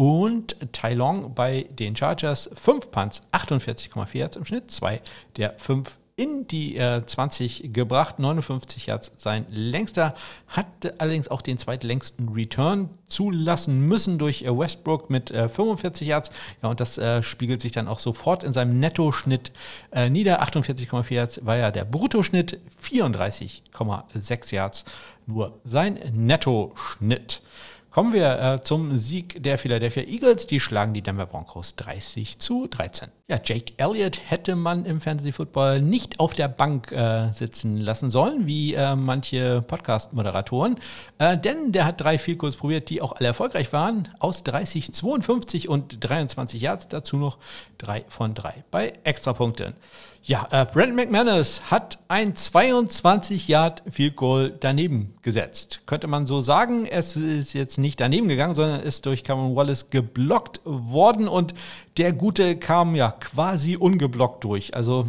Und 0.00 0.56
Tai 0.72 0.94
Long 0.94 1.34
bei 1.34 1.66
den 1.78 1.94
Chargers, 1.94 2.48
5 2.54 2.90
Punts, 2.90 3.22
48,4 3.32 4.16
Yards 4.16 4.36
im 4.38 4.46
Schnitt, 4.46 4.70
zwei 4.70 5.02
der 5.36 5.56
fünf 5.58 5.98
in 6.16 6.46
die 6.46 6.78
äh, 6.78 7.04
20 7.04 7.74
gebracht. 7.74 8.18
59 8.18 8.86
Yards 8.86 9.12
sein 9.18 9.44
längster. 9.50 10.14
Hat 10.48 10.66
allerdings 10.96 11.28
auch 11.28 11.42
den 11.42 11.58
zweitlängsten 11.58 12.30
Return 12.30 12.88
zulassen 13.08 13.86
müssen 13.88 14.16
durch 14.16 14.40
äh, 14.40 14.58
Westbrook 14.58 15.10
mit 15.10 15.32
äh, 15.32 15.50
45 15.50 16.08
Yards. 16.08 16.30
Ja, 16.62 16.70
und 16.70 16.80
das 16.80 16.96
äh, 16.96 17.22
spiegelt 17.22 17.60
sich 17.60 17.72
dann 17.72 17.86
auch 17.86 17.98
sofort 17.98 18.42
in 18.42 18.54
seinem 18.54 18.80
Nettoschnitt 18.80 19.52
äh, 19.92 20.08
nieder. 20.08 20.42
48,4 20.42 21.12
Yards 21.12 21.44
war 21.44 21.58
ja 21.58 21.70
der 21.70 21.84
Bruttoschnitt. 21.84 22.58
34,6 22.82 24.54
Yards 24.54 24.86
nur 25.26 25.60
sein 25.64 25.98
Nettoschnitt. 26.14 27.42
Kommen 27.90 28.12
wir 28.12 28.40
äh, 28.40 28.62
zum 28.62 28.96
Sieg 28.96 29.42
der 29.42 29.58
Philadelphia 29.58 30.04
Eagles. 30.04 30.46
Die 30.46 30.60
schlagen 30.60 30.94
die 30.94 31.02
Denver 31.02 31.26
Broncos 31.26 31.74
30 31.74 32.38
zu 32.38 32.68
13. 32.68 33.08
Ja, 33.26 33.40
Jake 33.44 33.72
Elliott 33.78 34.20
hätte 34.28 34.54
man 34.54 34.84
im 34.84 35.00
Fantasy 35.00 35.32
Football 35.32 35.82
nicht 35.82 36.20
auf 36.20 36.34
der 36.34 36.46
Bank 36.46 36.92
äh, 36.92 37.32
sitzen 37.32 37.76
lassen 37.78 38.10
sollen, 38.10 38.46
wie 38.46 38.74
äh, 38.74 38.94
manche 38.94 39.62
Podcast-Moderatoren. 39.62 40.76
Äh, 41.18 41.36
denn 41.36 41.72
der 41.72 41.84
hat 41.84 42.00
drei 42.00 42.16
Vielkurs 42.18 42.54
probiert, 42.54 42.90
die 42.90 43.02
auch 43.02 43.12
alle 43.12 43.26
erfolgreich 43.26 43.72
waren. 43.72 44.06
Aus 44.20 44.44
30, 44.44 44.92
52 44.92 45.68
und 45.68 46.04
23 46.04 46.60
Yards. 46.60 46.86
Dazu 46.86 47.16
noch 47.16 47.38
drei 47.80 48.04
von 48.08 48.34
drei 48.34 48.64
bei 48.70 48.92
Extrapunkten. 49.04 49.74
Ja, 50.22 50.46
äh, 50.50 50.66
Brent 50.66 50.94
McManus 50.94 51.62
hat 51.70 51.98
ein 52.08 52.36
22 52.36 53.48
Yard 53.48 53.82
Field 53.90 54.16
Goal 54.16 54.52
daneben 54.60 55.14
gesetzt. 55.22 55.80
Könnte 55.86 56.08
man 56.08 56.26
so 56.26 56.42
sagen. 56.42 56.84
Es 56.84 57.16
ist 57.16 57.54
jetzt 57.54 57.78
nicht 57.78 57.98
daneben 58.00 58.28
gegangen, 58.28 58.54
sondern 58.54 58.80
ist 58.80 59.06
durch 59.06 59.24
Cameron 59.24 59.56
Wallace 59.56 59.88
geblockt 59.88 60.60
worden 60.64 61.26
und 61.26 61.54
der 61.96 62.12
Gute 62.12 62.56
kam 62.56 62.94
ja 62.94 63.12
quasi 63.12 63.76
ungeblockt 63.76 64.44
durch. 64.44 64.74
Also 64.74 65.06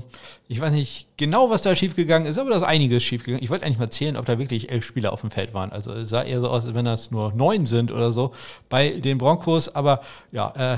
Ich 0.47 0.61
weiß 0.61 0.71
nicht 0.71 1.07
genau, 1.17 1.49
was 1.49 1.61
da 1.61 1.75
schiefgegangen 1.75 2.27
ist, 2.27 2.37
aber 2.37 2.49
da 2.49 2.57
ist 2.57 2.63
einiges 2.63 3.03
schiefgegangen. 3.03 3.43
Ich 3.43 3.49
wollte 3.49 3.65
eigentlich 3.65 3.79
mal 3.79 3.89
zählen, 3.89 4.15
ob 4.15 4.25
da 4.25 4.39
wirklich 4.39 4.71
elf 4.71 4.85
Spieler 4.85 5.11
auf 5.11 5.21
dem 5.21 5.31
Feld 5.31 5.53
waren. 5.53 5.73
Also 5.73 5.91
es 5.91 6.09
sah 6.09 6.23
eher 6.23 6.39
so 6.39 6.49
aus, 6.49 6.65
als 6.65 6.73
wenn 6.73 6.85
das 6.85 7.11
nur 7.11 7.33
neun 7.33 7.65
sind 7.65 7.91
oder 7.91 8.11
so 8.13 8.31
bei 8.69 8.91
den 8.91 9.17
Broncos. 9.17 9.75
Aber 9.75 10.01
ja, 10.31 10.53
äh, 10.57 10.77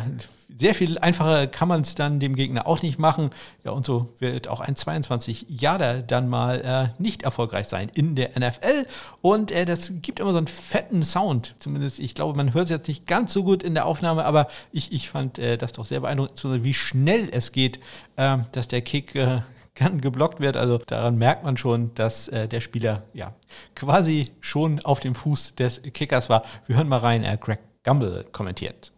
sehr 0.58 0.76
viel 0.76 0.98
einfacher 1.00 1.48
kann 1.48 1.68
man 1.68 1.82
es 1.82 1.96
dann 1.96 2.20
dem 2.20 2.36
Gegner 2.36 2.68
auch 2.68 2.82
nicht 2.82 3.00
machen. 3.00 3.32
Ja, 3.64 3.72
und 3.72 3.86
so 3.86 4.14
wird 4.20 4.48
auch 4.48 4.60
ein 4.60 4.76
22 4.76 5.46
Jahre 5.50 6.04
dann 6.06 6.30
mal 6.30 6.62
äh, 6.98 7.02
nicht 7.02 7.24
erfolgreich 7.24 7.68
sein 7.68 7.90
in 7.94 8.16
der 8.16 8.32
NFL. 8.40 8.86
Und 9.22 9.52
äh, 9.52 9.66
das 9.66 9.92
gibt 10.02 10.20
immer 10.20 10.32
so 10.32 10.38
einen 10.38 10.48
fetten 10.48 11.04
Sound. 11.04 11.56
Zumindest, 11.60 12.00
ich 12.00 12.16
glaube, 12.16 12.38
man 12.38 12.54
hört 12.54 12.66
es 12.66 12.72
jetzt 12.72 12.88
nicht 12.88 13.08
ganz 13.08 13.34
so 13.34 13.44
gut 13.44 13.64
in 13.64 13.74
der 13.74 13.86
Aufnahme, 13.86 14.26
aber 14.26 14.48
ich, 14.72 14.92
ich 14.92 15.10
fand 15.10 15.40
äh, 15.40 15.58
das 15.58 15.74
doch 15.74 15.86
sehr 15.86 16.02
beeindruckend, 16.02 16.64
wie 16.64 16.74
schnell 16.74 17.30
es 17.32 17.52
geht, 17.52 17.80
äh, 18.16 18.38
dass 18.52 18.68
der 18.68 18.82
Kick 18.82 19.16
äh, 19.16 19.42
kann 19.76 20.02
geblockt 20.02 20.40
wird. 20.40 20.56
Also 20.56 20.78
daran 20.78 21.18
merkt 21.18 21.44
man 21.44 21.58
schon, 21.58 21.96
dass 21.96 22.28
äh, 22.28 22.48
der 22.48 22.62
Spieler 22.62 23.04
ja 23.14 23.34
quasi 23.76 24.32
schon 24.40 24.80
auf 24.82 25.00
dem 25.00 25.16
Fuß 25.16 25.56
des 25.56 25.82
Kickers 25.82 26.30
war. 26.30 26.44
Wir 26.68 26.78
hören 26.78 26.88
mal 26.88 27.00
rein, 27.00 27.24
äh, 27.24 27.38
Greg 27.40 27.60
Gumbel 27.84 28.26
kommentiert. 28.32 28.93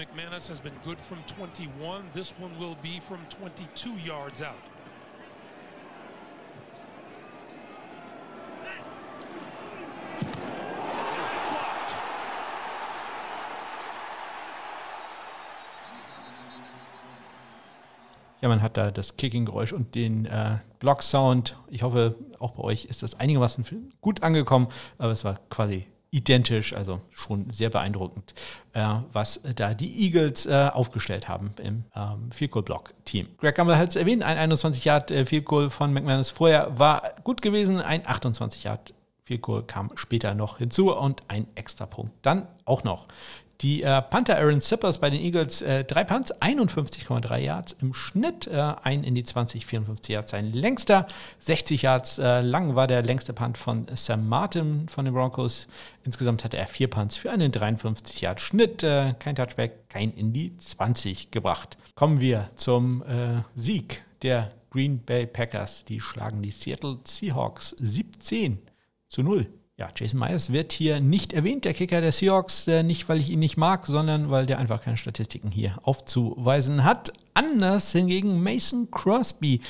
McManus 0.00 0.48
has 0.48 0.60
been 0.60 0.72
good 0.82 0.98
from 0.98 1.18
21. 1.26 2.04
This 2.14 2.32
one 2.38 2.58
will 2.58 2.74
be 2.82 3.00
from 3.00 3.18
22 3.28 3.98
yards 3.98 4.40
out. 4.40 4.54
Ja, 18.40 18.48
man 18.48 18.62
hat 18.62 18.78
da 18.78 18.90
das 18.90 19.18
Kicking-Geräusch 19.18 19.74
und 19.74 19.94
den 19.94 20.24
äh, 20.24 20.60
Block-Sound. 20.78 21.58
Ich 21.68 21.82
hoffe, 21.82 22.14
auch 22.38 22.52
bei 22.52 22.62
euch 22.62 22.86
ist 22.86 23.02
das 23.02 23.20
einigermaßen 23.20 23.66
gut 24.00 24.22
angekommen, 24.22 24.68
aber 24.96 25.12
es 25.12 25.24
war 25.24 25.38
quasi 25.50 25.86
identisch, 26.10 26.72
also 26.72 27.00
schon 27.10 27.50
sehr 27.50 27.70
beeindruckend, 27.70 28.34
äh, 28.72 28.84
was 29.12 29.40
da 29.54 29.74
die 29.74 30.04
Eagles 30.04 30.46
äh, 30.46 30.70
aufgestellt 30.72 31.28
haben 31.28 31.54
im 31.62 31.84
ähm, 31.94 32.32
Field 32.32 32.50
Goal 32.50 32.64
Block 32.64 32.94
Team. 33.04 33.28
Greg 33.38 33.54
Gamble 33.54 33.78
hat 33.78 33.90
es 33.90 33.96
erwähnt, 33.96 34.22
ein 34.22 34.36
21 34.36 34.84
Yard 34.84 35.10
äh, 35.10 35.24
Goal 35.40 35.70
von 35.70 35.92
McManus 35.92 36.30
vorher 36.30 36.78
war 36.78 37.14
gut 37.22 37.42
gewesen, 37.42 37.80
ein 37.80 38.06
28 38.06 38.64
Yard 38.64 38.92
Goal 39.40 39.62
kam 39.62 39.92
später 39.94 40.34
noch 40.34 40.58
hinzu 40.58 40.92
und 40.92 41.22
ein 41.28 41.46
extra 41.54 41.86
Punkt 41.86 42.14
dann 42.22 42.48
auch 42.64 42.82
noch. 42.82 43.06
Die 43.60 43.82
äh, 43.82 44.00
Panther 44.00 44.38
Aaron 44.38 44.62
Zippers 44.62 44.98
bei 44.98 45.10
den 45.10 45.20
Eagles, 45.20 45.60
äh, 45.60 45.84
drei 45.84 46.02
Punts, 46.04 46.32
51,3 46.40 47.38
Yards 47.38 47.76
im 47.80 47.92
Schnitt, 47.92 48.46
äh, 48.46 48.56
ein 48.82 49.04
in 49.04 49.14
die 49.14 49.22
20, 49.22 49.66
54 49.66 50.14
Yards 50.14 50.30
sein 50.30 50.52
längster. 50.52 51.06
60 51.40 51.82
Yards 51.82 52.18
äh, 52.18 52.40
lang 52.40 52.74
war 52.74 52.86
der 52.86 53.02
längste 53.02 53.34
Punt 53.34 53.58
von 53.58 53.86
Sam 53.94 54.26
Martin 54.28 54.88
von 54.88 55.04
den 55.04 55.12
Broncos. 55.12 55.68
Insgesamt 56.04 56.42
hatte 56.42 56.56
er 56.56 56.68
vier 56.68 56.88
Punts 56.88 57.16
für 57.16 57.30
einen 57.30 57.52
53 57.52 58.22
Yard 58.22 58.40
Schnitt, 58.40 58.82
äh, 58.82 59.12
kein 59.18 59.36
Touchback, 59.36 59.90
kein 59.90 60.10
in 60.12 60.32
die 60.32 60.56
20 60.56 61.30
gebracht. 61.30 61.76
Kommen 61.94 62.20
wir 62.20 62.48
zum 62.56 63.02
äh, 63.02 63.42
Sieg 63.54 64.02
der 64.22 64.52
Green 64.70 65.04
Bay 65.04 65.26
Packers. 65.26 65.84
Die 65.84 66.00
schlagen 66.00 66.40
die 66.40 66.50
Seattle 66.50 66.98
Seahawks 67.04 67.76
17 67.78 68.58
zu 69.08 69.22
0. 69.22 69.46
Ja, 69.80 69.88
Jason 69.96 70.20
Myers 70.20 70.52
wird 70.52 70.72
hier 70.72 71.00
nicht 71.00 71.32
erwähnt, 71.32 71.64
der 71.64 71.72
Kicker 71.72 72.02
der 72.02 72.12
Seahawks, 72.12 72.68
äh, 72.68 72.82
nicht 72.82 73.08
weil 73.08 73.18
ich 73.18 73.30
ihn 73.30 73.38
nicht 73.38 73.56
mag, 73.56 73.86
sondern 73.86 74.30
weil 74.30 74.44
der 74.44 74.58
einfach 74.58 74.82
keine 74.82 74.98
Statistiken 74.98 75.50
hier 75.50 75.72
aufzuweisen 75.84 76.84
hat. 76.84 77.14
Anders 77.32 77.90
hingegen 77.92 78.42
Mason 78.42 78.90
Crosby. 78.90 79.62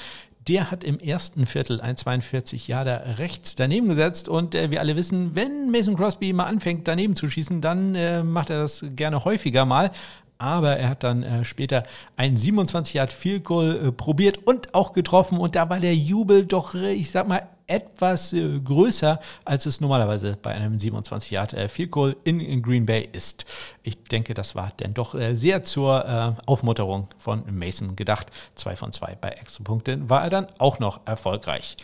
Der 0.48 0.72
hat 0.72 0.82
im 0.82 0.98
ersten 0.98 1.46
Viertel 1.46 1.80
ein 1.80 1.96
42 1.96 2.66
Jahre 2.66 3.18
rechts 3.18 3.54
daneben 3.54 3.88
gesetzt 3.88 4.28
und 4.28 4.56
äh, 4.56 4.72
wir 4.72 4.80
alle 4.80 4.96
wissen, 4.96 5.36
wenn 5.36 5.70
Mason 5.70 5.94
Crosby 5.94 6.32
mal 6.32 6.46
anfängt 6.46 6.88
daneben 6.88 7.14
zu 7.14 7.30
schießen, 7.30 7.60
dann 7.60 7.94
äh, 7.94 8.24
macht 8.24 8.50
er 8.50 8.62
das 8.62 8.84
gerne 8.96 9.24
häufiger 9.24 9.64
mal 9.64 9.92
aber 10.40 10.78
er 10.78 10.88
hat 10.88 11.02
dann 11.02 11.22
äh, 11.22 11.44
später 11.44 11.84
ein 12.16 12.34
27 12.34 12.94
Yard 12.94 13.12
Field 13.12 13.44
Goal 13.44 13.88
äh, 13.88 13.92
probiert 13.92 14.38
und 14.46 14.74
auch 14.74 14.94
getroffen 14.94 15.36
und 15.36 15.54
da 15.54 15.68
war 15.68 15.80
der 15.80 15.94
Jubel 15.94 16.46
doch, 16.46 16.74
äh, 16.74 16.92
ich 16.92 17.10
sag 17.10 17.28
mal, 17.28 17.42
etwas 17.70 18.32
äh, 18.32 18.60
größer, 18.60 19.20
als 19.44 19.64
es 19.64 19.80
normalerweise 19.80 20.36
bei 20.42 20.50
einem 20.50 20.78
27 20.78 21.30
Yard 21.30 21.54
äh, 21.54 21.68
Field 21.68 21.92
Goal 21.92 22.16
in, 22.24 22.62
Green 22.62 22.84
Bay 22.84 23.08
ist. 23.12 23.46
Ich 23.82 24.02
denke, 24.04 24.34
das 24.34 24.54
war 24.54 24.72
denn 24.80 24.92
doch 24.92 25.14
äh, 25.14 25.34
sehr 25.34 25.62
zur 25.64 26.36
Aufmunterung 26.46 27.08
von 27.18 27.44
Mason 27.50 27.94
gedacht. 27.94 28.26
Zwei 28.54 28.76
von 28.76 28.92
zwei 28.92 29.16
bei 29.20 29.30
Extrapunkten 29.30 30.10
war 30.10 30.24
er 30.24 30.30
dann 30.30 30.46
auch 30.58 30.78
noch 30.78 31.00
erfolgreich. 31.06 31.76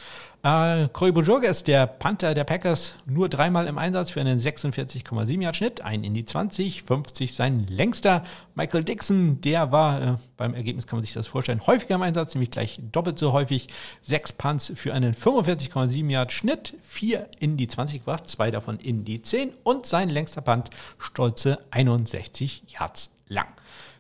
Äh, 0.47 0.89
Corey 0.93 1.11
Bojorges, 1.11 1.65
der 1.65 1.89
Panther 1.89 2.33
der 2.33 2.45
Packers, 2.45 2.95
nur 3.05 3.29
dreimal 3.29 3.67
im 3.67 3.79
Einsatz 3.79 4.11
für 4.11 4.21
einen 4.21 4.39
46,7 4.39 5.43
Yard 5.43 5.57
Schnitt, 5.57 5.81
ein 5.81 6.05
in 6.05 6.15
die 6.15 6.25
20, 6.25 6.85
50 6.85 7.35
sein 7.35 7.67
längster. 7.67 8.23
Michael 8.55 8.85
Dixon, 8.85 9.41
der 9.41 9.73
war 9.73 10.01
äh, 10.01 10.15
beim 10.37 10.55
Ergebnis, 10.55 10.87
kann 10.87 10.99
man 10.99 11.05
sich 11.05 11.15
das 11.15 11.27
vorstellen, 11.27 11.67
häufiger 11.67 11.97
im 11.97 12.03
Einsatz, 12.03 12.37
nämlich 12.37 12.53
gleich 12.53 12.79
doppelt 12.93 13.19
so 13.19 13.33
häufig. 13.33 13.67
Sechs 14.03 14.33
Punts 14.33 14.73
für 14.77 14.95
einen 14.95 15.17
45,7 15.17 16.09
Yard 16.09 16.31
Schnitt, 16.31 16.75
vier 16.81 17.29
in 17.41 17.57
die 17.57 17.67
20 17.67 18.05
gebracht, 18.05 18.29
zwei 18.29 18.53
davon 18.53 18.79
in 18.79 19.05
die 19.05 19.23
10 19.23 19.53
und 19.65 19.87
sein 19.87 20.09
längster 20.09 20.43
Punt 20.43 20.71
stolze 21.01 21.59
61 21.73 22.63
Yards 22.69 23.11
lang. 23.27 23.49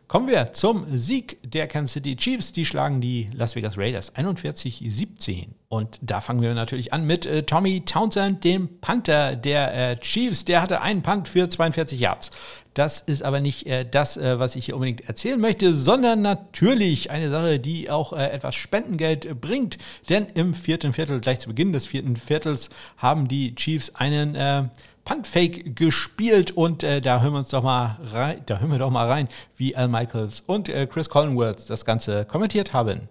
Kommen 0.09 0.29
wir 0.29 0.53
zum 0.53 0.87
Sieg 0.97 1.39
der 1.43 1.67
Kansas 1.67 1.95
City 1.95 2.15
Chiefs. 2.15 2.53
Die 2.53 2.65
schlagen 2.65 3.01
die 3.01 3.29
Las 3.33 3.57
Vegas 3.57 3.77
Raiders 3.77 4.15
41-17. 4.15 5.49
Und 5.69 5.99
da 6.01 6.21
fangen 6.21 6.43
wir 6.43 6.55
natürlich 6.55 6.93
an 6.93 7.09
mit 7.09 7.27
äh, 7.27 7.43
Tommy 7.43 7.81
Townsend, 7.85 8.45
dem 8.45 8.81
Panther 8.81 9.35
der 9.35 9.75
äh, 9.75 9.97
Chiefs. 9.97 10.45
Der 10.45 10.63
hatte 10.63 10.81
einen 10.81 11.03
Punt 11.03 11.27
für 11.27 11.49
42 11.49 11.99
Yards. 11.99 12.31
Das 12.73 13.01
ist 13.01 13.25
aber 13.25 13.41
nicht 13.41 13.67
äh, 13.67 13.85
das, 13.85 14.17
äh, 14.17 14.39
was 14.39 14.55
ich 14.55 14.67
hier 14.67 14.77
unbedingt 14.77 15.09
erzählen 15.09 15.41
möchte, 15.41 15.75
sondern 15.75 16.23
natürlich 16.23 17.11
eine 17.11 17.29
Sache, 17.29 17.59
die 17.59 17.91
auch 17.91 18.13
äh, 18.13 18.29
etwas 18.29 18.55
Spendengeld 18.55 19.41
bringt. 19.41 19.77
Denn 20.09 20.27
im 20.35 20.55
vierten 20.55 20.93
Viertel, 20.93 21.19
gleich 21.21 21.41
zu 21.41 21.49
Beginn 21.49 21.73
des 21.73 21.89
vierten 21.89 22.15
Viertels, 22.15 22.71
haben 22.97 23.27
die 23.27 23.57
Chiefs 23.57 23.93
einen 23.97 24.37
äh, 24.37 24.69
Puntfake 25.07 25.73
gespielt 25.73 26.51
und 26.51 26.83
äh, 26.83 27.01
da 27.01 27.21
hören 27.21 27.35
wir 27.35 27.39
uns 27.39 27.51
doch 27.51 27.63
mal 27.63 27.97
rein, 28.13 28.43
da 28.45 28.59
hören 28.59 28.73
wir 28.73 28.81
doch 28.81 28.91
mal 28.91 29.09
rein, 29.09 29.29
wie 29.57 29.77
Al 29.77 29.87
Michaels 29.87 30.43
und 30.47 30.69
äh, 30.69 30.89
Chris 30.89 31.09
Collinworth 31.09 31.71
das 31.71 31.85
Ganze 31.85 32.25
kommentiert 32.27 32.73
haben. 32.73 33.09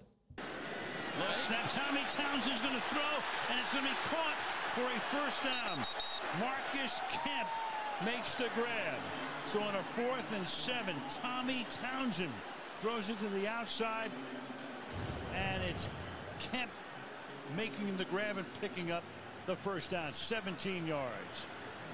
So 9.48 9.60
on 9.62 9.76
a 9.76 9.84
fourth 9.94 10.34
and 10.34 10.50
seven, 10.50 10.96
Tommy 11.22 11.66
Townsend 11.70 12.34
throws 12.82 13.10
it 13.10 13.20
to 13.20 13.30
the 13.30 13.48
outside, 13.48 14.10
and 15.34 15.64
it's 15.64 15.88
Kemp 16.52 16.72
making 17.56 17.96
the 17.98 18.06
grab 18.06 18.38
and 18.38 18.46
picking 18.60 18.92
up 18.92 19.04
the 19.46 19.56
first 19.56 19.92
down, 19.92 20.12
17 20.14 20.88
yards 20.88 21.46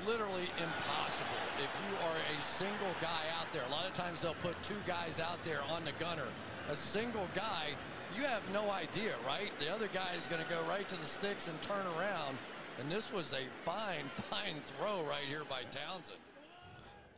literally 0.05 0.49
impossible 0.57 1.29
if 1.57 1.69
you 1.87 1.95
are 2.07 2.37
a 2.37 2.41
single 2.41 2.93
guy 3.01 3.23
out 3.39 3.51
there. 3.51 3.63
A 3.67 3.71
lot 3.71 3.85
of 3.85 3.93
times 3.93 4.21
they'll 4.21 4.33
put 4.35 4.61
two 4.63 4.81
guys 4.87 5.19
out 5.19 5.43
there 5.43 5.61
on 5.71 5.83
the 5.85 5.91
gunner. 5.99 6.27
A 6.69 6.75
single 6.75 7.27
guy, 7.35 7.69
you 8.15 8.23
have 8.23 8.41
no 8.51 8.69
idea, 8.71 9.15
right? 9.25 9.51
The 9.59 9.73
other 9.73 9.87
guy 9.87 10.13
is 10.17 10.27
going 10.27 10.43
to 10.43 10.49
go 10.49 10.61
right 10.67 10.87
to 10.87 10.95
the 10.95 11.07
sticks 11.07 11.47
and 11.47 11.61
turn 11.61 11.85
around. 11.97 12.37
And 12.79 12.91
this 12.91 13.11
was 13.11 13.33
a 13.33 13.45
fine, 13.65 14.05
fine 14.13 14.61
throw 14.63 15.03
right 15.03 15.25
here 15.27 15.43
by 15.49 15.63
Townsend. 15.71 16.19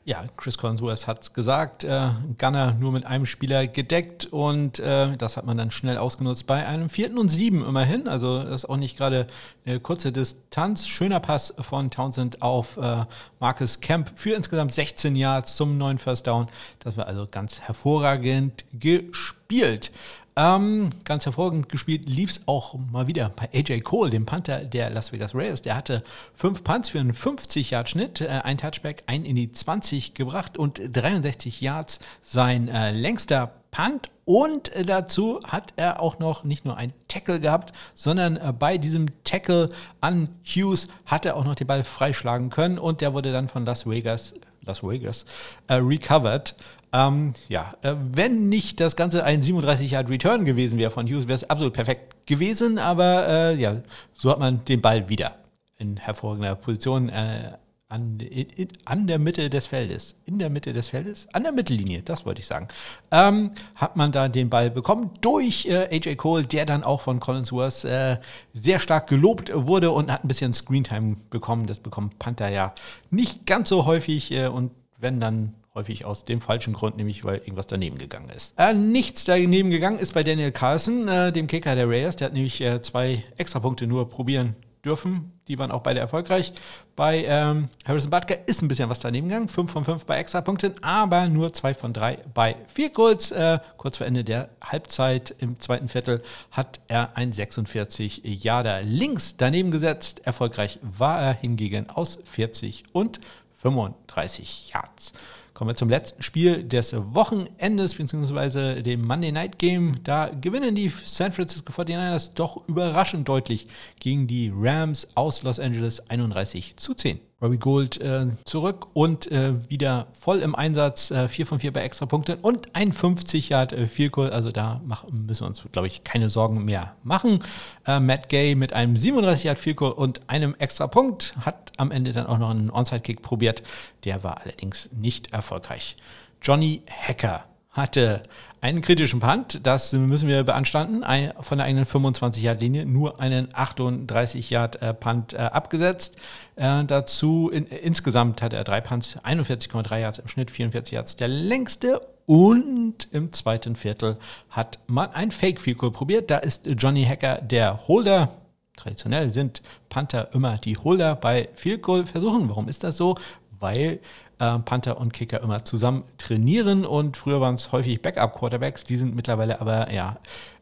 Ja, 0.05 0.25
Chris 0.35 0.57
Collinsworth 0.57 1.07
hat 1.07 1.21
es 1.21 1.31
gesagt, 1.31 1.85
äh, 1.85 2.09
Gunner 2.37 2.73
nur 2.73 2.91
mit 2.91 3.05
einem 3.05 3.25
Spieler 3.25 3.67
gedeckt 3.67 4.25
und 4.25 4.79
äh, 4.79 5.15
das 5.15 5.37
hat 5.37 5.45
man 5.45 5.55
dann 5.55 5.71
schnell 5.71 5.97
ausgenutzt 5.97 6.45
bei 6.45 6.67
einem 6.67 6.89
vierten 6.89 7.17
und 7.17 7.29
sieben 7.29 7.65
immerhin. 7.65 8.09
Also 8.09 8.43
das 8.43 8.63
ist 8.63 8.65
auch 8.65 8.75
nicht 8.75 8.97
gerade 8.97 9.27
eine 9.65 9.79
kurze 9.79 10.11
Distanz. 10.11 10.87
Schöner 10.87 11.21
Pass 11.21 11.53
von 11.57 11.89
Townsend 11.89 12.41
auf 12.41 12.75
äh, 12.75 13.05
Marcus 13.39 13.79
Kemp 13.79 14.11
für 14.15 14.33
insgesamt 14.33 14.73
16 14.73 15.15
Yards 15.15 15.55
zum 15.55 15.77
neuen 15.77 15.99
First 15.99 16.27
Down. 16.27 16.47
Das 16.79 16.97
war 16.97 17.07
also 17.07 17.25
ganz 17.25 17.61
hervorragend 17.61 18.65
gespielt. 18.73 19.89
Ähm, 20.35 20.89
ganz 21.03 21.25
hervorragend 21.25 21.69
gespielt 21.69 22.09
lief 22.09 22.31
es 22.31 22.41
auch 22.47 22.73
mal 22.91 23.05
wieder 23.05 23.29
bei 23.35 23.49
AJ 23.53 23.81
Cole, 23.81 24.09
dem 24.09 24.25
Panther 24.25 24.65
der 24.65 24.89
Las 24.89 25.11
Vegas 25.11 25.35
Raiders. 25.35 25.61
Der 25.61 25.75
hatte 25.75 26.03
fünf 26.33 26.63
Punts 26.63 26.89
für 26.89 26.99
einen 26.99 27.13
50-Yard-Schnitt, 27.13 28.21
äh, 28.21 28.27
ein 28.43 28.57
Touchback, 28.57 29.03
ein 29.05 29.25
in 29.25 29.35
die 29.35 29.51
20 29.51 30.15
gebracht 30.15 30.57
und 30.57 30.81
63 30.91 31.61
Yards 31.61 31.99
sein 32.23 32.67
äh, 32.67 32.91
längster 32.91 33.51
Punt. 33.69 34.09
Und 34.25 34.71
dazu 34.85 35.41
hat 35.43 35.73
er 35.75 36.01
auch 36.01 36.17
noch 36.17 36.45
nicht 36.45 36.65
nur 36.65 36.77
ein 36.77 36.93
Tackle 37.09 37.39
gehabt, 37.39 37.73
sondern 37.93 38.37
äh, 38.37 38.53
bei 38.57 38.79
diesem 38.79 39.07
Tackle 39.25 39.69
an 40.01 40.29
Hughes 40.43 40.87
hat 41.05 41.25
er 41.25 41.35
auch 41.35 41.45
noch 41.45 41.55
den 41.55 41.67
Ball 41.67 41.83
freischlagen 41.83 42.49
können 42.49 42.79
und 42.79 43.01
der 43.01 43.13
wurde 43.13 43.31
dann 43.31 43.49
von 43.49 43.65
Las 43.65 43.87
Vegas 43.87 44.33
Las 44.65 44.81
Vegas, 44.81 45.25
äh, 45.67 45.75
recovered. 45.75 46.55
Ähm, 46.93 47.33
ja, 47.49 47.73
äh, 47.81 47.95
wenn 47.97 48.49
nicht 48.49 48.79
das 48.79 48.95
Ganze 48.95 49.23
ein 49.23 49.41
37 49.41 49.91
Yard 49.91 50.09
Return 50.09 50.45
gewesen 50.45 50.77
wäre 50.77 50.91
von 50.91 51.07
Hughes, 51.07 51.27
wäre 51.27 51.37
es 51.37 51.49
absolut 51.49 51.73
perfekt 51.73 52.27
gewesen, 52.27 52.77
aber 52.77 53.27
äh, 53.27 53.55
ja, 53.55 53.77
so 54.13 54.29
hat 54.29 54.39
man 54.39 54.63
den 54.65 54.79
Ball 54.79 55.09
wieder 55.09 55.35
in 55.79 55.97
hervorragender 55.97 56.55
Position 56.55 57.09
äh, 57.09 57.53
an, 57.89 58.19
in, 58.19 58.67
an 58.85 59.07
der 59.07 59.19
Mitte 59.19 59.49
des 59.49 59.67
Feldes. 59.67 60.15
In 60.25 60.39
der 60.39 60.49
Mitte 60.49 60.71
des 60.71 60.87
Feldes? 60.87 61.27
An 61.33 61.43
der 61.43 61.51
Mittellinie, 61.51 62.01
das 62.03 62.25
wollte 62.25 62.41
ich 62.41 62.47
sagen. 62.47 62.67
Ähm, 63.11 63.51
hat 63.75 63.95
man 63.95 64.11
da 64.11 64.27
den 64.29 64.49
Ball 64.49 64.69
bekommen 64.71 65.11
durch 65.21 65.65
äh, 65.65 65.89
AJ 65.91 66.15
Cole, 66.15 66.45
der 66.45 66.65
dann 66.65 66.83
auch 66.83 67.01
von 67.01 67.19
Collinsworth 67.19 67.85
äh, 67.85 68.17
sehr 68.53 68.79
stark 68.79 69.07
gelobt 69.07 69.51
wurde 69.53 69.91
und 69.91 70.11
hat 70.11 70.23
ein 70.23 70.27
bisschen 70.27 70.53
Screentime 70.53 71.17
bekommen. 71.29 71.65
Das 71.65 71.79
bekommt 71.79 72.19
Panther 72.19 72.49
ja 72.49 72.73
nicht 73.09 73.45
ganz 73.45 73.69
so 73.69 73.85
häufig 73.85 74.31
äh, 74.31 74.47
und 74.47 74.71
wenn 74.99 75.19
dann 75.19 75.53
häufig 75.75 76.05
aus 76.05 76.25
dem 76.25 76.41
falschen 76.41 76.73
Grund, 76.73 76.97
nämlich 76.97 77.23
weil 77.23 77.37
irgendwas 77.37 77.67
daneben 77.67 77.97
gegangen 77.97 78.29
ist. 78.29 78.53
Äh, 78.57 78.73
nichts 78.73 79.25
daneben 79.25 79.69
gegangen 79.69 79.99
ist 79.99 80.13
bei 80.13 80.23
Daniel 80.23 80.51
Carlson, 80.51 81.07
äh, 81.07 81.31
dem 81.31 81.47
Kicker 81.47 81.75
der 81.75 81.89
Raiders. 81.89 82.15
Der 82.15 82.27
hat 82.27 82.33
nämlich 82.33 82.61
äh, 82.61 82.81
zwei 82.81 83.23
Extrapunkte 83.37 83.87
nur 83.87 84.09
probieren 84.09 84.55
dürfen. 84.85 85.31
Die 85.47 85.57
waren 85.57 85.71
auch 85.71 85.81
beide 85.81 85.99
erfolgreich. 85.99 86.53
Bei 86.95 87.25
ähm, 87.25 87.69
Harrison 87.85 88.11
Butker 88.11 88.47
ist 88.47 88.61
ein 88.61 88.67
bisschen 88.67 88.89
was 88.89 88.99
daneben 88.99 89.27
gegangen. 89.27 89.49
5 89.49 89.71
von 89.71 89.83
5 89.83 90.05
bei 90.05 90.17
Extrapunkten, 90.17 90.75
aber 90.83 91.27
nur 91.27 91.53
2 91.53 91.73
von 91.73 91.93
3 91.93 92.19
bei 92.33 92.55
4 92.73 92.89
Goals. 92.91 93.31
Äh, 93.31 93.59
kurz 93.77 93.97
vor 93.97 94.07
Ende 94.07 94.23
der 94.23 94.49
Halbzeit 94.61 95.35
im 95.39 95.59
zweiten 95.59 95.89
Viertel 95.89 96.21
hat 96.51 96.79
er 96.87 97.17
ein 97.17 97.33
46 97.33 98.23
Jahre 98.43 98.81
links 98.83 99.37
daneben 99.37 99.71
gesetzt. 99.71 100.21
Erfolgreich 100.25 100.79
war 100.81 101.21
er 101.21 101.33
hingegen 101.33 101.89
aus 101.89 102.19
40 102.23 102.83
und 102.93 103.19
35 103.61 104.71
Yards. 104.73 105.13
Kommen 105.53 105.69
wir 105.69 105.75
zum 105.75 105.89
letzten 105.89 106.23
Spiel 106.23 106.63
des 106.63 106.95
Wochenendes, 106.95 107.93
beziehungsweise 107.93 108.81
dem 108.81 109.05
Monday 109.05 109.31
Night 109.31 109.59
Game. 109.59 110.03
Da 110.03 110.29
gewinnen 110.29 110.73
die 110.73 110.91
San 111.03 111.31
Francisco 111.31 111.71
49ers 111.71 112.31
doch 112.33 112.67
überraschend 112.67 113.29
deutlich 113.29 113.67
gegen 113.99 114.25
die 114.25 114.51
Rams 114.55 115.07
aus 115.13 115.43
Los 115.43 115.59
Angeles 115.59 116.09
31 116.09 116.77
zu 116.77 116.95
10. 116.95 117.19
Robbie 117.43 117.57
Gold 117.57 117.99
äh, 117.99 118.27
zurück 118.45 118.87
und 118.93 119.29
äh, 119.29 119.69
wieder 119.69 120.07
voll 120.13 120.39
im 120.39 120.55
Einsatz, 120.55 121.11
äh, 121.11 121.27
4 121.27 121.45
von 121.45 121.59
4 121.59 121.73
bei 121.73 121.81
Extrapunkten 121.81 122.39
und 122.41 122.73
ein 122.73 122.93
50 122.93 123.49
Yard 123.49 123.73
äh, 123.73 123.87
Field 123.87 124.17
also 124.17 124.51
da 124.51 124.81
machen, 124.85 125.25
müssen 125.25 125.41
wir 125.41 125.47
uns, 125.47 125.61
glaube 125.73 125.87
ich, 125.87 126.05
keine 126.05 126.29
Sorgen 126.29 126.63
mehr 126.63 126.95
machen. 127.03 127.43
Äh, 127.85 127.99
Matt 127.99 128.29
Gay 128.29 128.55
mit 128.55 128.71
einem 128.71 128.95
37 128.95 129.43
Yard 129.43 129.59
Field 129.59 129.75
Goal 129.75 129.91
und 129.91 130.21
einem 130.29 130.55
Extrapunkt 130.57 131.35
hat 131.41 131.73
am 131.75 131.91
Ende 131.91 132.13
dann 132.13 132.27
auch 132.27 132.37
noch 132.37 132.51
einen 132.51 132.71
Onside 132.71 133.01
Kick 133.01 133.21
probiert, 133.21 133.61
der 134.05 134.23
war 134.23 134.41
allerdings 134.41 134.89
nicht 134.93 135.33
erfolgreich. 135.33 135.97
Johnny 136.41 136.83
Hacker 136.89 137.43
hatte 137.71 138.21
einen 138.63 138.79
kritischen 138.79 139.19
Punt, 139.19 139.59
das 139.63 139.91
müssen 139.91 140.29
wir 140.29 140.41
beanstanden, 140.43 141.03
ein, 141.03 141.33
von 141.41 141.57
der 141.57 141.67
eigenen 141.67 141.85
25-Yard-Linie 141.85 142.85
nur 142.85 143.19
einen 143.19 143.49
38-Yard-Punt 143.49 145.33
äh, 145.33 145.37
abgesetzt. 145.37 146.15
Äh, 146.55 146.85
dazu 146.85 147.49
in, 147.49 147.65
insgesamt 147.65 148.41
hatte 148.41 148.55
er 148.55 148.63
drei 148.63 148.79
Punts, 148.79 149.17
41,3 149.21 149.99
Yards 149.99 150.19
im 150.19 150.29
Schnitt, 150.29 150.49
44 150.49 150.93
Yards 150.93 151.17
der 151.17 151.27
längste. 151.27 151.99
Und 152.25 153.09
im 153.11 153.33
zweiten 153.33 153.75
Viertel 153.75 154.15
hat 154.49 154.79
man 154.87 155.11
ein 155.11 155.31
Fake-Field 155.31 155.77
Goal 155.77 155.91
probiert. 155.91 156.31
Da 156.31 156.37
ist 156.37 156.65
Johnny 156.77 157.03
Hacker 157.03 157.41
der 157.41 157.89
Holder. 157.89 158.29
Traditionell 158.77 159.33
sind 159.33 159.61
Panther 159.89 160.29
immer 160.33 160.57
die 160.57 160.77
Holder 160.77 161.17
bei 161.17 161.49
Field 161.55 161.81
Goal 161.81 162.05
Versuchen. 162.05 162.47
Warum 162.47 162.69
ist 162.69 162.85
das 162.85 162.95
so? 162.95 163.15
Weil 163.59 163.99
äh, 164.39 164.59
Panther 164.59 164.99
und 164.99 165.13
Kicker 165.13 165.41
immer 165.41 165.65
zusammen 165.65 166.03
trainieren. 166.17 166.85
Und 166.85 167.17
früher 167.17 167.41
waren 167.41 167.55
es 167.55 167.71
häufig 167.71 168.01
Backup-Quarterbacks, 168.01 168.83
die 168.83 168.97
sind 168.97 169.15
mittlerweile 169.15 169.61
aber 169.61 169.91
ja 169.91 170.17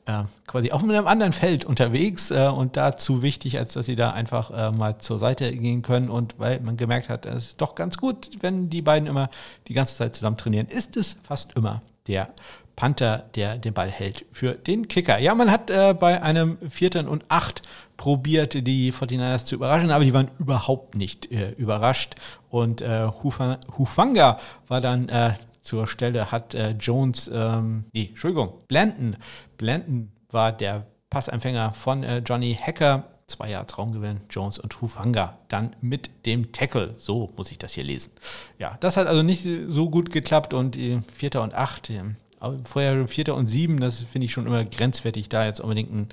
äh, 0.06 0.24
quasi 0.48 0.72
auf 0.72 0.84
einem 0.84 1.08
anderen 1.08 1.34
Feld 1.34 1.66
unterwegs 1.66 2.32
äh, 2.32 2.48
und 2.48 2.78
dazu 2.78 3.22
wichtig, 3.22 3.58
als 3.58 3.74
dass 3.74 3.86
sie 3.86 3.96
da 3.96 4.12
einfach 4.12 4.52
äh, 4.52 4.72
mal 4.76 4.98
zur 4.98 5.20
Seite 5.20 5.52
gehen 5.56 5.82
können. 5.82 6.10
Und 6.10 6.36
weil 6.38 6.60
man 6.62 6.78
gemerkt 6.78 7.10
hat, 7.10 7.26
es 7.26 7.50
ist 7.50 7.62
doch 7.62 7.76
ganz 7.76 7.98
gut, 7.98 8.30
wenn 8.42 8.70
die 8.70 8.82
beiden 8.82 9.08
immer 9.08 9.30
die 9.68 9.74
ganze 9.74 9.96
Zeit 9.96 10.16
zusammen 10.16 10.38
trainieren, 10.38 10.68
ist 10.68 10.98
es 10.98 11.18
fast 11.24 11.54
immer 11.54 11.82
der 12.08 12.30
Panther, 12.76 13.26
der 13.36 13.58
den 13.58 13.74
Ball 13.74 13.90
hält 13.90 14.26
für 14.32 14.54
den 14.54 14.88
Kicker. 14.88 15.20
Ja, 15.20 15.36
man 15.36 15.52
hat 15.52 15.70
äh, 15.70 15.94
bei 15.94 16.22
einem 16.24 16.58
vierten 16.70 17.08
und 17.08 17.26
acht 17.30 17.62
probiert, 18.02 18.56
die 18.66 18.92
49ers 18.92 19.46
zu 19.46 19.54
überraschen, 19.54 19.92
aber 19.92 20.04
die 20.04 20.14
waren 20.14 20.32
überhaupt 20.40 20.96
nicht 20.96 21.32
äh, 21.32 21.52
überrascht. 21.52 22.16
Und 22.50 22.82
äh, 22.82 23.08
Hufanga 23.08 24.40
war 24.68 24.82
dann 24.82 25.08
äh, 25.08 25.34
zur 25.62 25.86
Stelle, 25.86 26.32
hat 26.32 26.56
äh, 26.56 26.72
Jones, 26.72 27.30
ähm, 27.32 27.86
nee, 27.94 28.08
Entschuldigung, 28.10 28.54
Blanton. 28.68 29.18
Blanton 29.58 30.12
war 30.32 30.52
der 30.52 30.88
Passempfänger 31.12 31.74
von 31.74 32.02
äh, 32.02 32.24
Johnny 32.26 32.58
Hacker. 32.60 33.04
Zwei 33.28 33.52
Jahre 33.52 33.68
Traumgewinn, 33.68 34.22
Jones 34.32 34.58
und 34.58 34.82
Hufanga 34.82 35.38
dann 35.48 35.76
mit 35.80 36.26
dem 36.26 36.52
Tackle. 36.52 36.96
So 36.98 37.32
muss 37.38 37.52
ich 37.52 37.60
das 37.60 37.74
hier 37.74 37.84
lesen. 37.84 38.14
Ja, 38.58 38.78
das 38.80 38.98
hat 38.98 39.06
also 39.06 39.22
nicht 39.22 39.48
so 39.68 39.92
gut 39.92 40.12
geklappt 40.12 40.56
und 40.56 40.76
äh, 40.76 41.02
Vierter 41.14 41.44
und 41.44 41.54
Acht, 41.54 41.92
äh, 41.92 42.02
vorher 42.64 43.08
Vierter 43.08 43.36
und 43.36 43.46
Sieben, 43.46 43.80
das 43.80 44.00
finde 44.00 44.26
ich 44.26 44.32
schon 44.32 44.48
immer 44.48 44.66
grenzwertig, 44.66 45.30
da 45.30 45.46
jetzt 45.46 45.62
unbedingt 45.62 45.94
ein 45.94 46.10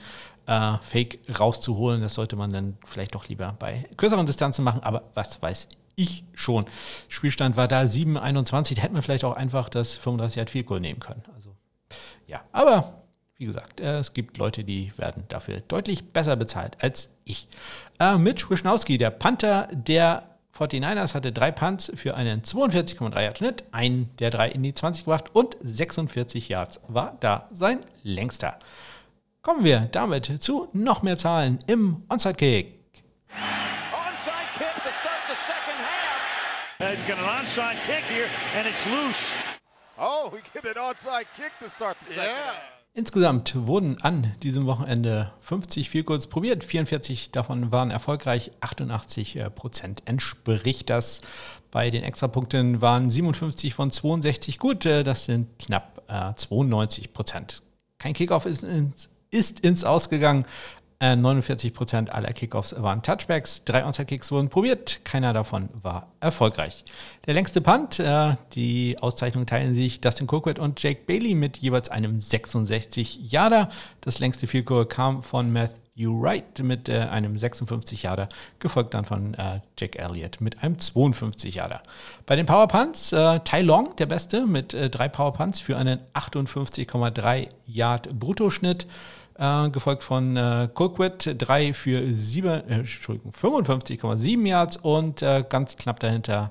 äh, 0.49 0.78
Fake 0.82 1.20
rauszuholen. 1.38 2.01
Das 2.01 2.14
sollte 2.14 2.34
man 2.34 2.53
dann 2.53 2.78
vielleicht 2.84 3.14
doch 3.14 3.28
lieber 3.28 3.55
bei 3.59 3.84
kürzeren 3.96 4.26
Distanzen 4.26 4.64
machen, 4.64 4.82
aber 4.82 5.05
was 5.14 5.40
weiß 5.40 5.68
ich 5.94 6.24
schon. 6.34 6.64
Spielstand 7.09 7.57
war 7.57 7.68
da 7.68 7.82
7,21. 7.82 8.74
Da 8.76 8.82
hätte 8.82 8.94
man 8.94 9.03
vielleicht 9.03 9.24
auch 9.24 9.36
einfach 9.36 9.68
das 9.68 9.96
35 9.96 10.36
Yard 10.36 10.51
Field 10.51 10.66
Goal 10.66 10.80
nehmen 10.80 11.01
können. 11.01 11.22
Also 11.34 11.55
ja, 12.26 12.40
aber 12.53 13.05
wie 13.36 13.46
gesagt, 13.46 13.80
äh, 13.80 13.99
es 13.99 14.14
gibt 14.14 14.38
Leute, 14.38 14.64
die 14.64 14.92
werden 14.96 15.24
dafür 15.28 15.61
deutlich 15.61 16.12
besser 16.12 16.36
bezahlt 16.36 16.76
als 16.80 17.11
ich. 17.24 17.49
Äh, 18.01 18.16
Mitch 18.16 18.49
Wischnowski, 18.51 18.99
der 18.99 19.11
Panther 19.11 19.68
der 19.72 20.24
49ers, 20.57 21.14
hatte 21.14 21.30
drei 21.30 21.51
Punts 21.53 21.92
für 21.94 22.16
einen 22.16 22.42
42,3 22.42 23.22
Yard 23.22 23.38
Schnitt, 23.38 23.64
einen 23.70 24.09
der 24.18 24.30
drei 24.30 24.49
in 24.49 24.62
die 24.62 24.74
20 24.74 25.05
gebracht 25.05 25.34
und 25.34 25.57
46 25.61 26.49
Yards 26.49 26.80
war 26.88 27.16
da 27.20 27.49
sein 27.53 27.80
längster. 28.03 28.59
Kommen 29.43 29.64
wir 29.64 29.89
damit 29.93 30.43
zu 30.43 30.68
noch 30.72 31.03
mehr 31.03 31.16
Zahlen 31.16 31.61
im 31.66 32.03
Onside 32.09 32.34
Kick. 32.34 32.78
Onside 33.93 34.49
kick 34.53 34.82
to 34.82 34.91
start 34.91 35.20
the 35.28 35.36
second 35.36 35.78
half. 35.78 36.91
He's 36.91 37.07
got 37.07 37.18
an 37.18 37.24
onside 37.24 37.76
kick 37.86 38.05
here 38.05 38.28
and 38.57 38.66
it's 38.66 38.84
loose. 38.86 39.32
Oh, 39.97 40.30
we 40.32 40.41
get 40.53 40.64
an 40.64 40.82
onside 40.82 41.26
kick 41.34 41.53
to 41.61 41.68
start 41.68 41.97
the 42.05 42.14
second 42.14 42.30
yeah. 42.30 42.47
half. 42.47 42.78
Insgesamt 42.95 43.55
wurden 43.55 44.03
an 44.03 44.34
diesem 44.43 44.66
Wochenende 44.66 45.32
50 45.43 45.89
Vielkurz 45.89 46.26
probiert, 46.26 46.64
44 46.64 47.30
davon 47.30 47.70
waren 47.70 47.93
erfolgreich, 47.93 48.51
88 48.61 49.36
äh, 49.36 49.51
Prozent 49.51 50.03
entspricht 50.05 50.91
das. 50.91 51.20
Bei 51.70 51.91
den 51.91 52.03
Extrapunkten 52.03 52.82
waren 52.82 53.09
57 53.09 53.72
von 53.72 53.93
62 53.93 54.59
gut, 54.59 54.84
äh, 54.84 55.05
das 55.05 55.26
sind 55.26 55.61
knapp 55.61 56.03
92 56.34 57.05
äh, 57.05 57.09
Prozent. 57.09 57.62
Kein 57.99 58.14
Kickoff 58.14 58.47
ist 58.47 58.64
ins 58.64 59.09
ist 59.31 59.61
ins 59.61 59.85
Ausgegangen. 59.85 60.45
49% 61.01 62.09
äh, 62.09 62.11
aller 62.11 62.33
Kickoffs 62.33 62.74
waren 62.76 63.03
Touchbacks, 63.03 63.62
drei 63.64 63.85
Onside-Kicks 63.85 64.33
wurden 64.33 64.49
probiert, 64.49 65.05
keiner 65.05 65.33
davon 65.33 65.68
war 65.81 66.09
erfolgreich. 66.18 66.85
Der 67.26 67.35
längste 67.35 67.61
Punt, 67.61 68.01
äh, 68.01 68.35
die 68.55 68.97
Auszeichnung 69.01 69.47
teilen 69.47 69.74
sich 69.74 70.01
Dustin 70.01 70.26
Cookwood 70.29 70.59
und 70.59 70.83
Jake 70.83 71.03
Bailey 71.07 71.35
mit 71.35 71.59
jeweils 71.59 71.89
einem 71.89 72.20
66 72.20 73.31
Yarder. 73.31 73.68
Das 74.01 74.18
längste 74.18 74.49
Field 74.49 74.66
kam 74.89 75.22
von 75.22 75.53
Matthew 75.53 76.20
Wright 76.20 76.59
mit 76.64 76.89
äh, 76.89 77.03
einem 77.03 77.39
56 77.39 78.03
Yarder, 78.03 78.29
gefolgt 78.59 78.95
dann 78.95 79.05
von 79.05 79.37
Jack 79.79 79.95
Elliott 79.95 80.41
mit 80.41 80.64
einem 80.64 80.81
52 80.81 81.55
Yarder. 81.55 81.81
Bei 82.26 82.35
den 82.35 82.47
Power 82.47 82.66
Punts, 82.66 83.11
Ty 83.11 83.61
Long, 83.61 83.95
der 83.97 84.07
Beste, 84.07 84.49
mit 84.49 84.74
drei 84.74 85.09
Power 85.09 85.33
Punts 85.33 85.61
für 85.61 85.76
einen 85.76 86.01
58,3 86.14 87.49
Yard 87.66 88.18
Bruttoschnitt 88.18 88.89
äh, 89.39 89.70
gefolgt 89.70 90.03
von 90.03 90.36
äh, 90.36 90.68
Colquitt, 90.72 91.36
3 91.39 91.72
für 91.72 92.03
7, 92.14 92.49
äh, 92.49 92.74
Entschuldigung, 92.74 93.32
55,7 93.32 94.47
Yards 94.47 94.76
und 94.76 95.22
äh, 95.22 95.45
ganz 95.49 95.76
knapp 95.76 96.01
dahinter 96.01 96.51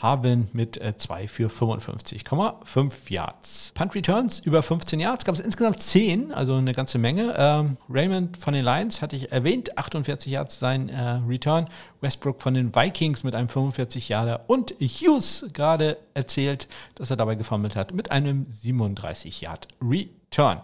Harvin 0.00 0.46
mit 0.52 0.80
2 0.96 1.22
äh, 1.24 1.28
für 1.28 1.48
55,5 1.48 2.92
Yards. 3.08 3.72
Punt 3.74 3.94
Returns 3.94 4.38
über 4.38 4.62
15 4.62 5.00
Yards 5.00 5.24
gab 5.24 5.34
es 5.34 5.40
insgesamt 5.40 5.82
10, 5.82 6.32
also 6.32 6.54
eine 6.54 6.72
ganze 6.72 6.98
Menge. 6.98 7.34
Ähm, 7.36 7.76
Raymond 7.90 8.36
von 8.36 8.54
den 8.54 8.64
Lions 8.64 9.02
hatte 9.02 9.16
ich 9.16 9.32
erwähnt, 9.32 9.76
48 9.76 10.32
Yards 10.32 10.60
sein 10.60 10.88
äh, 10.88 11.20
Return. 11.28 11.66
Westbrook 12.00 12.40
von 12.40 12.54
den 12.54 12.72
Vikings 12.72 13.24
mit 13.24 13.34
einem 13.34 13.48
45 13.48 14.08
Yarder 14.08 14.42
und 14.46 14.72
Hughes 14.80 15.46
gerade 15.52 15.96
erzählt, 16.14 16.68
dass 16.94 17.10
er 17.10 17.16
dabei 17.16 17.34
gefummelt 17.34 17.74
hat 17.74 17.92
mit 17.92 18.12
einem 18.12 18.46
37 18.50 19.40
Yard 19.40 19.66
Return. 19.82 20.60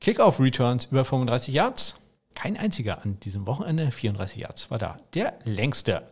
Kickoff-Returns 0.00 0.86
über 0.86 1.04
35 1.04 1.54
Yards. 1.54 1.94
Kein 2.34 2.56
einziger 2.56 3.02
an 3.02 3.20
diesem 3.20 3.46
Wochenende. 3.46 3.90
34 3.90 4.38
Yards 4.38 4.70
war 4.70 4.78
da. 4.78 4.98
Der 5.14 5.38
längste. 5.44 6.08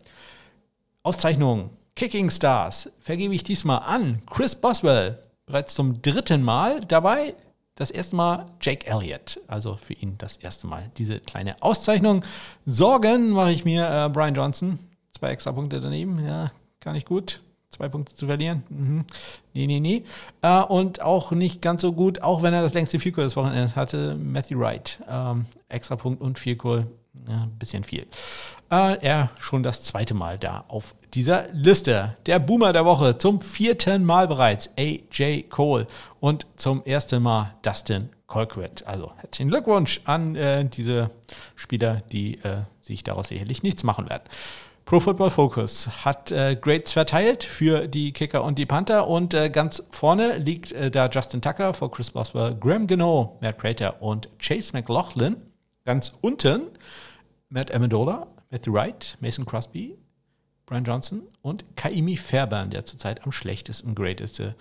Auszeichnung 1.02 1.70
Kicking 1.96 2.30
Stars 2.30 2.90
vergebe 3.00 3.34
ich 3.34 3.44
diesmal 3.44 3.78
an 3.78 4.22
Chris 4.30 4.54
Boswell. 4.54 5.18
Bereits 5.46 5.74
zum 5.74 6.02
dritten 6.02 6.42
Mal 6.42 6.80
dabei. 6.84 7.34
das 7.76 7.90
erste 7.90 8.14
Mal 8.16 8.46
Jake 8.60 8.86
Elliott. 8.86 9.40
Also 9.46 9.76
für 9.76 9.94
ihn 9.94 10.18
das 10.18 10.36
erste 10.36 10.66
Mal 10.66 10.90
diese 10.98 11.20
kleine 11.20 11.62
Auszeichnung. 11.62 12.24
Sorgen 12.66 13.30
mache 13.30 13.52
ich 13.52 13.64
mir 13.64 13.88
äh, 13.88 14.08
Brian 14.10 14.34
Johnson. 14.34 14.78
Zwei 15.12 15.30
extra 15.30 15.52
Punkte 15.52 15.80
daneben. 15.80 16.24
Ja, 16.24 16.52
gar 16.80 16.92
nicht 16.92 17.06
gut. 17.06 17.40
Zwei 17.78 17.88
Punkte 17.88 18.12
zu 18.12 18.26
verlieren. 18.26 18.64
Mhm. 18.70 19.04
Nee, 19.54 19.68
nee, 19.68 19.78
nee. 19.78 20.02
Äh, 20.42 20.62
und 20.62 21.00
auch 21.00 21.30
nicht 21.30 21.62
ganz 21.62 21.82
so 21.82 21.92
gut, 21.92 22.22
auch 22.22 22.42
wenn 22.42 22.52
er 22.52 22.60
das 22.60 22.74
längste 22.74 22.98
Field 22.98 23.14
Goal 23.14 23.26
des 23.28 23.36
Wochenendes 23.36 23.76
hatte, 23.76 24.16
Matthew 24.20 24.58
Wright. 24.58 24.98
Ähm, 25.08 25.46
extra 25.68 25.94
Punkt 25.94 26.20
und 26.20 26.40
Field 26.40 26.58
Goal. 26.58 26.88
Ja, 27.28 27.42
ein 27.42 27.56
bisschen 27.56 27.84
viel. 27.84 28.06
Äh, 28.70 28.98
er 29.00 29.30
schon 29.38 29.62
das 29.62 29.82
zweite 29.82 30.14
Mal 30.14 30.38
da 30.38 30.64
auf 30.66 30.96
dieser 31.14 31.46
Liste. 31.52 32.16
Der 32.26 32.40
Boomer 32.40 32.72
der 32.72 32.84
Woche 32.84 33.16
zum 33.16 33.40
vierten 33.40 34.04
Mal 34.04 34.26
bereits 34.26 34.70
AJ 34.76 35.44
Cole 35.44 35.86
und 36.18 36.46
zum 36.56 36.84
ersten 36.84 37.22
Mal 37.22 37.54
Dustin 37.62 38.08
Colquitt. 38.26 38.84
Also 38.86 39.12
herzlichen 39.18 39.50
Glückwunsch 39.50 40.00
an 40.04 40.34
äh, 40.34 40.64
diese 40.64 41.10
Spieler, 41.54 42.02
die 42.10 42.38
äh, 42.42 42.62
sich 42.82 43.04
daraus 43.04 43.28
sicherlich 43.28 43.62
nichts 43.62 43.84
machen 43.84 44.08
werden. 44.10 44.24
Pro 44.88 45.00
Football 45.00 45.28
Focus 45.28 45.86
hat 46.06 46.30
äh, 46.30 46.56
Grades 46.58 46.92
verteilt 46.92 47.44
für 47.44 47.86
die 47.86 48.10
Kicker 48.14 48.42
und 48.42 48.58
die 48.58 48.64
Panther 48.64 49.06
und 49.06 49.34
äh, 49.34 49.50
ganz 49.50 49.82
vorne 49.90 50.38
liegt 50.38 50.72
äh, 50.72 50.90
da 50.90 51.10
Justin 51.10 51.42
Tucker 51.42 51.74
vor 51.74 51.90
Chris 51.90 52.10
Boswell, 52.10 52.54
Graham 52.58 52.86
Gano, 52.86 53.36
Matt 53.42 53.58
Prater 53.58 54.00
und 54.00 54.30
Chase 54.38 54.72
McLaughlin. 54.72 55.36
Ganz 55.84 56.14
unten 56.22 56.68
Matt 57.50 57.70
Amendola, 57.70 58.28
Matthew 58.50 58.72
Wright, 58.72 59.18
Mason 59.20 59.44
Crosby, 59.44 59.98
Brian 60.64 60.84
Johnson 60.84 61.20
und 61.42 61.66
Kaimi 61.76 62.16
Fairbairn, 62.16 62.70
der 62.70 62.86
zurzeit 62.86 63.22
am 63.24 63.30
schlechtesten 63.30 63.94
gradeste 63.94 64.54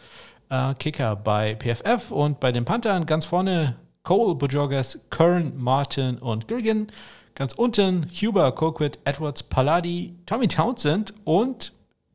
äh, 0.50 0.74
Kicker 0.74 1.16
bei 1.16 1.56
PFF 1.56 2.12
und 2.12 2.42
bei 2.42 2.52
den 2.52 2.66
Panthern 2.66 3.06
ganz 3.06 3.24
vorne 3.24 3.78
Cole, 4.04 4.36
Bujogas, 4.36 5.00
Kern, 5.10 5.54
Martin 5.56 6.18
und 6.18 6.50
Gilligan. 6.50 6.88
Ganz 7.38 7.54
unten 7.54 8.08
Huber, 8.20 8.52
Colquitt, 8.52 8.98
Edwards, 9.06 9.44
Palladi, 9.44 10.16
Tommy 10.26 10.48
Townsend 10.48 11.14
und 11.24 11.72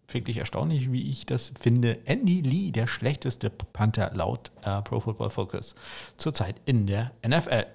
wirklich 0.08 0.38
erstaunlich, 0.38 0.90
wie 0.90 1.08
ich 1.08 1.26
das 1.26 1.52
finde, 1.60 1.98
Andy 2.06 2.40
Lee, 2.40 2.72
der 2.72 2.88
schlechteste 2.88 3.48
Panther 3.48 4.10
laut 4.14 4.50
äh, 4.64 4.82
Pro 4.82 4.98
Football 4.98 5.30
Focus 5.30 5.76
zurzeit 6.16 6.56
in 6.64 6.88
der 6.88 7.12
NFL. 7.24 7.66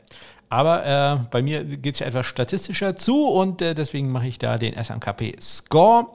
Aber 0.49 0.85
äh, 0.85 1.25
bei 1.31 1.41
mir 1.41 1.63
geht 1.63 1.93
es 1.93 1.99
ja 2.01 2.07
etwas 2.07 2.25
statistischer 2.25 2.97
zu 2.97 3.29
und 3.29 3.61
äh, 3.61 3.73
deswegen 3.73 4.11
mache 4.11 4.27
ich 4.27 4.39
da 4.39 4.57
den 4.57 4.75
SMKP 4.75 5.37
Score. 5.41 6.07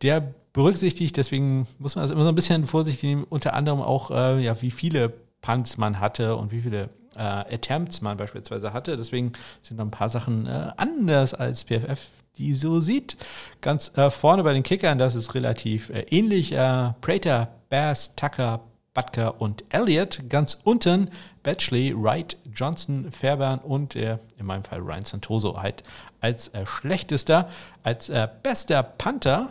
Der 0.00 0.32
berücksichtigt, 0.54 1.18
deswegen 1.18 1.66
muss 1.78 1.96
man 1.96 2.06
das 2.06 2.12
immer 2.12 2.22
so 2.22 2.30
ein 2.30 2.34
bisschen 2.34 2.66
vorsichtig 2.66 3.02
nehmen, 3.02 3.24
unter 3.28 3.52
anderem 3.52 3.82
auch, 3.82 4.10
äh, 4.10 4.42
ja, 4.42 4.62
wie 4.62 4.70
viele 4.70 5.12
Punts 5.42 5.76
man 5.76 6.00
hatte 6.00 6.36
und 6.36 6.50
wie 6.50 6.62
viele 6.62 6.88
äh, 7.18 7.54
Attempts 7.54 8.00
man 8.00 8.16
beispielsweise 8.16 8.72
hatte. 8.72 8.96
Deswegen 8.96 9.32
sind 9.62 9.76
noch 9.76 9.84
ein 9.84 9.90
paar 9.90 10.10
Sachen 10.10 10.46
äh, 10.46 10.70
anders 10.76 11.34
als 11.34 11.64
PFF 11.64 11.98
die 12.38 12.54
so 12.54 12.80
sieht. 12.80 13.16
Ganz 13.60 13.90
äh, 13.96 14.10
vorne 14.10 14.44
bei 14.44 14.52
den 14.52 14.62
Kickern, 14.62 14.98
das 14.98 15.14
ist 15.14 15.34
relativ 15.34 15.90
äh, 15.90 16.06
ähnlich. 16.10 16.52
Äh, 16.52 16.92
Prater, 17.00 17.48
Bass, 17.68 18.14
Tucker, 18.14 18.60
Butker 18.94 19.40
und 19.40 19.64
Elliott. 19.70 20.22
Ganz 20.28 20.58
unten 20.64 21.10
Batchley, 21.42 21.94
Wright, 21.96 22.36
Johnson, 22.52 23.10
Fairbairn 23.10 23.60
und 23.60 23.96
äh, 23.96 24.18
in 24.38 24.46
meinem 24.46 24.64
Fall 24.64 24.80
Ryan 24.80 25.04
Santoso 25.04 25.60
halt 25.60 25.82
als 26.20 26.48
äh, 26.48 26.64
schlechtester. 26.66 27.48
Als 27.82 28.08
äh, 28.08 28.28
bester 28.42 28.82
Panther 28.82 29.50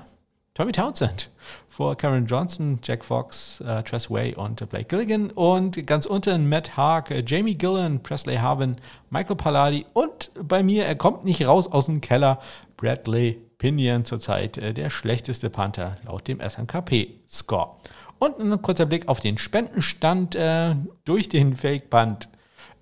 Tommy 0.58 0.72
Townsend 0.72 1.30
vor 1.70 1.96
Karen 1.96 2.26
Johnson, 2.26 2.80
Jack 2.82 3.06
Fox, 3.06 3.62
äh, 3.62 3.84
Tress 3.84 4.10
Way 4.10 4.34
und 4.34 4.68
Blake 4.70 4.86
Gilligan. 4.86 5.30
Und 5.30 5.86
ganz 5.86 6.08
unten 6.08 6.50
Matt 6.50 6.76
Haag, 6.76 7.12
äh, 7.12 7.24
Jamie 7.24 7.54
Gillen, 7.54 8.02
Presley 8.02 8.38
Harvin, 8.38 8.76
Michael 9.12 9.36
Palladi 9.36 9.86
und 9.94 10.32
bei 10.42 10.64
mir, 10.64 10.86
er 10.86 10.96
kommt 10.96 11.26
nicht 11.26 11.46
raus 11.46 11.72
aus 11.72 11.86
dem 11.86 12.02
Keller, 12.02 12.42
Bradley 12.76 13.40
Pinion 13.60 14.04
zurzeit 14.04 14.58
äh, 14.58 14.74
der 14.74 14.90
schlechteste 14.90 15.52
Panther 15.52 15.98
laut 16.08 16.28
dem 16.28 16.40
SNKP-Score. 16.40 17.76
Und 18.18 18.40
ein 18.40 18.60
kurzer 18.64 18.88
Blick 18.88 19.08
auf 19.08 19.20
den 19.20 19.38
Spendenstand 19.38 20.34
äh, 20.34 20.74
durch 21.06 21.30
den 21.30 21.56
Fake-Punt. 21.56 22.30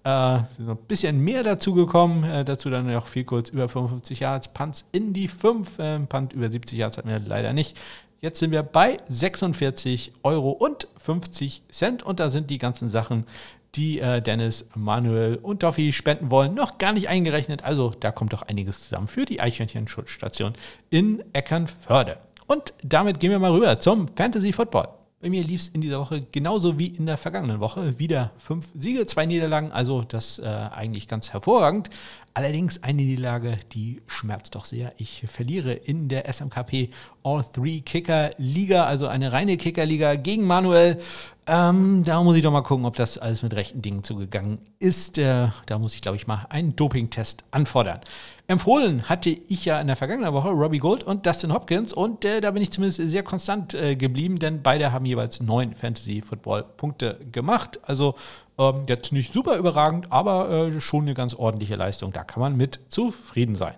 Äh, 0.05 0.09
ein 0.09 0.77
bisschen 0.87 1.19
mehr 1.19 1.41
dazu 1.41 1.73
gekommen. 1.73 2.23
Äh, 2.23 2.45
dazu 2.45 2.69
dann 2.69 2.85
noch 2.85 3.07
viel 3.07 3.23
kurz 3.23 3.49
über 3.49 3.67
55 3.67 4.19
Yards. 4.19 4.49
Punts 4.49 4.85
in 4.91 5.13
die 5.13 5.27
5. 5.27 5.79
Äh, 5.79 5.99
Punt 6.01 6.33
über 6.33 6.51
70 6.51 6.77
Yards 6.77 6.97
hatten 6.97 7.09
wir 7.09 7.19
leider 7.19 7.53
nicht. 7.53 7.75
Jetzt 8.21 8.39
sind 8.39 8.51
wir 8.51 8.61
bei 8.61 8.99
46 9.09 10.13
Euro 10.21 10.51
und 10.51 10.87
50 10.99 11.63
Cent 11.71 12.03
und 12.03 12.19
da 12.19 12.29
sind 12.29 12.51
die 12.51 12.59
ganzen 12.59 12.91
Sachen, 12.91 13.25
die 13.73 13.99
äh, 13.99 14.21
Dennis, 14.21 14.65
Manuel 14.75 15.37
und 15.37 15.63
Doffi 15.63 15.91
spenden 15.91 16.29
wollen, 16.29 16.53
noch 16.53 16.77
gar 16.77 16.93
nicht 16.93 17.09
eingerechnet. 17.09 17.63
Also 17.63 17.91
da 17.99 18.11
kommt 18.11 18.31
doch 18.31 18.43
einiges 18.43 18.83
zusammen 18.83 19.07
für 19.07 19.25
die 19.25 19.41
Eichhörnchen-Schutzstation 19.41 20.53
in 20.91 21.23
Eckernförde. 21.33 22.19
Und 22.45 22.73
damit 22.83 23.19
gehen 23.19 23.31
wir 23.31 23.39
mal 23.39 23.51
rüber 23.51 23.79
zum 23.79 24.07
Fantasy 24.15 24.53
Football. 24.53 24.87
Bei 25.25 25.31
mir 25.31 25.43
lief 25.43 25.61
es 25.61 25.67
in 25.69 25.81
dieser 25.81 25.99
Woche 25.99 26.21
genauso 26.31 26.77
wie 26.77 26.85
in 26.85 27.07
der 27.07 27.17
vergangenen 27.17 27.59
Woche. 27.59 27.97
Wieder 27.97 28.29
fünf 28.37 28.67
Siege, 28.75 29.07
zwei 29.07 29.25
Niederlagen, 29.25 29.71
also 29.71 30.03
das 30.03 30.37
äh, 30.37 30.45
eigentlich 30.45 31.07
ganz 31.07 31.33
hervorragend. 31.33 31.89
Allerdings 32.35 32.83
eine 32.83 33.01
Niederlage, 33.01 33.57
die 33.71 34.03
schmerzt 34.05 34.53
doch 34.53 34.65
sehr. 34.65 34.93
Ich 34.97 35.23
verliere 35.27 35.73
in 35.73 36.09
der 36.09 36.31
SMKP 36.31 36.91
All 37.23 37.43
Three 37.43 37.81
Kicker 37.81 38.33
Liga, 38.37 38.85
also 38.85 39.07
eine 39.07 39.31
reine 39.31 39.57
Kicker 39.57 39.87
Liga 39.87 40.13
gegen 40.13 40.45
Manuel. 40.45 41.01
Ähm, 41.47 42.03
da 42.05 42.21
muss 42.21 42.35
ich 42.35 42.43
doch 42.43 42.51
mal 42.51 42.61
gucken, 42.61 42.85
ob 42.85 42.95
das 42.95 43.17
alles 43.17 43.41
mit 43.41 43.55
rechten 43.55 43.81
Dingen 43.81 44.03
zugegangen 44.03 44.59
ist. 44.77 45.17
Äh, 45.17 45.47
da 45.65 45.79
muss 45.79 45.95
ich, 45.95 46.01
glaube 46.01 46.17
ich, 46.17 46.27
mal 46.27 46.45
einen 46.51 46.75
Dopingtest 46.75 47.43
anfordern. 47.49 48.01
Empfohlen 48.47 49.09
hatte 49.09 49.31
ich 49.31 49.65
ja 49.65 49.81
in 49.81 49.87
der 49.87 49.95
vergangenen 49.95 50.31
Woche 50.31 50.49
Robbie 50.49 50.77
Gold 50.77 51.03
und 51.03 51.25
Dustin 51.25 51.51
Hopkins 51.51 51.93
und 51.93 52.23
äh, 52.25 52.41
da 52.41 52.51
bin 52.51 52.61
ich 52.61 52.71
zumindest 52.71 53.01
sehr 53.09 53.23
konstant 53.23 53.73
äh, 53.73 53.95
geblieben, 53.95 54.37
denn 54.37 54.61
beide 54.61 54.91
haben 54.91 55.05
jeweils 55.05 55.41
neun 55.41 55.73
Fantasy-Football-Punkte 55.73 57.21
gemacht. 57.31 57.79
Also 57.81 58.13
ähm, 58.59 58.83
jetzt 58.87 59.11
nicht 59.11 59.33
super 59.33 59.57
überragend, 59.57 60.11
aber 60.11 60.49
äh, 60.49 60.79
schon 60.79 61.05
eine 61.05 61.15
ganz 61.15 61.33
ordentliche 61.33 61.75
Leistung. 61.75 62.13
Da 62.13 62.23
kann 62.23 62.39
man 62.39 62.55
mit 62.55 62.79
zufrieden 62.89 63.55
sein. 63.55 63.75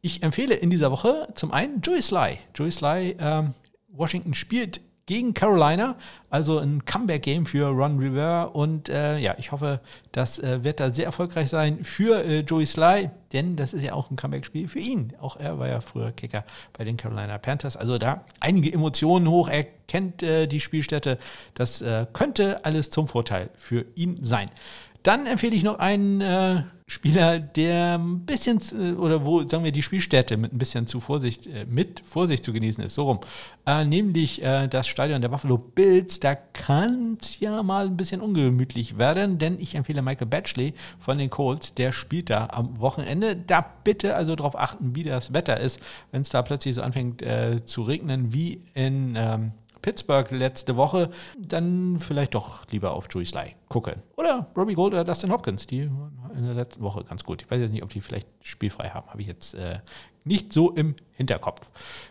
Ich 0.00 0.22
empfehle 0.22 0.54
in 0.54 0.70
dieser 0.70 0.92
Woche 0.92 1.26
zum 1.34 1.50
einen 1.50 1.80
Joey 1.80 2.00
Sly. 2.00 2.38
Joey 2.54 2.70
Sly, 2.70 3.16
ähm, 3.18 3.54
Washington 3.88 4.34
spielt 4.34 4.80
gegen 5.08 5.32
Carolina. 5.32 5.96
Also 6.30 6.58
ein 6.58 6.84
Comeback-Game 6.84 7.46
für 7.46 7.68
Ron 7.68 7.98
Rivera. 7.98 8.44
Und 8.44 8.90
äh, 8.90 9.18
ja, 9.18 9.34
ich 9.38 9.50
hoffe, 9.50 9.80
das 10.12 10.38
äh, 10.38 10.62
wird 10.62 10.80
da 10.80 10.92
sehr 10.92 11.06
erfolgreich 11.06 11.48
sein 11.48 11.82
für 11.82 12.22
äh, 12.22 12.40
Joey 12.40 12.66
Sly, 12.66 13.10
denn 13.32 13.56
das 13.56 13.72
ist 13.72 13.82
ja 13.82 13.94
auch 13.94 14.10
ein 14.10 14.16
Comeback-Spiel 14.16 14.68
für 14.68 14.78
ihn. 14.78 15.14
Auch 15.20 15.36
er 15.36 15.58
war 15.58 15.66
ja 15.66 15.80
früher 15.80 16.12
Kicker 16.12 16.44
bei 16.76 16.84
den 16.84 16.98
Carolina 16.98 17.38
Panthers. 17.38 17.78
Also 17.78 17.96
da 17.96 18.24
einige 18.38 18.70
Emotionen 18.70 19.28
hoch. 19.28 19.48
Er 19.48 19.64
kennt 19.64 20.22
äh, 20.22 20.46
die 20.46 20.60
Spielstätte. 20.60 21.18
Das 21.54 21.80
äh, 21.80 22.06
könnte 22.12 22.64
alles 22.66 22.90
zum 22.90 23.08
Vorteil 23.08 23.48
für 23.56 23.86
ihn 23.94 24.22
sein. 24.22 24.50
Dann 25.02 25.24
empfehle 25.24 25.56
ich 25.56 25.62
noch 25.62 25.78
einen 25.78 26.20
äh, 26.20 26.64
Spieler, 26.90 27.38
der 27.38 27.98
ein 27.98 28.20
bisschen, 28.20 28.62
äh, 28.72 28.94
oder 28.94 29.22
wo, 29.22 29.46
sagen 29.46 29.62
wir, 29.62 29.72
die 29.72 29.82
Spielstätte 29.82 30.38
mit 30.38 30.54
ein 30.54 30.58
bisschen 30.58 30.86
zu 30.86 31.00
Vorsicht, 31.00 31.46
äh, 31.46 31.66
mit 31.68 32.00
Vorsicht 32.00 32.42
zu 32.42 32.50
genießen 32.54 32.82
ist, 32.82 32.94
so 32.94 33.04
rum. 33.04 33.20
Äh, 33.66 33.84
nämlich 33.84 34.42
äh, 34.42 34.68
das 34.68 34.88
Stadion 34.88 35.20
der 35.20 35.28
Buffalo 35.28 35.58
Bills. 35.58 36.18
Da 36.18 36.34
kann 36.34 37.18
es 37.20 37.40
ja 37.40 37.62
mal 37.62 37.84
ein 37.84 37.98
bisschen 37.98 38.22
ungemütlich 38.22 38.96
werden, 38.96 39.36
denn 39.36 39.60
ich 39.60 39.74
empfehle 39.74 40.00
Michael 40.00 40.28
Batchley 40.28 40.72
von 40.98 41.18
den 41.18 41.28
Colts. 41.28 41.74
Der 41.74 41.92
spielt 41.92 42.30
da 42.30 42.48
am 42.52 42.80
Wochenende. 42.80 43.36
Da 43.36 43.60
bitte 43.84 44.14
also 44.14 44.34
darauf 44.34 44.58
achten, 44.58 44.96
wie 44.96 45.02
das 45.02 45.34
Wetter 45.34 45.60
ist, 45.60 45.80
wenn 46.10 46.22
es 46.22 46.30
da 46.30 46.40
plötzlich 46.40 46.74
so 46.74 46.80
anfängt 46.80 47.20
äh, 47.20 47.62
zu 47.66 47.82
regnen 47.82 48.32
wie 48.32 48.62
in. 48.72 49.14
Ähm, 49.14 49.52
Pittsburgh 49.82 50.30
letzte 50.30 50.76
Woche, 50.76 51.10
dann 51.38 51.98
vielleicht 51.98 52.34
doch 52.34 52.66
lieber 52.70 52.92
auf 52.92 53.06
Joey 53.10 53.26
Sly 53.26 53.54
gucken. 53.68 54.02
Oder 54.16 54.46
Robbie 54.56 54.74
Gold 54.74 54.94
oder 54.94 55.04
Dustin 55.04 55.30
Hopkins, 55.30 55.66
die 55.66 55.90
in 56.34 56.44
der 56.44 56.54
letzten 56.54 56.82
Woche 56.82 57.04
ganz 57.04 57.24
gut. 57.24 57.42
Ich 57.42 57.50
weiß 57.50 57.60
jetzt 57.60 57.72
nicht, 57.72 57.82
ob 57.82 57.90
die 57.90 58.00
vielleicht 58.00 58.28
spielfrei 58.42 58.90
haben, 58.90 59.08
habe 59.08 59.20
ich 59.20 59.28
jetzt 59.28 59.54
äh, 59.54 59.78
nicht 60.24 60.52
so 60.52 60.72
im 60.72 60.94
Hinterkopf. 61.12 61.70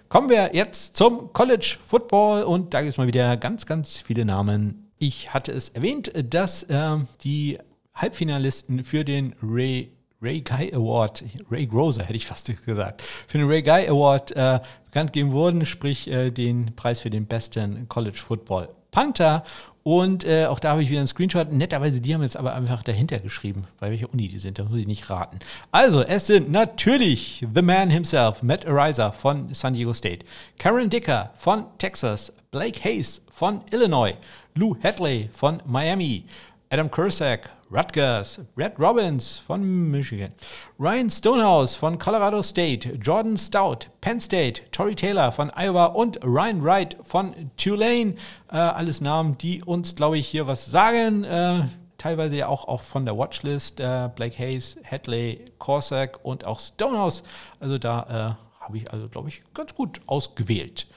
Kommen 0.10 0.30
wir 0.30 0.52
jetzt 0.54 0.98
zum 0.98 1.32
College 1.34 1.78
Football 1.86 2.44
und 2.44 2.74
da 2.74 2.82
gibt 2.82 2.92
es 2.92 2.98
mal 2.98 3.08
wieder 3.08 3.38
ganz, 3.38 3.66
ganz 3.66 3.98
viele 3.98 4.26
Namen. 4.26 4.92
Ich 4.98 5.34
hatte 5.34 5.52
es 5.52 5.70
erwähnt, 5.70 6.12
dass 6.30 6.64
äh, 6.64 6.98
die 7.22 7.60
Halbfinalisten 7.94 8.84
für 8.84 9.04
den 9.04 9.36
Ray 9.42 9.92
Ray 10.22 10.42
Guy 10.42 10.74
Award, 10.74 11.24
Ray 11.52 11.68
Groser 11.68 12.04
hätte 12.04 12.16
ich 12.16 12.26
fast 12.26 12.52
gesagt, 12.66 13.04
für 13.28 13.38
den 13.38 13.48
Ray 13.48 13.62
Guy 13.62 13.88
Award 13.88 14.32
äh, 14.32 14.60
bekannt 14.86 15.14
gegeben 15.14 15.32
wurden, 15.32 15.66
sprich 15.66 16.08
äh, 16.08 16.32
den 16.32 16.76
Preis 16.76 17.00
für 17.00 17.12
den 17.12 17.28
besten 17.28 17.88
College 17.88 18.18
Football 18.18 18.70
Panther. 18.90 19.44
Und 19.84 20.26
äh, 20.26 20.48
auch 20.48 20.60
da 20.60 20.72
habe 20.72 20.84
ich 20.84 20.90
wieder 20.90 21.00
einen 21.00 21.08
Screenshot. 21.08 21.54
Netterweise, 21.54 22.02
die 22.02 22.14
haben 22.14 22.24
jetzt 22.24 22.36
aber 22.36 22.56
einfach 22.56 22.84
dahinter 22.84 23.20
geschrieben, 23.20 23.68
bei 23.80 23.92
welcher 23.92 24.12
Uni 24.12 24.28
die 24.28 24.40
sind. 24.40 24.58
Da 24.60 24.64
muss 24.64 24.80
ich 24.80 24.88
nicht 24.88 25.10
raten. 25.10 25.40
Also, 25.72 26.02
es 26.02 26.28
sind 26.28 26.52
natürlich 26.52 27.46
The 27.54 27.62
Man 27.62 27.90
himself, 27.90 28.42
Matt 28.42 28.66
Ariza 28.66 29.12
von 29.12 29.54
San 29.54 29.76
Diego 29.76 29.94
State, 29.94 30.26
Karen 30.58 30.90
Dicker 30.90 31.32
von 31.36 31.66
Texas, 31.78 32.34
Blake 32.52 32.84
Hayes 32.84 33.22
von 33.32 33.62
Illinois, 33.72 34.16
Lou 34.56 34.76
Hadley 34.84 35.30
von 35.32 35.62
Miami, 35.66 36.26
Adam 36.70 36.90
Kursak, 36.90 37.50
Rutgers, 37.70 38.40
Red 38.56 38.80
Robbins 38.80 39.40
von 39.40 39.92
Michigan, 39.92 40.32
Ryan 40.80 41.10
Stonehouse 41.10 41.76
von 41.76 41.98
Colorado 41.98 42.42
State, 42.42 42.98
Jordan 43.02 43.38
Stout, 43.38 43.88
Penn 44.00 44.22
State, 44.22 44.62
Tory 44.72 44.96
Taylor 44.96 45.34
von 45.34 45.52
Iowa 45.54 45.88
und 45.88 46.18
Ryan 46.24 46.64
Wright 46.64 46.96
von 47.04 47.52
Tulane. 47.58 48.16
Äh, 48.52 48.58
alles 48.58 49.02
Namen, 49.02 49.38
die 49.38 49.64
uns, 49.64 49.96
glaube 49.96 50.18
ich, 50.18 50.28
hier 50.28 50.48
was 50.48 50.66
sagen. 50.66 51.26
Äh, 51.26 51.66
teilweise 51.98 52.38
ja 52.38 52.48
auch, 52.48 52.68
auch 52.68 52.84
von 52.84 53.06
der 53.06 53.18
Watchlist. 53.18 53.82
Äh, 53.82 54.10
Blake 54.16 54.38
Hayes, 54.38 54.78
Hadley, 54.90 55.44
Corsack 55.58 56.20
und 56.24 56.46
auch 56.46 56.62
Stonehouse. 56.62 57.24
Also 57.60 57.78
da 57.78 58.38
äh, 58.40 58.64
habe 58.64 58.78
ich, 58.78 58.92
also 58.92 59.10
glaube 59.10 59.28
ich, 59.28 59.44
ganz 59.54 59.76
gut 59.76 60.00
ausgewählt. 60.06 60.88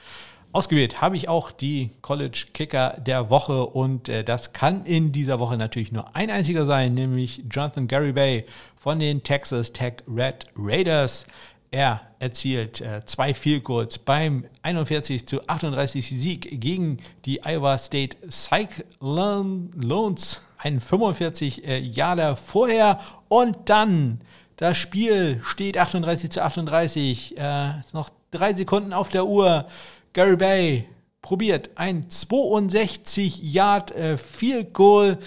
Ausgewählt 0.53 1.01
habe 1.01 1.15
ich 1.15 1.29
auch 1.29 1.49
die 1.49 1.91
College 2.01 2.47
Kicker 2.53 2.97
der 2.99 3.29
Woche 3.29 3.65
und 3.65 4.09
äh, 4.09 4.25
das 4.25 4.51
kann 4.51 4.85
in 4.85 5.13
dieser 5.13 5.39
Woche 5.39 5.55
natürlich 5.55 5.93
nur 5.93 6.13
ein 6.13 6.29
einziger 6.29 6.65
sein, 6.65 6.93
nämlich 6.93 7.43
Jonathan 7.49 7.87
Garibay 7.87 8.45
von 8.77 8.99
den 8.99 9.23
Texas 9.23 9.71
Tech 9.71 10.03
Red 10.13 10.47
Raiders. 10.57 11.25
Er 11.71 12.01
erzielt 12.19 12.81
äh, 12.81 13.05
zwei 13.05 13.33
Field 13.33 13.63
Goals 13.63 13.97
beim 13.97 14.43
41 14.61 15.25
zu 15.25 15.47
38 15.47 16.09
Sieg 16.09 16.59
gegen 16.59 16.97
die 17.23 17.45
Iowa 17.45 17.77
State 17.77 18.17
Cyclones. 18.29 20.41
Ein 20.57 20.81
45 20.81 21.65
äh, 21.65 21.79
Jahre 21.79 22.35
vorher 22.35 22.99
und 23.29 23.69
dann 23.69 24.19
das 24.57 24.77
Spiel 24.77 25.39
steht 25.43 25.77
38 25.77 26.29
zu 26.29 26.43
38. 26.43 27.37
Äh, 27.37 27.71
noch 27.93 28.09
drei 28.31 28.53
Sekunden 28.53 28.91
auf 28.91 29.07
der 29.07 29.25
Uhr. 29.25 29.65
Gary 30.13 30.35
Bay 30.35 30.87
probiert 31.21 31.69
ein 31.75 32.09
62 32.09 33.41
Yard 33.43 33.91
äh, 33.91 34.17
Field 34.17 34.73
Goal. 34.73 35.17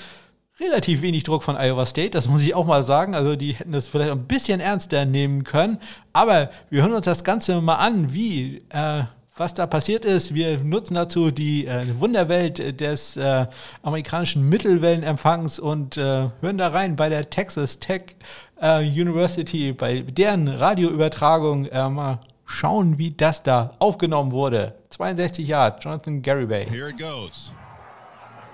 Relativ 0.60 1.02
wenig 1.02 1.24
Druck 1.24 1.42
von 1.42 1.56
Iowa 1.56 1.84
State, 1.84 2.10
das 2.10 2.28
muss 2.28 2.42
ich 2.42 2.54
auch 2.54 2.66
mal 2.66 2.84
sagen. 2.84 3.14
Also 3.14 3.34
die 3.34 3.54
hätten 3.54 3.72
das 3.72 3.88
vielleicht 3.88 4.10
ein 4.10 4.26
bisschen 4.26 4.60
ernster 4.60 5.04
nehmen 5.04 5.42
können. 5.42 5.78
Aber 6.12 6.50
wir 6.70 6.82
hören 6.82 6.92
uns 6.92 7.06
das 7.06 7.24
Ganze 7.24 7.60
mal 7.60 7.76
an, 7.76 8.12
wie 8.12 8.62
äh, 8.68 9.04
was 9.36 9.54
da 9.54 9.66
passiert 9.66 10.04
ist. 10.04 10.34
Wir 10.34 10.58
nutzen 10.58 10.94
dazu 10.94 11.30
die 11.30 11.66
äh, 11.66 11.98
Wunderwelt 11.98 12.80
des 12.80 13.16
äh, 13.16 13.46
amerikanischen 13.82 14.48
Mittelwellenempfangs 14.48 15.58
und 15.58 15.96
äh, 15.96 16.28
hören 16.40 16.58
da 16.58 16.68
rein 16.68 16.94
bei 16.94 17.08
der 17.08 17.30
Texas 17.30 17.80
Tech 17.80 18.16
äh, 18.60 18.80
University, 18.80 19.72
bei 19.72 20.02
deren 20.02 20.46
Radioübertragung 20.46 21.66
äh, 21.66 21.88
mal 21.88 22.20
schauen, 22.44 22.98
wie 22.98 23.10
das 23.10 23.42
da 23.42 23.74
aufgenommen 23.78 24.32
wurde. 24.32 24.74
62 24.90 25.46
Jahre, 25.46 25.78
Jonathan 25.80 26.22
Garibay. 26.22 26.68
Here 26.68 26.88
it 26.88 26.98
goes. 26.98 27.52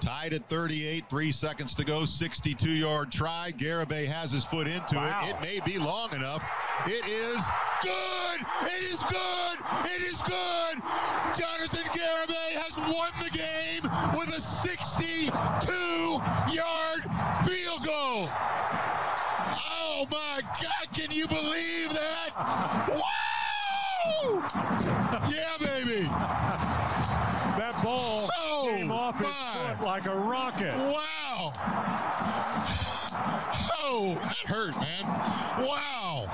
Tied 0.01 0.33
at 0.33 0.47
38, 0.47 1.05
three 1.11 1.31
seconds 1.31 1.75
to 1.75 1.85
go, 1.85 2.07
62 2.07 2.71
yard 2.71 3.13
try. 3.13 3.53
Garibay 3.59 4.07
has 4.07 4.33
his 4.33 4.45
foot 4.45 4.67
into 4.67 4.95
wow. 4.97 5.21
it. 5.25 5.31
It 5.31 5.41
may 5.43 5.61
be 5.71 5.79
long 5.79 6.15
enough. 6.15 6.43
It 6.87 7.07
is 7.07 7.45
good. 7.83 8.41
It 8.63 8.83
is 8.91 9.03
good. 9.03 9.59
It 9.85 10.01
is 10.01 10.23
good. 10.23 10.81
Jonathan 11.37 11.85
Garibay 11.93 12.57
has 12.57 12.75
won 12.89 13.13
the 13.21 13.29
game 13.37 13.83
with 14.19 14.35
a 14.35 14.41
62 14.41 15.31
yard 16.55 17.03
field 17.45 17.85
goal. 17.85 18.29
Oh 19.69 20.07
my 20.11 20.41
God, 20.63 20.89
can 20.95 21.11
you 21.11 21.29
believe 21.29 21.93
that? 21.93 22.31
Wow! 22.89 23.30
Yeah, 25.31 25.57
baby. 25.59 26.07
That 27.59 27.81
ball 27.83 28.29
oh, 28.33 28.75
came 28.77 28.91
off 28.91 29.19
his 29.19 29.27
foot 29.27 29.85
like 29.85 30.07
a 30.07 30.15
rocket. 30.15 30.75
Wow. 30.77 31.53
Oh, 33.83 34.19
that 34.23 34.37
hurt, 34.47 34.77
man. 34.77 35.05
Wow. 35.59 36.29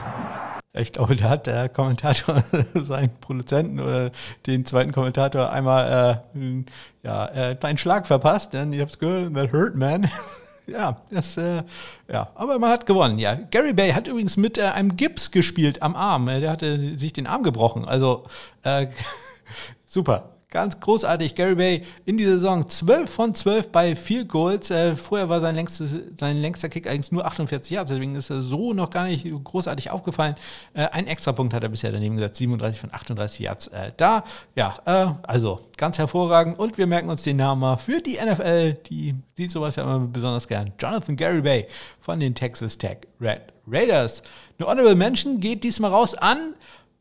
Ich 0.74 0.92
glaube, 0.92 1.16
da 1.16 1.30
hat 1.30 1.46
der 1.46 1.68
Kommentator 1.70 2.42
seinen 2.74 3.18
Produzenten 3.20 3.80
oder 3.80 4.10
den 4.46 4.66
zweiten 4.66 4.92
Kommentator 4.92 5.50
einmal 5.50 6.22
äh, 6.34 6.64
ja, 7.02 7.26
äh, 7.26 7.56
einen 7.62 7.78
Schlag 7.78 8.06
verpasst, 8.06 8.52
denn 8.52 8.72
ich 8.72 8.80
habe 8.80 8.90
es 8.90 8.98
gehört, 8.98 9.34
that 9.34 9.52
hurt, 9.52 9.74
man. 9.74 10.10
ja, 10.66 11.00
das, 11.10 11.36
äh, 11.36 11.62
ja, 12.10 12.28
aber 12.34 12.58
man 12.58 12.70
hat 12.70 12.86
gewonnen. 12.86 13.18
Ja, 13.18 13.34
Gary 13.34 13.72
Bay 13.72 13.92
hat 13.92 14.06
übrigens 14.08 14.36
mit 14.36 14.58
äh, 14.58 14.62
einem 14.62 14.96
Gips 14.96 15.30
gespielt 15.30 15.82
am 15.82 15.96
Arm. 15.96 16.26
Der 16.26 16.50
hatte 16.50 16.98
sich 16.98 17.12
den 17.12 17.26
Arm 17.26 17.42
gebrochen. 17.42 17.84
Also 17.84 18.24
äh, 18.62 18.88
super. 19.84 20.35
Ganz 20.56 20.80
großartig. 20.80 21.34
Gary 21.34 21.54
Bay 21.54 21.82
in 22.06 22.16
dieser 22.16 22.36
Saison 22.36 22.66
12 22.66 23.10
von 23.10 23.34
12 23.34 23.68
bei 23.68 23.94
4 23.94 24.24
Goals. 24.24 24.70
Äh, 24.70 24.96
vorher 24.96 25.28
war 25.28 25.42
sein, 25.42 25.54
längstes, 25.54 25.90
sein 26.18 26.40
längster 26.40 26.70
Kick 26.70 26.86
eigentlich 26.88 27.12
nur 27.12 27.26
48 27.26 27.72
Yards, 27.72 27.90
deswegen 27.90 28.14
ist 28.14 28.30
er 28.30 28.40
so 28.40 28.72
noch 28.72 28.88
gar 28.88 29.04
nicht 29.04 29.26
großartig 29.44 29.90
aufgefallen. 29.90 30.34
Äh, 30.72 30.86
ein 30.92 31.08
Extrapunkt 31.08 31.52
hat 31.52 31.62
er 31.62 31.68
bisher 31.68 31.92
daneben 31.92 32.16
gesagt, 32.16 32.36
37 32.36 32.80
von 32.80 32.90
38 32.90 33.40
Yards 33.40 33.66
äh, 33.66 33.92
da. 33.98 34.24
Ja, 34.54 34.78
äh, 34.86 35.08
also 35.24 35.60
ganz 35.76 35.98
hervorragend. 35.98 36.58
Und 36.58 36.78
wir 36.78 36.86
merken 36.86 37.10
uns 37.10 37.22
den 37.22 37.36
Namen 37.36 37.60
mal 37.60 37.76
für 37.76 38.00
die 38.00 38.16
NFL. 38.16 38.78
Die 38.88 39.14
sieht 39.36 39.50
sowas 39.50 39.76
ja 39.76 39.82
immer 39.82 40.06
besonders 40.06 40.48
gern. 40.48 40.72
Jonathan 40.80 41.16
Gary 41.16 41.42
Bay 41.42 41.66
von 42.00 42.18
den 42.18 42.34
Texas 42.34 42.78
Tech 42.78 43.00
Red 43.20 43.42
Raiders. 43.68 44.22
Eine 44.58 44.68
Honorable 44.68 44.94
Mention 44.94 45.38
geht 45.38 45.62
diesmal 45.64 45.90
raus 45.90 46.14
an 46.14 46.54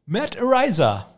Matt 0.08 0.38
Ariza 0.38 1.15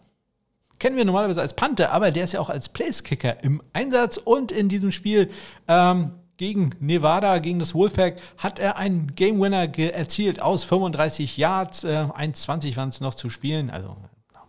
kennen 0.79 0.97
wir 0.97 1.05
normalerweise 1.05 1.41
als 1.41 1.53
Panther, 1.53 1.91
aber 1.91 2.11
der 2.11 2.23
ist 2.23 2.33
ja 2.33 2.39
auch 2.39 2.49
als 2.49 2.69
Placekicker 2.69 3.43
im 3.43 3.61
Einsatz. 3.73 4.17
Und 4.17 4.51
in 4.51 4.69
diesem 4.69 4.91
Spiel 4.91 5.29
ähm, 5.67 6.11
gegen 6.37 6.71
Nevada, 6.79 7.39
gegen 7.39 7.59
das 7.59 7.73
Wolfpack, 7.73 8.17
hat 8.37 8.59
er 8.59 8.77
einen 8.77 9.15
Game 9.15 9.39
Winner 9.39 9.67
erzielt. 9.77 10.41
Aus 10.41 10.63
35 10.63 11.37
Yards, 11.37 11.83
äh, 11.83 11.87
1,20 11.87 12.75
waren 12.77 12.89
es 12.89 13.01
noch 13.01 13.15
zu 13.15 13.29
spielen, 13.29 13.69
also 13.69 13.97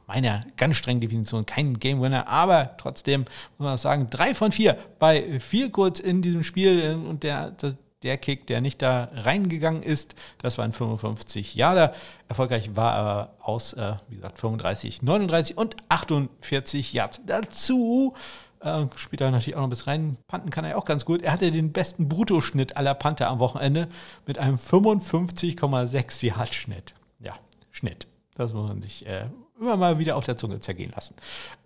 meiner 0.07 0.45
ganz 0.57 0.77
strengen 0.77 1.03
Definition 1.03 1.45
kein 1.45 1.79
Game 1.79 2.01
Winner, 2.01 2.27
aber 2.29 2.77
trotzdem 2.79 3.27
muss 3.59 3.67
man 3.67 3.79
sagen, 3.79 4.09
drei 4.09 4.35
von 4.35 4.53
vier 4.53 4.79
bei 4.99 5.39
viel 5.39 5.71
kurz 5.71 6.01
in 6.01 6.23
diesem 6.23 6.43
Spiel. 6.43 6.95
Und 6.95 7.23
der, 7.23 7.51
das, 7.53 7.77
der 8.03 8.17
Kick, 8.17 8.47
der 8.47 8.61
nicht 8.61 8.81
da 8.83 9.09
reingegangen 9.13 9.83
ist, 9.83 10.15
das 10.39 10.59
war 10.59 10.65
ein 10.65 10.73
55 10.73 11.55
Jahre. 11.55 11.93
Erfolgreich 12.29 12.77
war 12.77 12.97
er 12.97 13.35
aus, 13.41 13.73
äh, 13.73 13.95
wie 14.09 14.17
gesagt, 14.17 14.39
35, 14.39 15.03
39 15.03 15.57
und 15.57 15.77
48 15.89 16.93
Yards. 16.93 17.21
Dazu 17.27 18.15
äh, 18.61 18.87
spielt 18.97 19.21
er 19.21 19.31
natürlich 19.31 19.57
auch 19.57 19.63
noch 19.63 19.71
bis 19.71 19.87
rein. 19.87 20.17
Panten 20.29 20.51
kann 20.51 20.65
er 20.65 20.79
auch 20.79 20.85
ganz 20.85 21.05
gut. 21.05 21.23
Er 21.23 21.33
hatte 21.33 21.51
den 21.51 21.73
besten 21.73 22.09
Bruttoschnitt 22.09 22.77
aller 22.77 22.95
Panther 22.95 23.29
am 23.29 23.39
Wochenende 23.39 23.89
mit 24.27 24.39
einem 24.39 24.57
55,6 24.57 26.27
Yard 26.27 26.55
Schnitt. 26.55 26.95
Ja, 27.19 27.35
Schnitt. 27.71 28.07
Das 28.35 28.53
muss 28.53 28.69
man 28.69 28.83
sich 28.83 29.07
äh, 29.07 29.25
immer 29.61 29.77
mal 29.77 29.99
wieder 29.99 30.17
auf 30.17 30.25
der 30.25 30.37
Zunge 30.37 30.61
zergehen 30.61 30.93
lassen. 30.95 31.15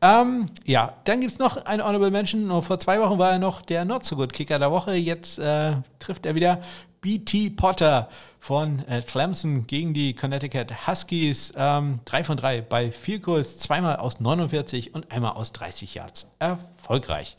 Ähm, 0.01 0.47
ja, 0.65 0.95
dann 1.05 1.21
gibt 1.21 1.33
es 1.33 1.39
noch 1.39 1.65
eine 1.65 1.85
Honorable 1.85 2.11
Mention. 2.11 2.63
Vor 2.63 2.79
zwei 2.79 3.01
Wochen 3.01 3.19
war 3.19 3.33
er 3.33 3.39
noch 3.39 3.63
der 3.63 3.85
Not 3.85 4.05
So 4.05 4.17
Good 4.17 4.33
Kicker 4.33 4.59
der 4.59 4.71
Woche. 4.71 4.95
Jetzt 4.95 5.39
äh, 5.39 5.73
trifft 5.99 6.27
er 6.27 6.35
wieder 6.35 6.63
BT 7.01 7.57
Potter 7.57 8.09
von 8.39 8.87
äh, 8.89 9.03
Clemson 9.03 9.67
gegen 9.67 9.93
die 9.93 10.15
Connecticut 10.15 10.87
Huskies. 10.87 11.53
Ähm, 11.57 12.01
drei 12.05 12.25
von 12.25 12.37
drei 12.37 12.61
bei 12.61 12.93
vier 12.93 13.21
Kurs, 13.21 13.59
zweimal 13.59 13.97
aus 13.97 14.21
49 14.21 14.95
und 14.95 15.11
einmal 15.11 15.33
aus 15.33 15.53
30 15.53 15.95
Yards. 15.95 16.31
Erfolgreich. 16.39 17.37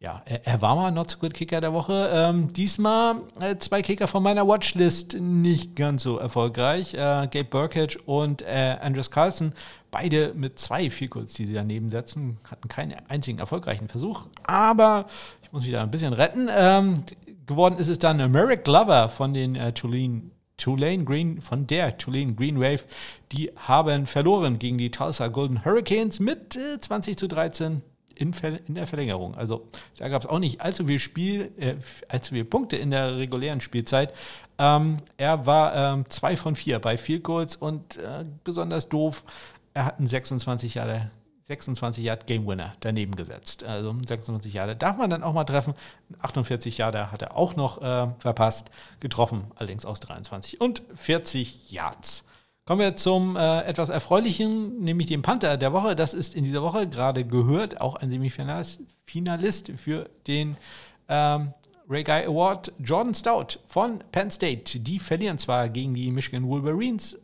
Ja, 0.00 0.22
er, 0.26 0.62
war 0.62 0.76
mal 0.76 0.92
Not 0.92 1.10
So 1.10 1.18
Good 1.18 1.34
Kicker 1.34 1.60
der 1.60 1.72
Woche. 1.72 2.08
Ähm, 2.12 2.52
diesmal 2.52 3.16
äh, 3.40 3.56
zwei 3.58 3.82
Kicker 3.82 4.06
von 4.06 4.22
meiner 4.22 4.46
Watchlist 4.46 5.14
nicht 5.18 5.74
ganz 5.74 6.04
so 6.04 6.18
erfolgreich. 6.18 6.94
Äh, 6.94 7.26
Gabe 7.26 7.44
Burkage 7.44 7.98
und 8.06 8.42
äh, 8.42 8.76
Andres 8.80 9.10
Carlson 9.10 9.52
Beide 9.90 10.34
mit 10.34 10.58
zwei 10.58 10.90
Vielkurz, 10.90 11.32
die 11.34 11.46
sie 11.46 11.54
daneben 11.54 11.90
setzen, 11.90 12.36
hatten 12.50 12.68
keinen 12.68 12.94
einzigen 13.08 13.38
erfolgreichen 13.38 13.88
Versuch. 13.88 14.26
Aber 14.44 15.06
ich 15.42 15.50
muss 15.50 15.64
wieder 15.64 15.80
ein 15.80 15.90
bisschen 15.90 16.12
retten. 16.12 16.48
Ähm, 16.54 17.04
geworden 17.46 17.78
ist 17.78 17.88
es 17.88 17.98
dann 17.98 18.18
Merrick 18.30 18.64
Glover 18.64 19.08
von 19.08 19.32
den 19.32 19.56
äh, 19.56 19.72
Tulane, 19.72 20.22
Tulane 20.58 21.04
Green, 21.04 21.40
von 21.40 21.66
der 21.66 21.96
Tulane 21.96 22.34
Green 22.34 22.60
Wave. 22.60 22.84
Die 23.32 23.50
haben 23.56 24.06
verloren 24.06 24.58
gegen 24.58 24.76
die 24.76 24.90
Tulsa 24.90 25.28
Golden 25.28 25.64
Hurricanes 25.64 26.20
mit 26.20 26.56
äh, 26.56 26.78
20 26.78 27.16
zu 27.16 27.26
13 27.26 27.82
in, 28.18 28.34
in, 28.66 28.74
der 28.74 28.86
Verlängerung. 28.86 29.34
Also 29.34 29.68
da 29.98 30.08
gab 30.08 30.22
es 30.22 30.28
auch 30.28 30.38
nicht 30.38 30.60
allzu 30.60 30.86
viel 30.86 30.98
Spiel, 30.98 31.52
äh, 31.58 31.74
allzu 32.08 32.34
viele 32.34 32.44
Punkte 32.44 32.76
in 32.76 32.90
der 32.90 33.16
regulären 33.16 33.60
Spielzeit. 33.60 34.12
Ähm, 34.58 34.98
er 35.16 35.46
war 35.46 36.04
2 36.08 36.30
ähm, 36.30 36.36
von 36.36 36.56
4 36.56 36.78
bei 36.80 36.98
Field 36.98 37.24
Goals 37.24 37.56
und 37.56 37.98
äh, 37.98 38.24
besonders 38.44 38.88
doof 38.88 39.24
er 39.78 39.84
hat 39.84 39.98
einen 39.98 40.08
26 40.08 40.74
Jahre 40.74 41.10
26 41.46 42.04
Yard 42.04 42.26
Game 42.26 42.46
Winner 42.46 42.74
daneben 42.80 43.14
gesetzt. 43.16 43.64
Also 43.64 43.94
26 43.94 44.52
Jahre 44.52 44.76
darf 44.76 44.96
man 44.96 45.08
dann 45.08 45.22
auch 45.22 45.32
mal 45.32 45.44
treffen. 45.44 45.72
48 46.20 46.78
Jahre 46.78 47.10
hat 47.10 47.22
er 47.22 47.36
auch 47.36 47.56
noch 47.56 47.80
äh, 47.80 48.08
verpasst, 48.18 48.70
getroffen, 49.00 49.44
allerdings 49.54 49.86
aus 49.86 50.00
23 50.00 50.60
und 50.60 50.82
40 50.96 51.70
Yards. 51.70 52.24
Kommen 52.68 52.82
wir 52.82 52.96
zum 52.96 53.34
äh, 53.34 53.62
etwas 53.62 53.88
erfreulichen, 53.88 54.78
nämlich 54.80 55.06
dem 55.06 55.22
Panther 55.22 55.56
der 55.56 55.72
Woche. 55.72 55.96
Das 55.96 56.12
ist 56.12 56.34
in 56.34 56.44
dieser 56.44 56.60
Woche 56.62 56.86
gerade 56.86 57.24
gehört, 57.24 57.80
auch 57.80 57.94
ein 57.94 58.10
Semifinalist 58.10 59.72
für 59.78 60.10
den 60.26 60.58
ähm, 61.08 61.54
Ray 61.88 62.04
Guy 62.04 62.26
Award 62.26 62.70
Jordan 62.78 63.14
Stout 63.14 63.58
von 63.66 64.04
Penn 64.12 64.30
State. 64.30 64.80
Die 64.80 64.98
verlieren 64.98 65.38
zwar 65.38 65.70
gegen 65.70 65.94
die 65.94 66.10
Michigan 66.10 66.46
Wolverines, 66.46 67.18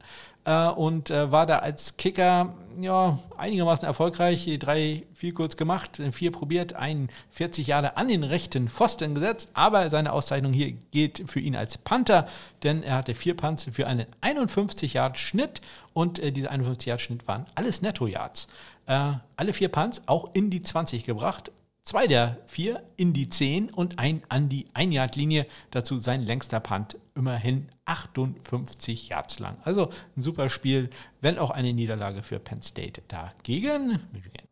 äh, 0.45 0.69
und 0.69 1.11
äh, 1.11 1.31
war 1.31 1.47
da 1.47 1.59
als 1.59 1.97
Kicker 1.97 2.55
ja, 2.81 3.19
einigermaßen 3.37 3.87
erfolgreich. 3.87 4.49
Drei 4.59 5.05
viel 5.15 5.33
kurz 5.33 5.57
gemacht, 5.57 6.01
vier 6.13 6.33
probiert, 6.33 6.75
41 6.75 7.67
Jahre 7.67 7.97
an 7.97 8.09
den 8.09 8.25
rechten 8.25 8.69
Pfosten 8.69 9.15
gesetzt, 9.15 9.51
aber 9.55 9.91
seine 9.91 10.13
Auszeichnung 10.13 10.53
hier 10.53 10.73
geht 10.91 11.25
für 11.27 11.41
ihn 11.41 11.57
als 11.57 11.79
Panther, 11.79 12.27
denn 12.63 12.83
er 12.83 12.97
hatte 12.97 13.15
vier 13.15 13.37
Punts 13.37 13.69
für 13.73 13.87
einen 13.87 14.07
51 14.21 14.95
Yard 14.95 15.19
Schnitt 15.19 15.61
und 15.93 16.19
äh, 16.19 16.33
diese 16.33 16.51
51 16.51 16.87
Yard 16.87 17.01
Schnitt 17.01 17.29
waren 17.29 17.47
alles 17.55 17.83
Netto 17.83 18.07
Yards. 18.07 18.49
Äh, 18.87 19.13
alle 19.37 19.53
vier 19.53 19.69
Punts 19.69 20.03
auch 20.07 20.31
in 20.35 20.51
die 20.51 20.63
20 20.63 21.05
gebracht 21.05 21.51
Zwei 21.87 22.07
der 22.07 22.39
vier 22.47 22.83
in 22.97 23.13
die 23.13 23.29
10 23.29 23.69
und 23.69 23.99
ein 23.99 24.23
an 24.31 24.49
die 24.49 24.69
1-Yard-Linie. 24.69 25.47
Dazu 25.71 25.99
sein 25.99 26.23
längster 26.23 26.59
Punt, 26.59 26.97
immerhin 27.15 27.69
58 27.85 29.11
Yards 29.11 29.39
lang. 29.39 29.59
Also 29.65 29.91
ein 30.17 30.23
super 30.23 30.49
Spiel, 30.49 30.89
wenn 31.21 31.37
auch 31.39 31.51
eine 31.51 31.75
Niederlage 31.75 32.23
für 32.23 32.39
Penn 32.39 32.63
State 32.63 33.03
dagegen. 33.09 33.99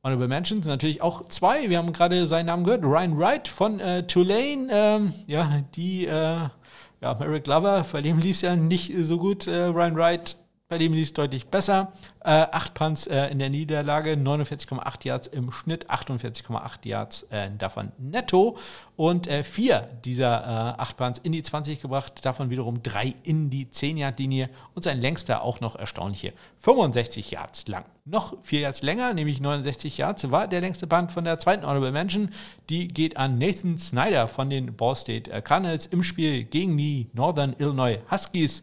Honorable 0.04 0.28
Mentions 0.28 0.66
natürlich 0.66 1.00
auch 1.00 1.26
zwei. 1.28 1.70
Wir 1.70 1.78
haben 1.78 1.94
gerade 1.94 2.26
seinen 2.26 2.46
Namen 2.46 2.64
gehört. 2.64 2.84
Ryan 2.84 3.18
Wright 3.18 3.48
von 3.48 3.80
äh, 3.80 4.06
Tulane. 4.06 4.68
Ähm, 4.70 5.14
ja, 5.26 5.62
die, 5.74 6.04
äh, 6.04 6.10
ja, 6.10 7.14
Merrick 7.18 7.44
Glover, 7.44 7.86
bei 7.90 8.02
dem 8.02 8.18
lief 8.18 8.36
es 8.36 8.42
ja 8.42 8.56
nicht 8.56 8.92
so 9.04 9.16
gut. 9.16 9.46
Äh, 9.46 9.64
Ryan 9.64 9.96
Wright 9.96 10.36
bei 10.72 10.78
dem 10.78 10.94
lief 10.94 11.08
es 11.08 11.12
deutlich 11.12 11.48
besser. 11.48 11.92
Äh, 12.24 12.30
8 12.30 12.72
Punts 12.72 13.06
äh, 13.06 13.26
in 13.26 13.38
der 13.38 13.50
Niederlage, 13.50 14.12
49,8 14.12 15.06
Yards 15.06 15.28
im 15.28 15.52
Schnitt, 15.52 15.90
48,8 15.90 16.88
Yards 16.88 17.24
äh, 17.24 17.50
davon 17.58 17.92
netto. 17.98 18.56
Und 18.96 19.26
äh, 19.26 19.44
vier 19.44 19.90
dieser 20.06 20.76
äh, 20.78 20.80
8 20.80 20.96
Punts 20.96 21.20
in 21.22 21.32
die 21.32 21.42
20 21.42 21.82
gebracht, 21.82 22.24
davon 22.24 22.48
wiederum 22.48 22.82
drei 22.82 23.14
in 23.22 23.50
die 23.50 23.66
10-Yard-Linie 23.66 24.48
und 24.74 24.82
sein 24.82 24.98
längster 24.98 25.42
auch 25.42 25.60
noch 25.60 25.76
erstaunliche 25.76 26.32
65 26.56 27.30
Yards 27.32 27.68
lang. 27.68 27.84
Noch 28.04 28.34
vier 28.42 28.60
Yards 28.60 28.82
länger, 28.82 29.12
nämlich 29.12 29.40
69 29.40 29.98
Yards, 29.98 30.30
war 30.30 30.48
der 30.48 30.60
längste 30.60 30.86
Punt 30.86 31.12
von 31.12 31.24
der 31.24 31.38
zweiten 31.38 31.66
Honorable 31.66 31.92
Mention. 31.92 32.30
Die 32.70 32.88
geht 32.88 33.16
an 33.18 33.38
Nathan 33.38 33.76
Snyder 33.76 34.26
von 34.26 34.48
den 34.48 34.74
Ball 34.74 34.96
State 34.96 35.30
äh, 35.30 35.42
Cardinals 35.42 35.84
im 35.86 36.02
Spiel 36.02 36.44
gegen 36.44 36.78
die 36.78 37.10
Northern 37.12 37.54
Illinois 37.58 37.98
Huskies. 38.10 38.62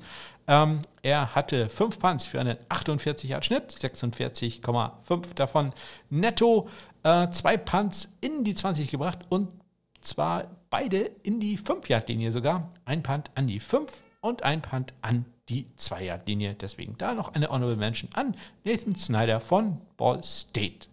Ähm, 0.49 0.81
er 1.03 1.35
hatte 1.35 1.69
fünf 1.69 1.99
Punts 1.99 2.25
für 2.25 2.39
einen 2.39 2.57
48 2.69 3.29
Yard 3.29 3.45
Schnitt, 3.45 3.71
46,5 3.71 5.35
davon 5.35 5.71
netto, 6.09 6.67
äh, 7.03 7.29
zwei 7.29 7.55
Punts 7.55 8.09
in 8.19 8.43
die 8.43 8.55
20 8.55 8.89
gebracht 8.89 9.19
und 9.29 9.47
zwar 10.01 10.47
beide 10.71 11.11
in 11.21 11.39
die 11.39 11.55
5 11.57 11.87
Yard 11.87 12.09
Linie 12.09 12.31
sogar. 12.31 12.73
Ein 12.83 13.03
Punt 13.03 13.29
an 13.35 13.45
die 13.45 13.59
5 13.59 13.91
und 14.21 14.41
ein 14.41 14.63
Punt 14.63 14.95
an 15.03 15.25
die 15.49 15.67
2 15.75 16.05
Yard 16.05 16.27
Linie. 16.27 16.55
Deswegen 16.55 16.97
da 16.97 17.13
noch 17.13 17.35
eine 17.35 17.49
Honorable 17.49 17.77
Mention 17.77 18.09
an 18.13 18.35
Nathan 18.63 18.95
Snyder 18.95 19.39
von 19.39 19.79
Ball 19.97 20.23
State. 20.23 20.87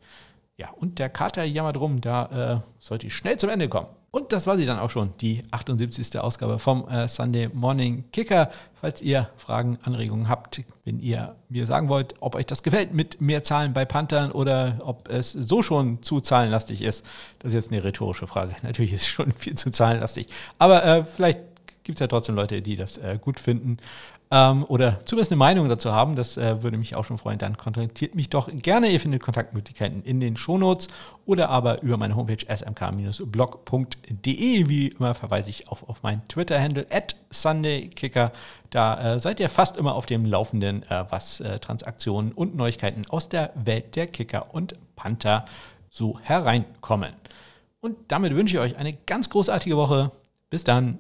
Ja, 0.59 0.71
und 0.71 0.99
der 0.99 1.09
Kater 1.09 1.45
jammert 1.45 1.81
rum, 1.81 2.03
da 2.03 2.57
äh, 2.57 2.61
sollte 2.79 3.07
ich 3.07 3.15
schnell 3.15 3.39
zum 3.39 3.49
Ende 3.49 3.71
kommen. 3.71 3.89
Und 4.17 4.33
das 4.33 4.47
war 4.47 4.57
sie 4.57 4.65
dann 4.65 4.79
auch 4.79 4.89
schon, 4.89 5.13
die 5.21 5.43
78. 5.51 6.19
Ausgabe 6.19 6.59
vom 6.59 6.89
äh, 6.89 7.07
Sunday 7.07 7.51
Morning 7.53 8.05
Kicker. 8.13 8.51
Falls 8.81 9.03
ihr 9.03 9.29
Fragen, 9.37 9.79
Anregungen 9.83 10.31
habt, 10.31 10.63
wenn 10.87 11.01
ihr 11.01 11.37
mir 11.51 11.67
sagen 11.67 11.91
wollt, 11.91 12.15
ob 12.21 12.35
euch 12.35 12.47
das 12.47 12.63
gefällt 12.63 12.95
mit 12.95 13.21
mehr 13.21 13.45
Zahlen 13.45 13.75
bei 13.75 13.85
Panthern 13.85 14.33
oder 14.33 14.79
ob 14.81 15.11
es 15.11 15.33
so 15.33 15.63
schon 15.63 16.03
zu 16.03 16.21
zahlenlastig 16.21 16.81
ist, 16.81 17.05
das 17.41 17.51
ist 17.51 17.55
jetzt 17.57 17.71
eine 17.71 17.85
rhetorische 17.85 18.27
Frage. 18.27 18.57
Natürlich 18.63 18.95
ist 18.95 19.03
es 19.03 19.09
schon 19.09 19.33
viel 19.33 19.55
zu 19.55 19.71
zahlenlastig. 19.71 20.29
Aber 20.59 20.83
äh, 20.83 21.05
vielleicht 21.05 21.41
gibt 21.85 21.97
es 21.97 22.01
ja 22.01 22.07
trotzdem 22.07 22.37
Leute, 22.37 22.63
die 22.63 22.77
das 22.77 22.97
äh, 22.97 23.19
gut 23.21 23.39
finden 23.39 23.77
ähm, 24.31 24.65
oder 24.65 24.99
zumindest 25.05 25.31
eine 25.31 25.39
Meinung 25.39 25.69
dazu 25.69 25.93
haben, 25.93 26.17
das 26.17 26.37
äh, 26.37 26.61
würde 26.63 26.77
mich 26.79 26.97
auch 26.97 27.05
schon 27.05 27.17
freuen, 27.19 27.39
dann 27.39 27.57
kontaktiert 27.57 28.17
mich 28.17 28.29
doch 28.29 28.49
gerne. 28.53 28.89
Ihr 28.89 28.99
findet 28.99 29.23
Kontaktmöglichkeiten 29.23 30.03
in 30.03 30.19
den 30.19 30.37
Shownotes 30.37 30.89
oder 31.27 31.49
aber 31.49 31.81
über 31.83 31.97
meine 31.97 32.17
Homepage 32.17 32.45
smk-blog.de. 32.49 33.89
Wie 34.69 34.89
immer 34.89 35.15
verweise 35.15 35.49
ich 35.49 35.69
auf, 35.69 35.89
auf 35.89 36.03
meinen 36.03 36.27
Twitter-Handle 36.27 36.87
at 36.91 37.15
SundayKicker. 37.31 38.33
Da 38.71 39.15
äh, 39.15 39.21
seid 39.21 39.39
ihr 39.39 39.49
fast 39.49 39.77
immer 39.77 39.95
auf 39.95 40.07
dem 40.07 40.27
Laufenden, 40.27 40.83
äh, 40.91 41.05
was 41.09 41.39
äh, 41.39 41.61
Transaktionen 41.61 42.33
und 42.33 42.57
Neuigkeiten 42.57 43.07
aus 43.09 43.29
der 43.29 43.53
Welt 43.55 43.95
der 43.95 44.09
Kicker 44.09 44.53
und 44.55 44.75
Panther 44.97 45.45
so 45.89 46.19
hereinkommen. 46.21 47.13
Und 47.81 47.97
damit 48.09 48.35
wünsche 48.35 48.57
ich 48.57 48.61
euch 48.61 48.77
eine 48.77 48.93
ganz 48.93 49.31
großartige 49.31 49.77
Woche. 49.77 50.11
Bis 50.51 50.65
dann. 50.65 50.99